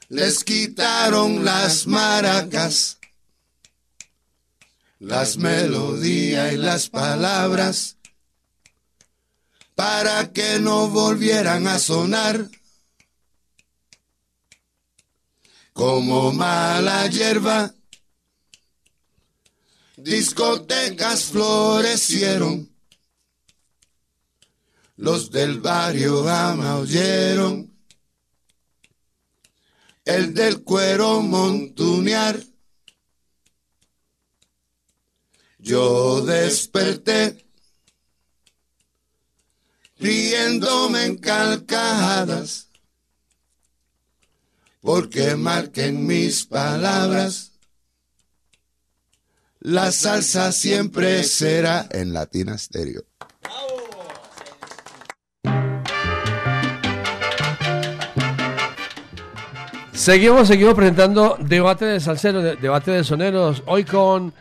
les 0.10 0.44
quitaron 0.44 1.44
las 1.44 1.88
maracas, 1.88 3.00
las 5.00 5.38
melodías 5.38 6.54
y 6.54 6.58
las 6.58 6.90
palabras, 6.90 7.98
para 9.74 10.32
que 10.32 10.60
no 10.60 10.88
volvieran 10.90 11.66
a 11.68 11.80
sonar. 11.80 12.48
Como 15.74 16.32
mala 16.32 17.08
hierba, 17.08 17.74
discotecas 19.98 21.26
florecieron. 21.26 22.70
Los 24.96 25.32
del 25.32 25.60
barrio 25.60 26.30
amaullaron. 26.30 27.74
El 30.06 30.34
del 30.34 30.64
cuero 30.64 31.22
montunear. 31.22 32.40
Yo 35.58 36.22
desperté 36.22 37.44
riéndome 39.98 41.06
en 41.06 41.18
carcajadas, 41.18 42.68
porque 44.84 45.38
marquen 45.38 46.06
mis 46.06 46.44
palabras. 46.46 47.54
La 49.62 49.94
salsa 49.94 50.52
siempre 50.52 51.24
será 51.24 51.88
en 51.90 52.12
Latina 52.12 52.58
Stereo. 52.58 53.04
Seguimos, 59.94 60.48
seguimos 60.48 60.74
presentando 60.74 61.38
debate 61.40 61.86
de 61.86 62.00
salsero, 62.00 62.42
de- 62.42 62.56
debate 62.58 62.90
de 62.92 63.04
soneros. 63.04 63.62
Hoy 63.68 63.84
con 63.86 64.34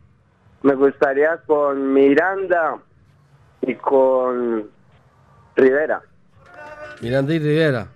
Me 0.61 0.75
gustaría 0.75 1.37
con 1.45 1.93
Miranda 1.93 2.77
y 3.67 3.75
con 3.75 4.69
Rivera. 5.55 6.01
Miranda 7.01 7.33
y 7.33 7.39
Rivera. 7.39 7.87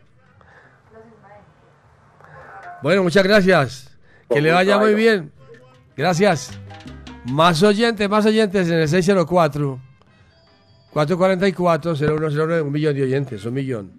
Bueno, 2.83 3.03
muchas 3.03 3.23
gracias. 3.23 3.97
Que 4.29 4.41
le 4.41 4.51
vaya 4.51 4.77
muy 4.77 4.93
bien. 4.93 5.31
Gracias. 5.95 6.59
Más 7.25 7.61
oyentes, 7.63 8.09
más 8.09 8.25
oyentes 8.25 8.67
en 8.69 8.79
el 8.79 8.87
604 8.87 9.79
444 10.91 11.95
0109, 11.95 12.61
un 12.61 12.71
millón 12.71 12.95
de 12.95 13.03
oyentes, 13.03 13.45
un 13.45 13.53
millón. 13.53 13.91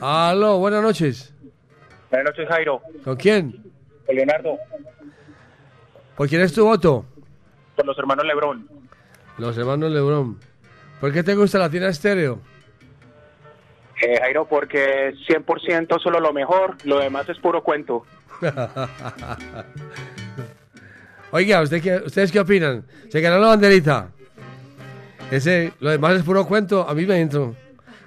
Aló, 0.00 0.58
buenas 0.58 0.82
noches. 0.82 1.34
Buenas 2.10 2.30
noches, 2.30 2.48
Jairo. 2.48 2.80
¿Con 3.04 3.16
quién? 3.16 3.62
Con 4.06 4.14
Leonardo, 4.14 4.56
¿Por 6.16 6.28
quién 6.28 6.40
es 6.42 6.52
tu 6.52 6.64
voto? 6.64 7.04
por 7.74 7.84
los 7.84 7.98
hermanos 7.98 8.24
Lebrón. 8.24 8.68
Los 9.36 9.58
hermanos 9.58 9.90
Lebrón. 9.90 10.38
¿Por 11.00 11.12
qué 11.12 11.22
te 11.22 11.34
gusta 11.34 11.58
Latina 11.58 11.88
Estéreo? 11.88 12.40
Eh, 14.02 14.18
Jairo, 14.20 14.46
porque 14.46 15.14
100% 15.28 16.00
solo 16.02 16.20
lo 16.20 16.32
mejor, 16.32 16.76
lo 16.84 16.98
demás 16.98 17.28
es 17.28 17.38
puro 17.38 17.62
cuento. 17.62 18.04
Oiga, 21.30 21.60
¿usted 21.62 21.82
qué- 21.82 22.02
¿ustedes 22.04 22.30
qué 22.32 22.40
opinan? 22.40 22.84
¿Se 23.08 23.20
ganó 23.20 23.38
la 23.38 23.48
banderita? 23.48 24.08
Ese, 25.30 25.72
lo 25.80 25.90
demás 25.90 26.16
es 26.16 26.22
puro 26.22 26.46
cuento, 26.46 26.88
a 26.88 26.94
mí 26.94 27.04
me 27.04 27.20
entró. 27.20 27.54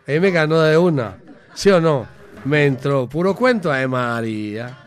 A 0.07 0.11
mí 0.11 0.19
me 0.19 0.31
ganó 0.31 0.61
de 0.61 0.77
una. 0.77 1.17
¿Sí 1.53 1.69
o 1.69 1.81
no? 1.81 2.07
Me 2.45 2.65
entró 2.65 3.07
puro 3.09 3.35
cuento, 3.35 3.71
ay 3.71 3.87
María. 3.87 4.77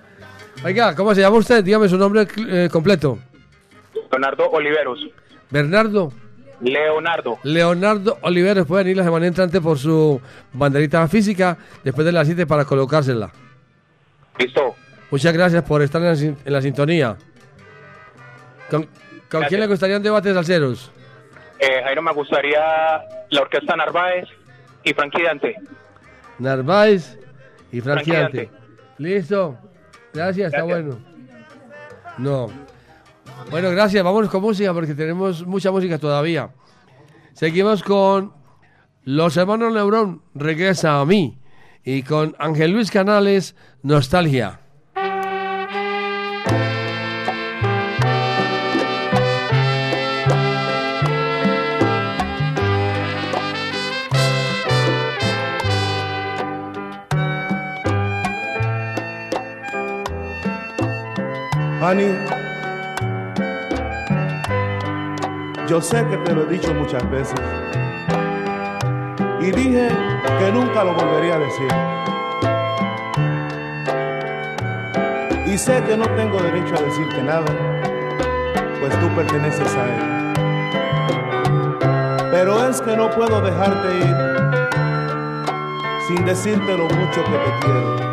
Oiga, 0.64 0.94
¿cómo 0.94 1.14
se 1.14 1.20
llama 1.20 1.36
usted? 1.36 1.62
Dígame 1.62 1.88
su 1.88 1.98
nombre 1.98 2.26
eh, 2.48 2.68
completo. 2.72 3.18
Leonardo 4.10 4.48
Oliveros. 4.50 5.00
Bernardo. 5.50 6.12
Leonardo. 6.62 7.38
Leonardo 7.42 8.18
Oliveros 8.22 8.66
puede 8.66 8.84
venir 8.84 8.96
la 8.96 9.04
semana 9.04 9.26
entrante 9.26 9.60
por 9.60 9.78
su 9.78 10.20
banderita 10.52 11.06
física 11.08 11.56
después 11.82 12.04
de 12.04 12.12
las 12.12 12.26
7 12.26 12.46
para 12.46 12.64
colocársela. 12.64 13.30
Listo. 14.38 14.74
Muchas 15.10 15.32
gracias 15.34 15.62
por 15.64 15.82
estar 15.82 16.00
en 16.00 16.08
la, 16.08 16.16
sin- 16.16 16.36
en 16.44 16.52
la 16.52 16.62
sintonía. 16.62 17.16
¿Con, 18.70 18.88
con 19.30 19.42
quién 19.44 19.60
le 19.60 19.66
gustaría 19.66 19.96
un 19.96 20.02
debate 20.02 20.28
de 20.28 20.34
salseros? 20.34 20.90
Eh, 21.58 21.82
Jairo, 21.84 22.02
me 22.02 22.12
gustaría 22.12 22.60
la 23.30 23.40
orquesta 23.40 23.76
Narváez 23.76 24.28
y 24.84 24.94
Frankie 24.94 25.22
Dante. 25.22 25.56
Narváez 26.38 27.18
y 27.70 27.80
Frankie 27.80 28.10
Frankie 28.10 28.12
Dante. 28.38 28.50
Listo. 28.98 29.58
Gracias, 30.14 30.52
está 30.52 30.62
bueno. 30.64 30.98
No. 32.18 32.50
Bueno, 33.50 33.70
gracias. 33.70 34.02
Vámonos 34.02 34.30
con 34.30 34.42
música 34.42 34.72
porque 34.72 34.94
tenemos 34.94 35.46
mucha 35.46 35.70
música 35.70 35.98
todavía. 35.98 36.50
Seguimos 37.34 37.82
con 37.82 38.32
Los 39.04 39.36
Hermanos 39.36 39.72
Lebrón, 39.72 40.22
Regresa 40.34 41.00
a 41.00 41.04
mí. 41.04 41.38
Y 41.84 42.02
con 42.02 42.34
Ángel 42.38 42.72
Luis 42.72 42.90
Canales, 42.90 43.56
Nostalgia. 43.82 44.60
Honey, 61.82 62.41
yo 65.72 65.80
sé 65.80 66.06
que 66.06 66.18
te 66.18 66.34
lo 66.34 66.42
he 66.42 66.46
dicho 66.48 66.74
muchas 66.74 67.02
veces 67.10 67.40
y 69.40 69.50
dije 69.52 69.88
que 70.38 70.52
nunca 70.52 70.84
lo 70.84 70.92
volvería 70.92 71.36
a 71.36 71.38
decir. 71.38 71.68
Y 75.46 75.56
sé 75.56 75.82
que 75.84 75.96
no 75.96 76.04
tengo 76.10 76.42
derecho 76.42 76.74
a 76.76 76.82
decirte 76.82 77.22
nada, 77.22 77.46
pues 78.80 79.00
tú 79.00 79.08
perteneces 79.16 79.74
a 79.74 79.86
él. 79.86 80.02
Pero 82.32 82.68
es 82.68 82.82
que 82.82 82.94
no 82.94 83.10
puedo 83.10 83.40
dejarte 83.40 83.96
ir 83.96 84.16
sin 86.06 86.22
decirte 86.26 86.76
lo 86.76 86.84
mucho 86.84 87.24
que 87.24 87.30
te 87.30 87.50
quiero. 87.62 88.11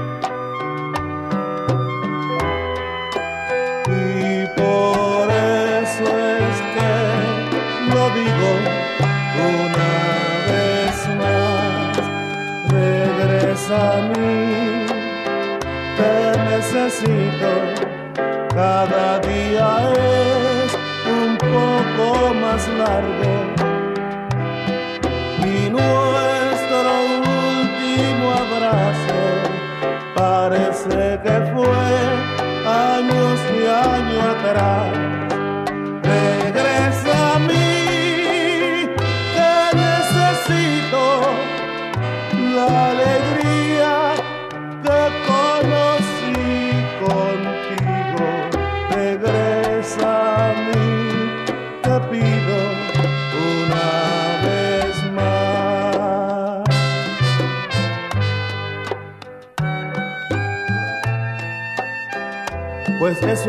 A 13.71 14.01
mí, 14.01 14.87
te 15.95 16.39
necesito. 16.49 17.51
Cada 18.49 19.18
día 19.18 19.18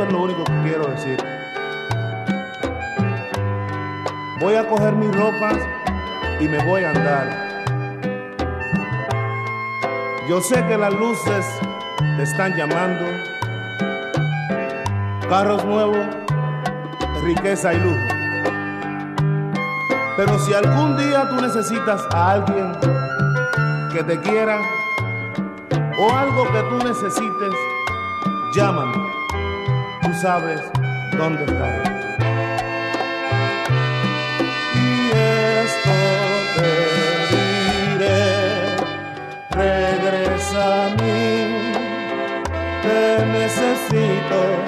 es 0.02 0.12
lo 0.12 0.22
único 0.22 0.44
que 0.44 0.62
quiero 0.62 0.86
decir. 0.86 1.18
Voy 4.40 4.54
a 4.54 4.66
coger 4.68 4.94
mis 4.94 5.14
ropas 5.14 5.56
y 6.40 6.44
me 6.48 6.64
voy 6.64 6.84
a 6.84 6.90
andar. 6.90 7.50
Yo 10.28 10.40
sé 10.40 10.64
que 10.66 10.78
las 10.78 10.94
luces 10.94 11.46
te 12.16 12.22
están 12.22 12.54
llamando. 12.56 13.04
Carros 15.28 15.64
nuevos, 15.64 16.06
riqueza 17.22 17.74
y 17.74 17.80
lujo. 17.80 18.20
Pero 20.16 20.38
si 20.38 20.54
algún 20.54 20.96
día 20.96 21.28
tú 21.28 21.36
necesitas 21.36 22.06
a 22.12 22.32
alguien 22.32 22.72
que 23.92 24.02
te 24.04 24.20
quiera 24.20 24.60
o 25.98 26.16
algo 26.16 26.44
que 26.52 26.62
tú 26.62 26.78
necesites, 26.86 27.54
llámame. 28.54 28.99
Sabes 30.20 30.60
dónde 31.16 31.44
estaré. 31.46 31.82
Y 34.74 35.10
esto 35.64 35.96
te 36.56 36.72
diré, 37.96 38.76
regresa 39.48 40.84
a 40.84 40.90
mí, 40.90 41.72
te 42.82 43.24
necesito. 43.32 44.59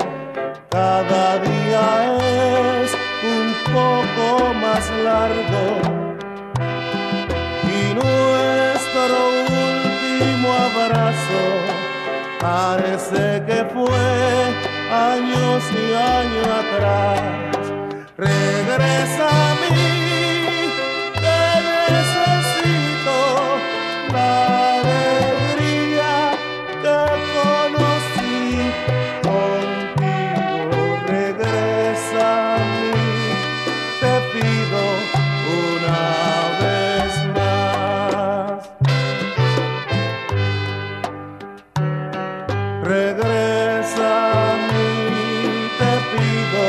Regresa 42.82 44.10
a 44.50 44.56
mí, 44.56 45.70
te 45.78 45.92
pido 46.10 46.64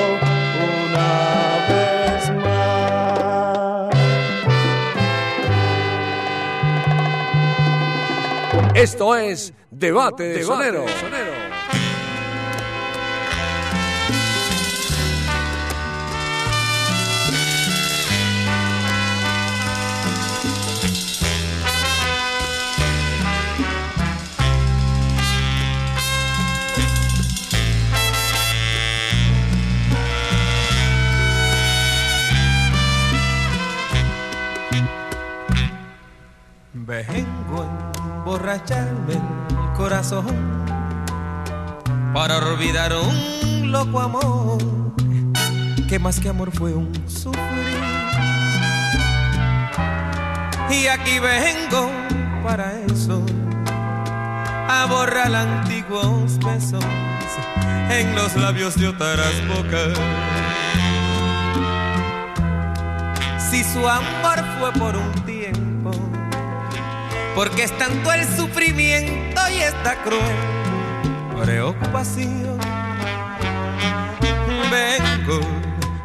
una 0.94 1.12
vez 1.70 2.22
más. 2.36 3.90
Esto 8.76 9.16
es 9.16 9.54
Debate 9.72 10.24
de 10.24 10.44
Sonero. 10.44 10.86
Para 42.14 42.38
olvidar 42.38 42.94
un 42.94 43.72
loco 43.72 44.00
amor 44.00 44.58
que 45.90 45.98
más 45.98 46.20
que 46.20 46.30
amor 46.30 46.52
fue 46.52 46.74
un 46.74 46.92
sufrir. 47.08 47.42
Y 50.70 50.88
aquí 50.88 51.20
vengo 51.20 51.90
para 52.44 52.74
eso, 52.82 53.24
a 54.68 54.86
borrar 54.90 55.34
antiguos 55.34 56.38
besos 56.40 56.84
en 57.90 58.16
los 58.16 58.36
labios 58.36 58.76
de 58.76 58.88
otras 58.88 59.34
bocas. 59.48 60.00
Si 63.50 63.64
su 63.64 63.88
amor 63.88 64.44
fue 64.60 64.72
por 64.74 64.96
un 64.96 65.12
tiempo, 65.26 65.92
porque 67.36 67.64
es 67.64 67.78
tanto 67.78 68.12
el 68.12 68.26
sufrimiento 68.36 69.23
y 69.54 69.60
esta 69.60 69.96
cruel 70.04 71.44
preocupación. 71.44 72.58
Vengo 74.72 75.40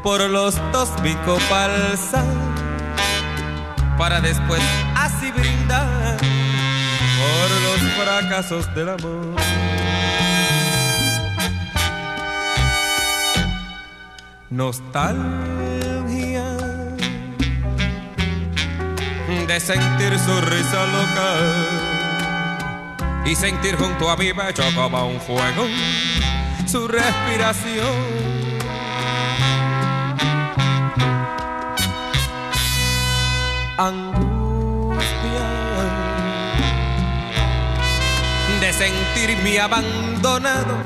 por 0.02 0.20
los 0.28 0.54
dos 0.72 0.90
falsa 1.48 2.24
para 3.96 4.20
después 4.20 4.60
así 4.96 5.30
brindar 5.32 6.16
por 7.18 7.50
los 7.62 7.80
fracasos 7.92 8.74
del 8.74 8.88
amor. 8.90 9.34
Nostalgia 14.50 15.78
de 19.46 19.60
sentir 19.60 20.18
su 20.18 20.40
risa 20.40 20.86
loca 20.86 21.88
y 23.28 23.34
sentir 23.34 23.76
junto 23.76 24.09
a 24.09 24.16
mi 24.16 24.32
pecho 24.32 24.62
como 24.74 25.06
un 25.06 25.20
fuego 25.20 25.66
su 26.66 26.88
respiración. 26.88 28.28
Angustia 33.76 35.09
de 38.60 38.72
sentirme 38.72 39.60
abandonado 39.60 40.78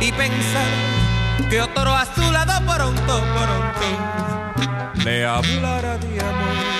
y 0.00 0.12
pensar 0.12 1.48
que 1.48 1.60
otro 1.62 1.94
a 1.94 2.04
su 2.14 2.30
lado 2.32 2.52
pronto, 2.66 3.24
pronto 3.34 5.04
le 5.04 5.24
hablará 5.24 5.96
de 5.96 6.20
amor. 6.20 6.72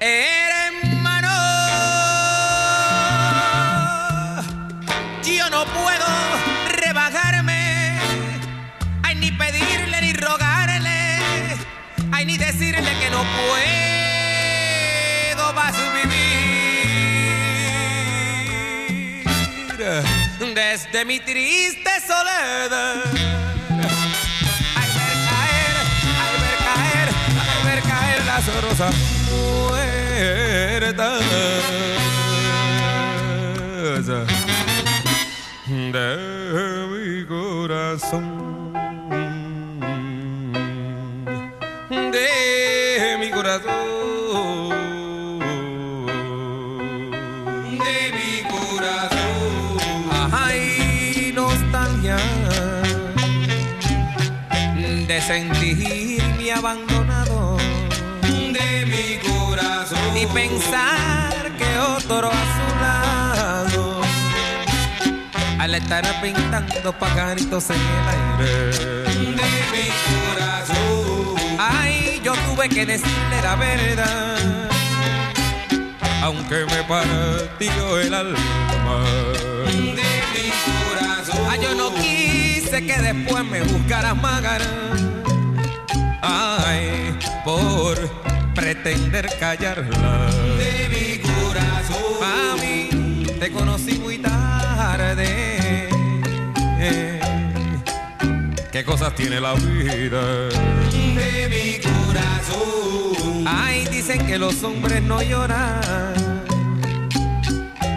Hermano, 0.00 0.41
desde 20.54 21.04
mi 21.04 21.18
triste 21.20 21.90
soledad. 22.06 22.96
Ay 24.76 24.88
ver 24.96 25.16
caer, 25.28 25.74
ay 26.22 26.34
ver 26.42 26.58
caer, 26.68 27.08
ay 27.42 27.60
ver 27.64 27.80
caer 27.82 28.20
las 28.24 28.44
rosas 28.62 28.94
muertas. 29.30 31.22
De 35.92 36.08
mi 36.90 37.26
corazón, 37.26 38.24
pensar 60.62 61.52
que 61.56 61.78
otro 61.78 62.28
a 62.28 62.32
su 62.32 62.80
lado 62.80 64.00
al 65.58 65.74
estar 65.74 66.04
pintando 66.20 66.92
pajaritos 66.98 67.70
en 67.70 67.76
el 67.76 68.08
aire. 68.08 69.06
De 69.06 69.48
mi 69.72 69.88
corazón. 70.34 71.58
Ay 71.58 72.20
yo 72.22 72.34
tuve 72.46 72.68
que 72.68 72.86
decirle 72.86 73.42
la 73.42 73.56
verdad. 73.56 74.68
Aunque 76.22 76.64
me 76.66 76.82
partió 76.84 78.00
el 78.00 78.14
alma. 78.14 78.38
De 79.66 80.12
mi 80.34 80.50
corazón. 80.88 81.46
Ay 81.48 81.60
yo 81.62 81.74
no 81.74 81.94
quise 81.94 82.84
que 82.86 82.98
después 82.98 83.44
me 83.44 83.62
buscaras 83.62 84.16
magar. 84.16 84.62
Ay 86.22 87.16
por 87.44 88.31
pretender 88.54 89.28
callarla 89.38 90.30
de 90.58 90.88
mi 90.88 91.18
corazón. 91.18 92.22
A 92.22 92.56
mí 92.60 93.26
te 93.38 93.50
conocí 93.50 93.98
muy 93.98 94.18
tarde. 94.18 95.88
¿Qué 98.70 98.84
cosas 98.84 99.14
tiene 99.14 99.40
la 99.40 99.54
vida? 99.54 100.48
De 100.48 101.48
mi 101.50 101.78
corazón. 101.78 103.44
Ay, 103.46 103.86
dicen 103.90 104.26
que 104.26 104.38
los 104.38 104.62
hombres 104.64 105.02
no 105.02 105.22
lloran. 105.22 106.42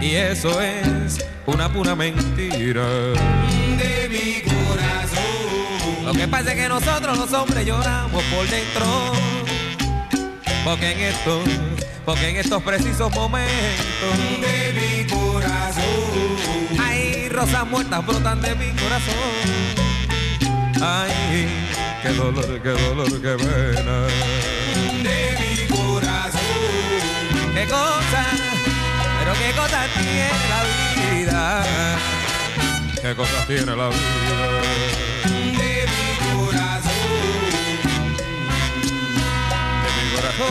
Y 0.02 0.16
eso 0.16 0.62
es 0.62 1.26
una 1.46 1.72
pura 1.72 1.96
mentira. 1.96 2.86
De 2.86 4.10
mi 4.10 4.42
corazón. 4.42 6.06
Lo 6.06 6.14
que 6.14 6.28
pasa 6.28 6.52
es 6.54 6.62
que 6.62 6.70
nosotros 6.70 7.18
los 7.18 7.34
hombres 7.34 7.66
lloramos 7.66 8.24
por 8.26 8.48
dentro. 8.48 9.15
Porque 10.66 10.94
en 10.94 11.00
estos, 11.00 11.44
porque 12.04 12.30
en 12.30 12.38
estos 12.38 12.64
precisos 12.64 13.14
momentos 13.14 14.18
de 14.42 14.74
mi 14.74 15.08
corazón 15.08 16.82
hay 16.84 17.30
rosas 17.30 17.68
muertas 17.68 18.04
brotan 18.04 18.42
de 18.42 18.56
mi 18.56 18.72
corazón. 18.72 19.14
Ay, 20.82 21.48
qué 22.02 22.10
dolor, 22.10 22.62
qué 22.64 22.70
dolor, 22.70 23.22
qué 23.22 23.36
pena 23.38 24.08
de 25.04 25.38
mi 25.40 25.68
corazón. 25.68 26.42
Qué 27.54 27.66
cosa, 27.68 28.26
pero 29.20 29.34
qué 29.34 29.52
cosas 29.56 29.88
tiene 29.94 30.30
la 30.50 30.64
vida. 31.14 31.64
Qué 33.04 33.16
cosas 33.16 33.46
tiene 33.46 33.76
la 33.76 33.90
vida. 33.90 35.05
Ay, 40.38 40.44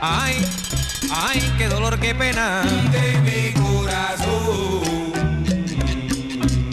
ay, 0.00 0.36
ay, 1.12 1.54
qué 1.58 1.66
dolor, 1.66 1.98
qué 1.98 2.14
pena. 2.14 2.62
De 2.92 3.18
mi 3.22 3.60
corazón. 3.60 5.12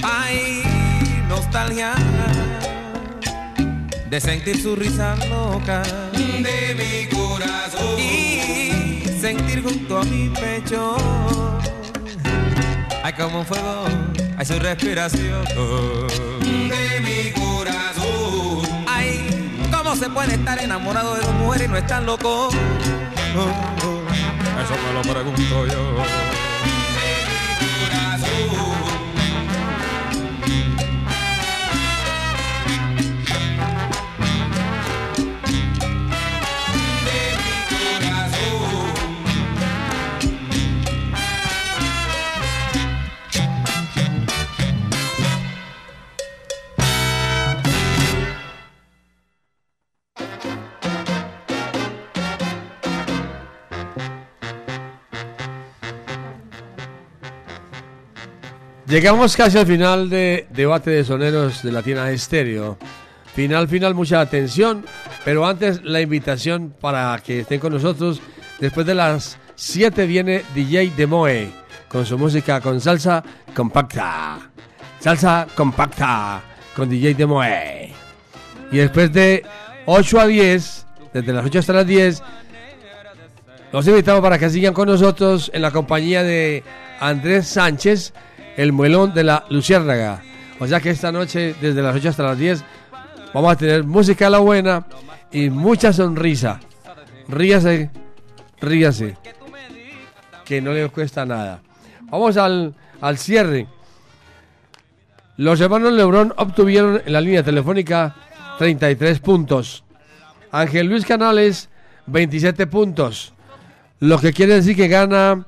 Ay, 0.03 0.61
nostalgia. 1.27 1.95
De 4.07 4.22
sentir 4.22 4.61
su 4.61 4.76
risa 4.76 5.15
loca. 5.30 5.81
De 6.14 6.76
mi 6.76 7.07
corazón. 7.18 7.99
Y 7.99 8.36
sentir 9.19 9.64
junto 9.64 9.99
a 9.99 10.03
mi 10.03 10.30
pecho. 10.30 10.95
Ay, 13.03 13.14
como 13.14 13.39
un 13.39 13.45
fuego, 13.45 13.85
hay 14.38 14.45
su 14.45 14.60
respiración 14.60 15.44
de 15.48 16.99
mi 17.02 17.31
corazón. 17.31 18.61
Ay, 18.88 19.60
¿cómo 19.76 19.95
se 19.95 20.10
puede 20.10 20.35
estar 20.35 20.60
enamorado 20.61 21.15
de 21.15 21.22
dos 21.22 21.34
mujeres 21.35 21.68
y 21.68 21.72
no 21.72 21.77
estar 21.77 22.03
loco? 22.03 22.49
Oh, 22.49 23.41
oh, 23.85 24.02
Eso 24.61 24.76
me 24.88 24.94
lo 24.94 25.02
pregunto 25.02 25.68
yo. 25.68 26.36
Llegamos 58.88 59.35
casi 59.35 59.57
al 59.57 59.68
final 59.68 60.09
de 60.09 60.47
debate 60.49 60.91
de 60.91 61.03
soneros 61.03 61.61
de 61.61 61.73
Latina 61.73 62.09
Estéreo. 62.09 62.77
Final, 63.35 63.68
final, 63.68 63.93
mucha 63.93 64.22
atención. 64.22 64.85
Pero 65.26 65.45
antes 65.45 65.84
la 65.84 65.99
invitación 65.99 66.73
para 66.80 67.19
que 67.22 67.41
estén 67.41 67.59
con 67.59 67.73
nosotros. 67.73 68.22
Después 68.59 68.88
de 68.88 68.95
las 68.95 69.38
7 69.55 70.05
viene 70.05 70.43
DJ 70.55 70.93
Demoe 70.95 71.51
con 71.89 72.05
su 72.05 72.18
música 72.18 72.61
con 72.61 72.80
salsa 72.80 73.22
compacta. 73.53 74.51
Salsa 75.01 75.47
compacta 75.53 76.41
con 76.73 76.89
DJ 76.89 77.14
Demoe. 77.14 77.91
Y 78.72 78.77
después 78.77 79.11
de 79.11 79.45
8 79.85 80.19
a 80.22 80.27
10, 80.27 80.85
desde 81.14 81.34
las 81.34 81.45
8 81.45 81.59
hasta 81.59 81.73
las 81.73 81.88
10, 81.88 82.23
los 83.73 83.85
invitamos 83.85 84.22
para 84.22 84.39
que 84.39 84.49
sigan 84.49 84.73
con 84.73 84.88
nosotros 84.88 85.51
en 85.53 85.61
la 85.61 85.72
compañía 85.72 86.23
de 86.23 86.64
Andrés 87.01 87.47
Sánchez, 87.47 88.14
el 88.57 88.73
muelón 88.73 89.13
de 89.13 89.23
la 89.23 89.45
Luciérnaga. 89.49 90.21
O 90.59 90.67
sea 90.67 90.81
que 90.81 90.89
esta 90.89 91.11
noche, 91.11 91.55
desde 91.61 91.81
las 91.81 91.95
8 91.95 92.09
hasta 92.09 92.23
las 92.23 92.38
10, 92.38 92.63
vamos 93.34 93.53
a 93.53 93.55
tener 93.55 93.84
música 93.84 94.27
a 94.27 94.31
la 94.31 94.39
buena 94.39 94.85
y 95.31 95.49
mucha 95.49 95.93
sonrisa. 95.93 96.59
Ríase, 97.27 97.91
ríase, 98.59 99.17
que 100.43 100.61
no 100.61 100.73
le 100.73 100.89
cuesta 100.89 101.25
nada. 101.25 101.61
Vamos 102.09 102.35
al, 102.38 102.73
al 102.99 103.17
cierre. 103.17 103.67
Los 105.38 105.61
hermanos 105.61 105.93
Lebrón 105.93 106.34
obtuvieron 106.35 107.01
en 107.05 107.13
la 107.13 107.21
línea 107.21 107.43
telefónica 107.43 108.15
33 108.57 109.19
puntos. 109.19 109.84
Ángel 110.51 110.88
Luis 110.88 111.05
Canales, 111.05 111.69
27 112.07 112.65
puntos. 112.65 113.34
Lo 113.99 114.19
que 114.19 114.34
quiere 114.34 114.55
decir 114.55 114.75
que 114.75 114.88
gana 114.88 115.45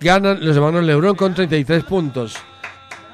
ganan 0.00 0.44
los 0.44 0.56
hermanos 0.56 0.84
Lebrón 0.84 1.14
con 1.16 1.34
33 1.34 1.84
puntos. 1.84 2.36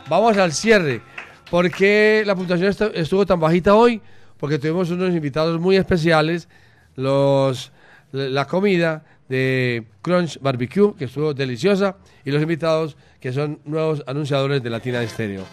Vamos 0.08 0.36
al 0.36 0.52
cierre. 0.52 1.02
¿Por 1.50 1.70
qué 1.70 2.22
la 2.26 2.34
puntuación 2.34 2.70
estu- 2.70 2.92
estuvo 2.94 3.24
tan 3.26 3.40
bajita 3.40 3.74
hoy? 3.74 4.00
Porque 4.38 4.58
tuvimos 4.58 4.90
unos 4.90 5.14
invitados 5.14 5.60
muy 5.60 5.76
especiales. 5.76 6.48
Los, 6.96 7.72
la 8.12 8.46
comida 8.46 9.04
de 9.28 9.84
Crunch 10.02 10.38
Barbecue, 10.40 10.94
que 10.96 11.06
estuvo 11.06 11.34
deliciosa. 11.34 11.96
Y 12.24 12.30
los 12.30 12.42
invitados 12.42 12.96
que 13.20 13.32
son 13.32 13.60
nuevos 13.64 14.02
anunciadores 14.06 14.62
de 14.62 14.70
Latina 14.70 15.02
Estéreo. 15.02 15.44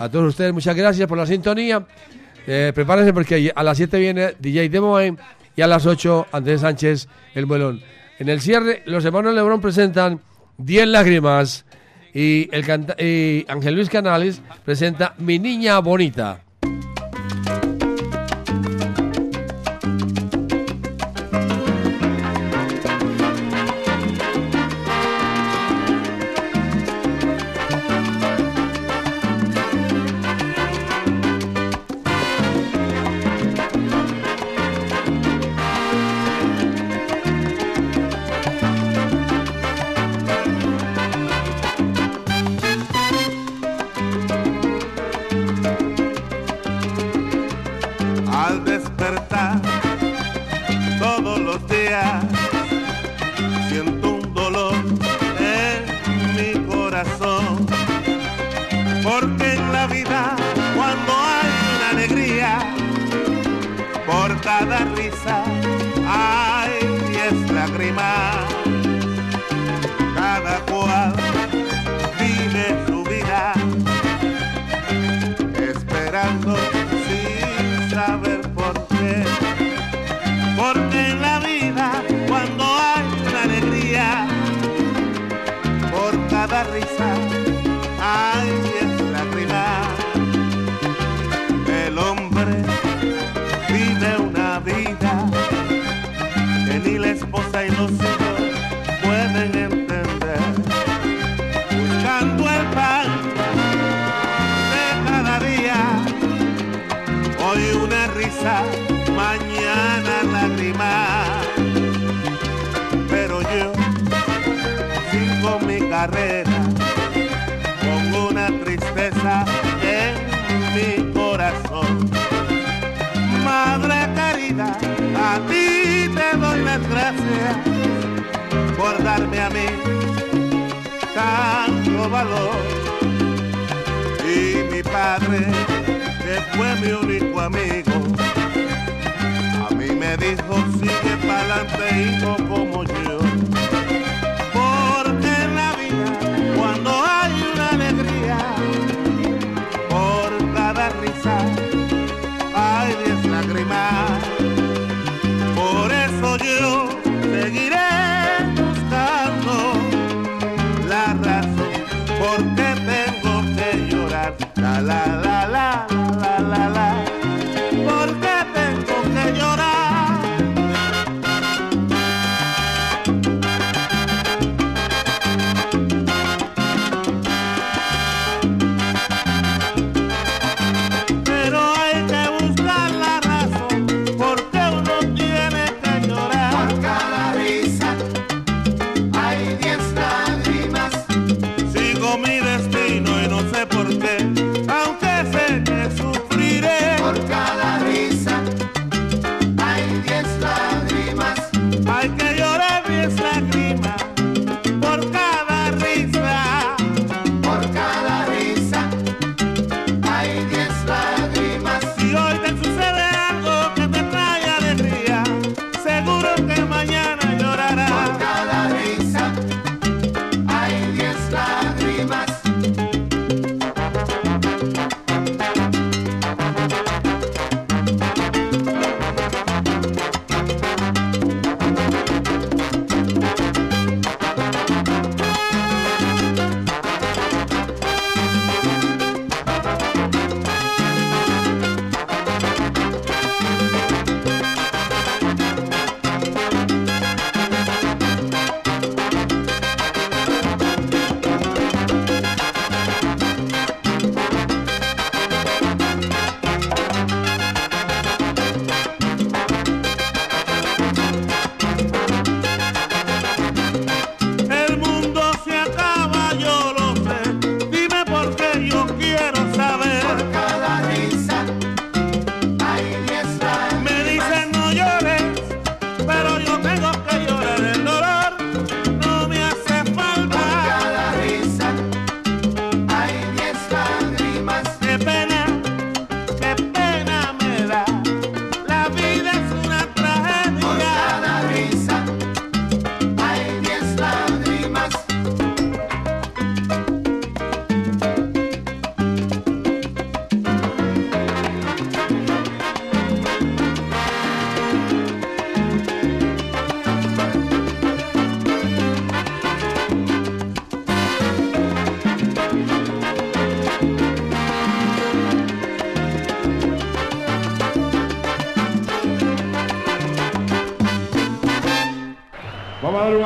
A 0.00 0.08
todos 0.08 0.28
ustedes, 0.28 0.52
muchas 0.52 0.76
gracias 0.76 1.08
por 1.08 1.18
la 1.18 1.26
sintonía. 1.26 1.86
Eh, 2.46 2.72
prepárense 2.74 3.12
porque 3.12 3.52
a 3.54 3.62
las 3.62 3.76
7 3.76 3.98
viene 3.98 4.34
DJ 4.38 4.68
Demoe 4.70 5.14
y 5.54 5.60
a 5.62 5.66
las 5.66 5.84
8 5.84 6.28
Andrés 6.32 6.62
Sánchez, 6.62 7.08
el 7.34 7.44
vuelón. 7.46 7.80
En 8.18 8.28
el 8.28 8.40
cierre, 8.40 8.82
los 8.86 9.04
hermanos 9.04 9.34
Lebrón 9.34 9.60
presentan 9.60 10.20
10 10.58 10.86
lágrimas 10.88 11.64
y, 12.14 12.48
el 12.54 12.64
canta- 12.66 12.96
y 13.02 13.44
Ángel 13.48 13.74
Luis 13.74 13.88
Canales 13.88 14.40
presenta 14.64 15.14
Mi 15.18 15.38
Niña 15.38 15.78
Bonita. 15.80 16.42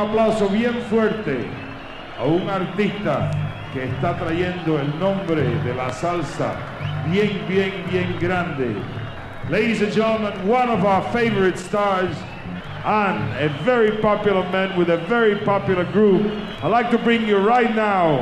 Aplauso 0.03 0.49
bien 0.49 0.81
fuerte 0.91 1.47
a 2.19 2.25
un 2.25 2.49
artista 2.49 3.31
que 3.73 3.85
está 3.85 4.17
trayendo 4.19 4.79
el 4.79 4.99
nombre 4.99 5.43
de 5.43 5.75
la 5.75 5.91
salsa 5.93 6.55
bien, 7.11 7.47
bien, 7.49 7.85
bien 7.91 8.19
grande. 8.19 8.77
Ladies 9.49 9.83
and 9.83 9.93
gentlemen, 9.93 10.47
one 10.47 10.69
of 10.71 10.85
our 10.85 11.03
favorite 11.13 11.59
stars 11.59 12.17
and 12.85 13.33
a 13.39 13.49
very 13.65 13.99
popular 13.99 14.43
man 14.51 14.77
with 14.77 14.91
a 14.91 14.99
very 14.99 15.37
popular 15.45 15.85
group. 15.85 16.23
I'd 16.63 16.69
like 16.69 16.91
to 16.91 16.99
bring 16.99 17.27
you 17.27 17.39
right 17.39 17.75
now, 17.75 18.21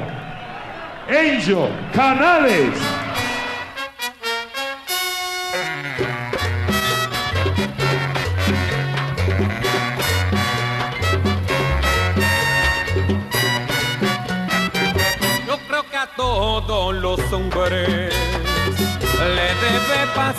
Angel 1.09 1.69
Canales. 1.93 2.90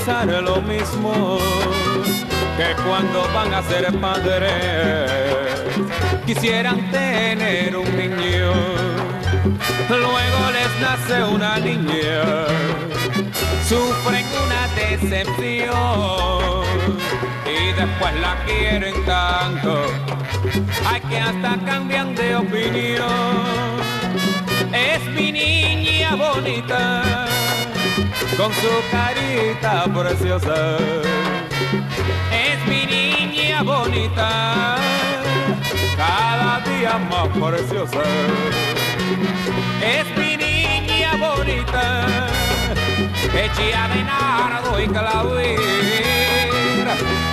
Pasar 0.06 0.44
lo 0.44 0.62
mismo 0.62 1.38
que 2.58 2.82
cuando 2.84 3.28
van 3.34 3.54
a 3.54 3.62
ser 3.64 3.94
padres 4.00 5.62
quisieran 6.26 6.90
tener 6.92 7.76
un 7.76 7.96
niño. 7.96 8.52
Luego 9.90 10.42
les 10.58 10.82
nace 10.82 11.24
una 11.24 11.60
niña, 11.60 12.48
sufren 13.68 14.26
una 14.46 14.68
decepción 14.76 15.70
y 17.46 17.74
después 17.74 18.14
la 18.22 18.36
quieren 18.46 19.06
tanto, 19.06 19.86
hay 20.88 21.02
que 21.02 21.18
hasta 21.20 21.58
cambian 21.66 22.16
de 22.16 22.36
opinión. 22.38 23.82
Es 24.74 25.06
mi 25.14 25.32
niña 25.32 26.16
bonita, 26.16 27.28
con 28.38 28.54
su 28.54 28.70
carita 28.92 29.86
preciosa. 29.86 30.78
Es 32.32 32.68
mi 32.68 32.86
niña 32.86 33.64
bonita, 33.64 34.78
cada 35.98 36.60
día 36.62 36.98
más 37.10 37.28
preciosa. 37.28 38.02
Es 39.82 40.06
mi 40.18 40.38
niña 40.38 41.12
bonita, 41.18 42.28
hecha 43.34 43.88
de 43.94 44.04
nardo 44.04 44.82
y 44.82 44.88
clavín. 44.88 45.60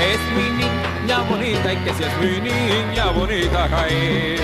Es 0.01 0.21
mi 0.37 0.51
niña 0.63 1.21
bonita 1.29 1.73
y 1.73 1.77
que 1.77 1.95
si 1.95 2.03
es 2.05 2.17
mi 2.19 2.41
niña 2.41 3.07
bonita 3.07 3.69
cae. 3.69 4.39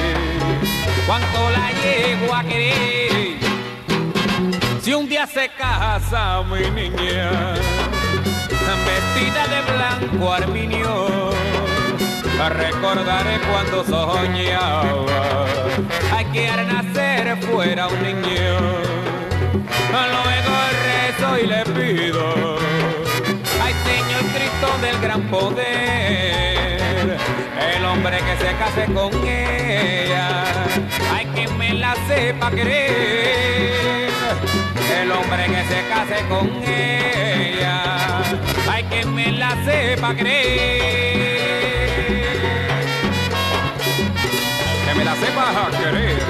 Cuánto 1.07 1.51
la 1.51 1.71
llego 1.83 2.35
a 2.35 2.43
querer. 2.45 3.34
Si 4.85 4.93
un 4.93 5.09
día 5.09 5.27
se 5.27 5.49
casa 5.49 6.43
mi 6.43 6.61
niña, 6.71 7.55
vestida 8.85 9.47
de 9.49 9.63
blanco 9.73 10.31
arminio, 10.31 11.31
recordaré 12.51 13.39
cuando 13.51 13.83
soñaba 13.83 15.47
a 16.13 16.25
que 16.31 16.49
al 16.51 16.69
nacer 16.69 17.35
fuera 17.45 17.89
un 17.89 18.03
niño. 18.03 18.59
Luego 19.91 20.55
rezo 20.85 21.39
y 21.39 21.47
le 21.47 21.65
pido. 21.65 22.59
Ay, 23.63 23.73
Señor 23.87 24.23
Cristo 24.35 24.69
del 24.83 25.01
gran 25.01 25.23
poder, 25.31 27.17
el 27.75 27.85
hombre 27.87 28.19
que 28.19 28.37
se 28.37 28.55
case 28.59 28.85
con 28.93 29.27
ella, 29.27 30.45
hay 31.11 31.25
que 31.35 31.49
me 31.49 31.73
la 31.73 31.97
sepa 32.07 32.51
querer. 32.51 33.65
El 34.91 35.11
hombre 35.13 35.47
que 35.47 35.65
se 35.65 35.89
case 35.89 36.25
con 36.29 36.49
ella, 36.67 38.23
hay 38.71 38.85
que 38.85 39.05
me 39.07 39.33
la 39.33 39.51
sepa 39.65 40.15
querer. 40.15 40.35
Que 44.85 44.95
me 44.95 45.05
la 45.05 45.15
sepa 45.17 45.71
querer 45.79 46.24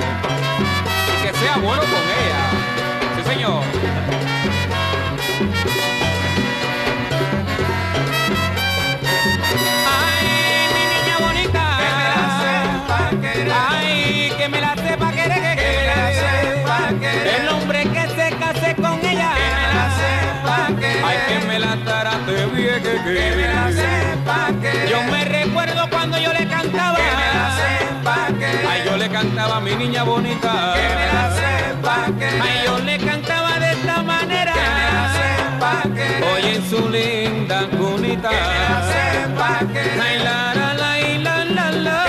a 29.55 29.61
mi 29.61 29.75
niña 29.77 30.03
bonita. 30.03 30.75
Ay, 30.75 32.57
yo 32.67 32.79
le 32.81 32.99
cantaba 32.99 33.59
de 33.61 33.71
esta 33.73 34.03
manera. 34.03 34.55
Hoy 36.29 36.43
en 36.55 36.69
su 36.69 36.89
linda 36.89 37.69
cunita. 37.77 38.31
Ay, 38.31 40.19
la, 40.27 40.55
la, 40.55 40.75
la, 40.75 41.01
y 41.01 41.19
la, 41.19 41.45
la, 41.45 41.71
la. 41.71 42.05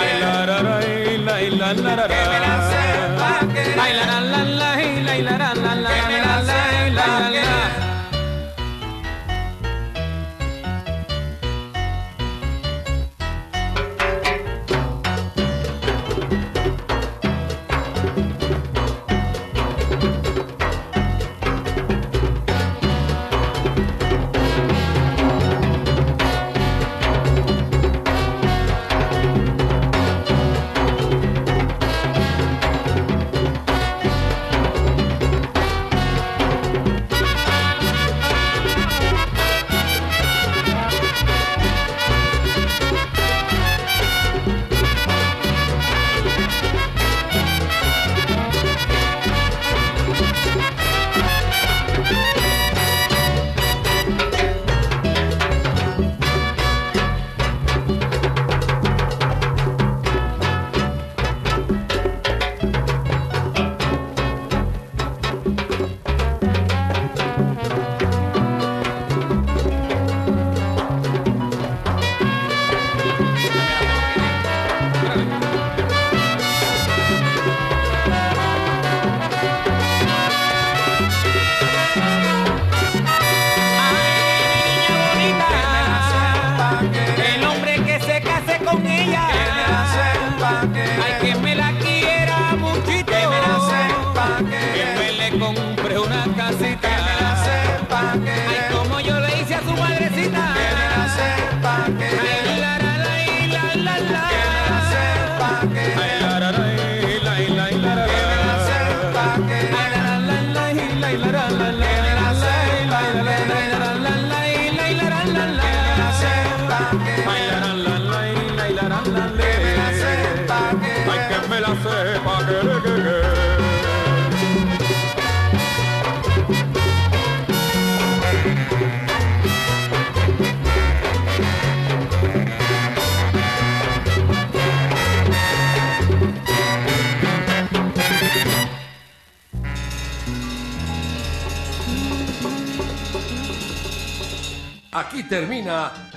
Ay, 0.00 0.12
la, 0.20 0.46
la, 0.46 0.62
la, 0.62 0.86
y 0.86 1.18
la, 1.18 1.42
y 1.42 1.50
la, 1.50 1.72
la, 1.72 1.96
la, 1.96 2.06
la. 2.08 2.08
Ay, 2.08 2.79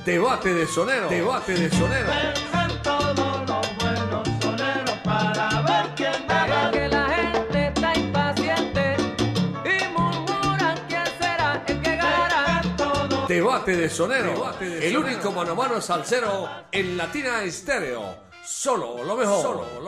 Debate 0.05 0.53
de 0.53 0.67
Sonero. 0.67 1.07
Debate 1.07 1.53
de 1.53 1.69
Sonero. 1.69 2.07
para 5.01 5.61
ver 5.61 5.95
quién 5.95 6.27
gana. 6.27 6.71
que 6.71 6.87
la 6.89 7.09
gente 7.09 7.67
está 7.67 7.97
impaciente 7.97 8.97
y 9.63 9.97
murmuran 9.97 10.77
quién 10.89 11.05
será 11.17 11.63
el 11.65 11.81
que 11.81 11.95
ganará. 11.95 12.61
Debate 13.29 13.77
de 13.77 13.89
Sonero. 13.89 14.53
el 14.59 14.97
único 14.97 15.31
mano 15.31 15.53
a 15.53 15.55
mano 15.55 15.79
salsero 15.79 16.49
en 16.69 16.97
Latina 16.97 17.41
Estéreo. 17.43 18.23
Solo 18.43 19.05
lo 19.05 19.15
mejor. 19.15 19.41
Solo 19.41 19.59
lo 19.59 19.65
mejor. 19.65 19.82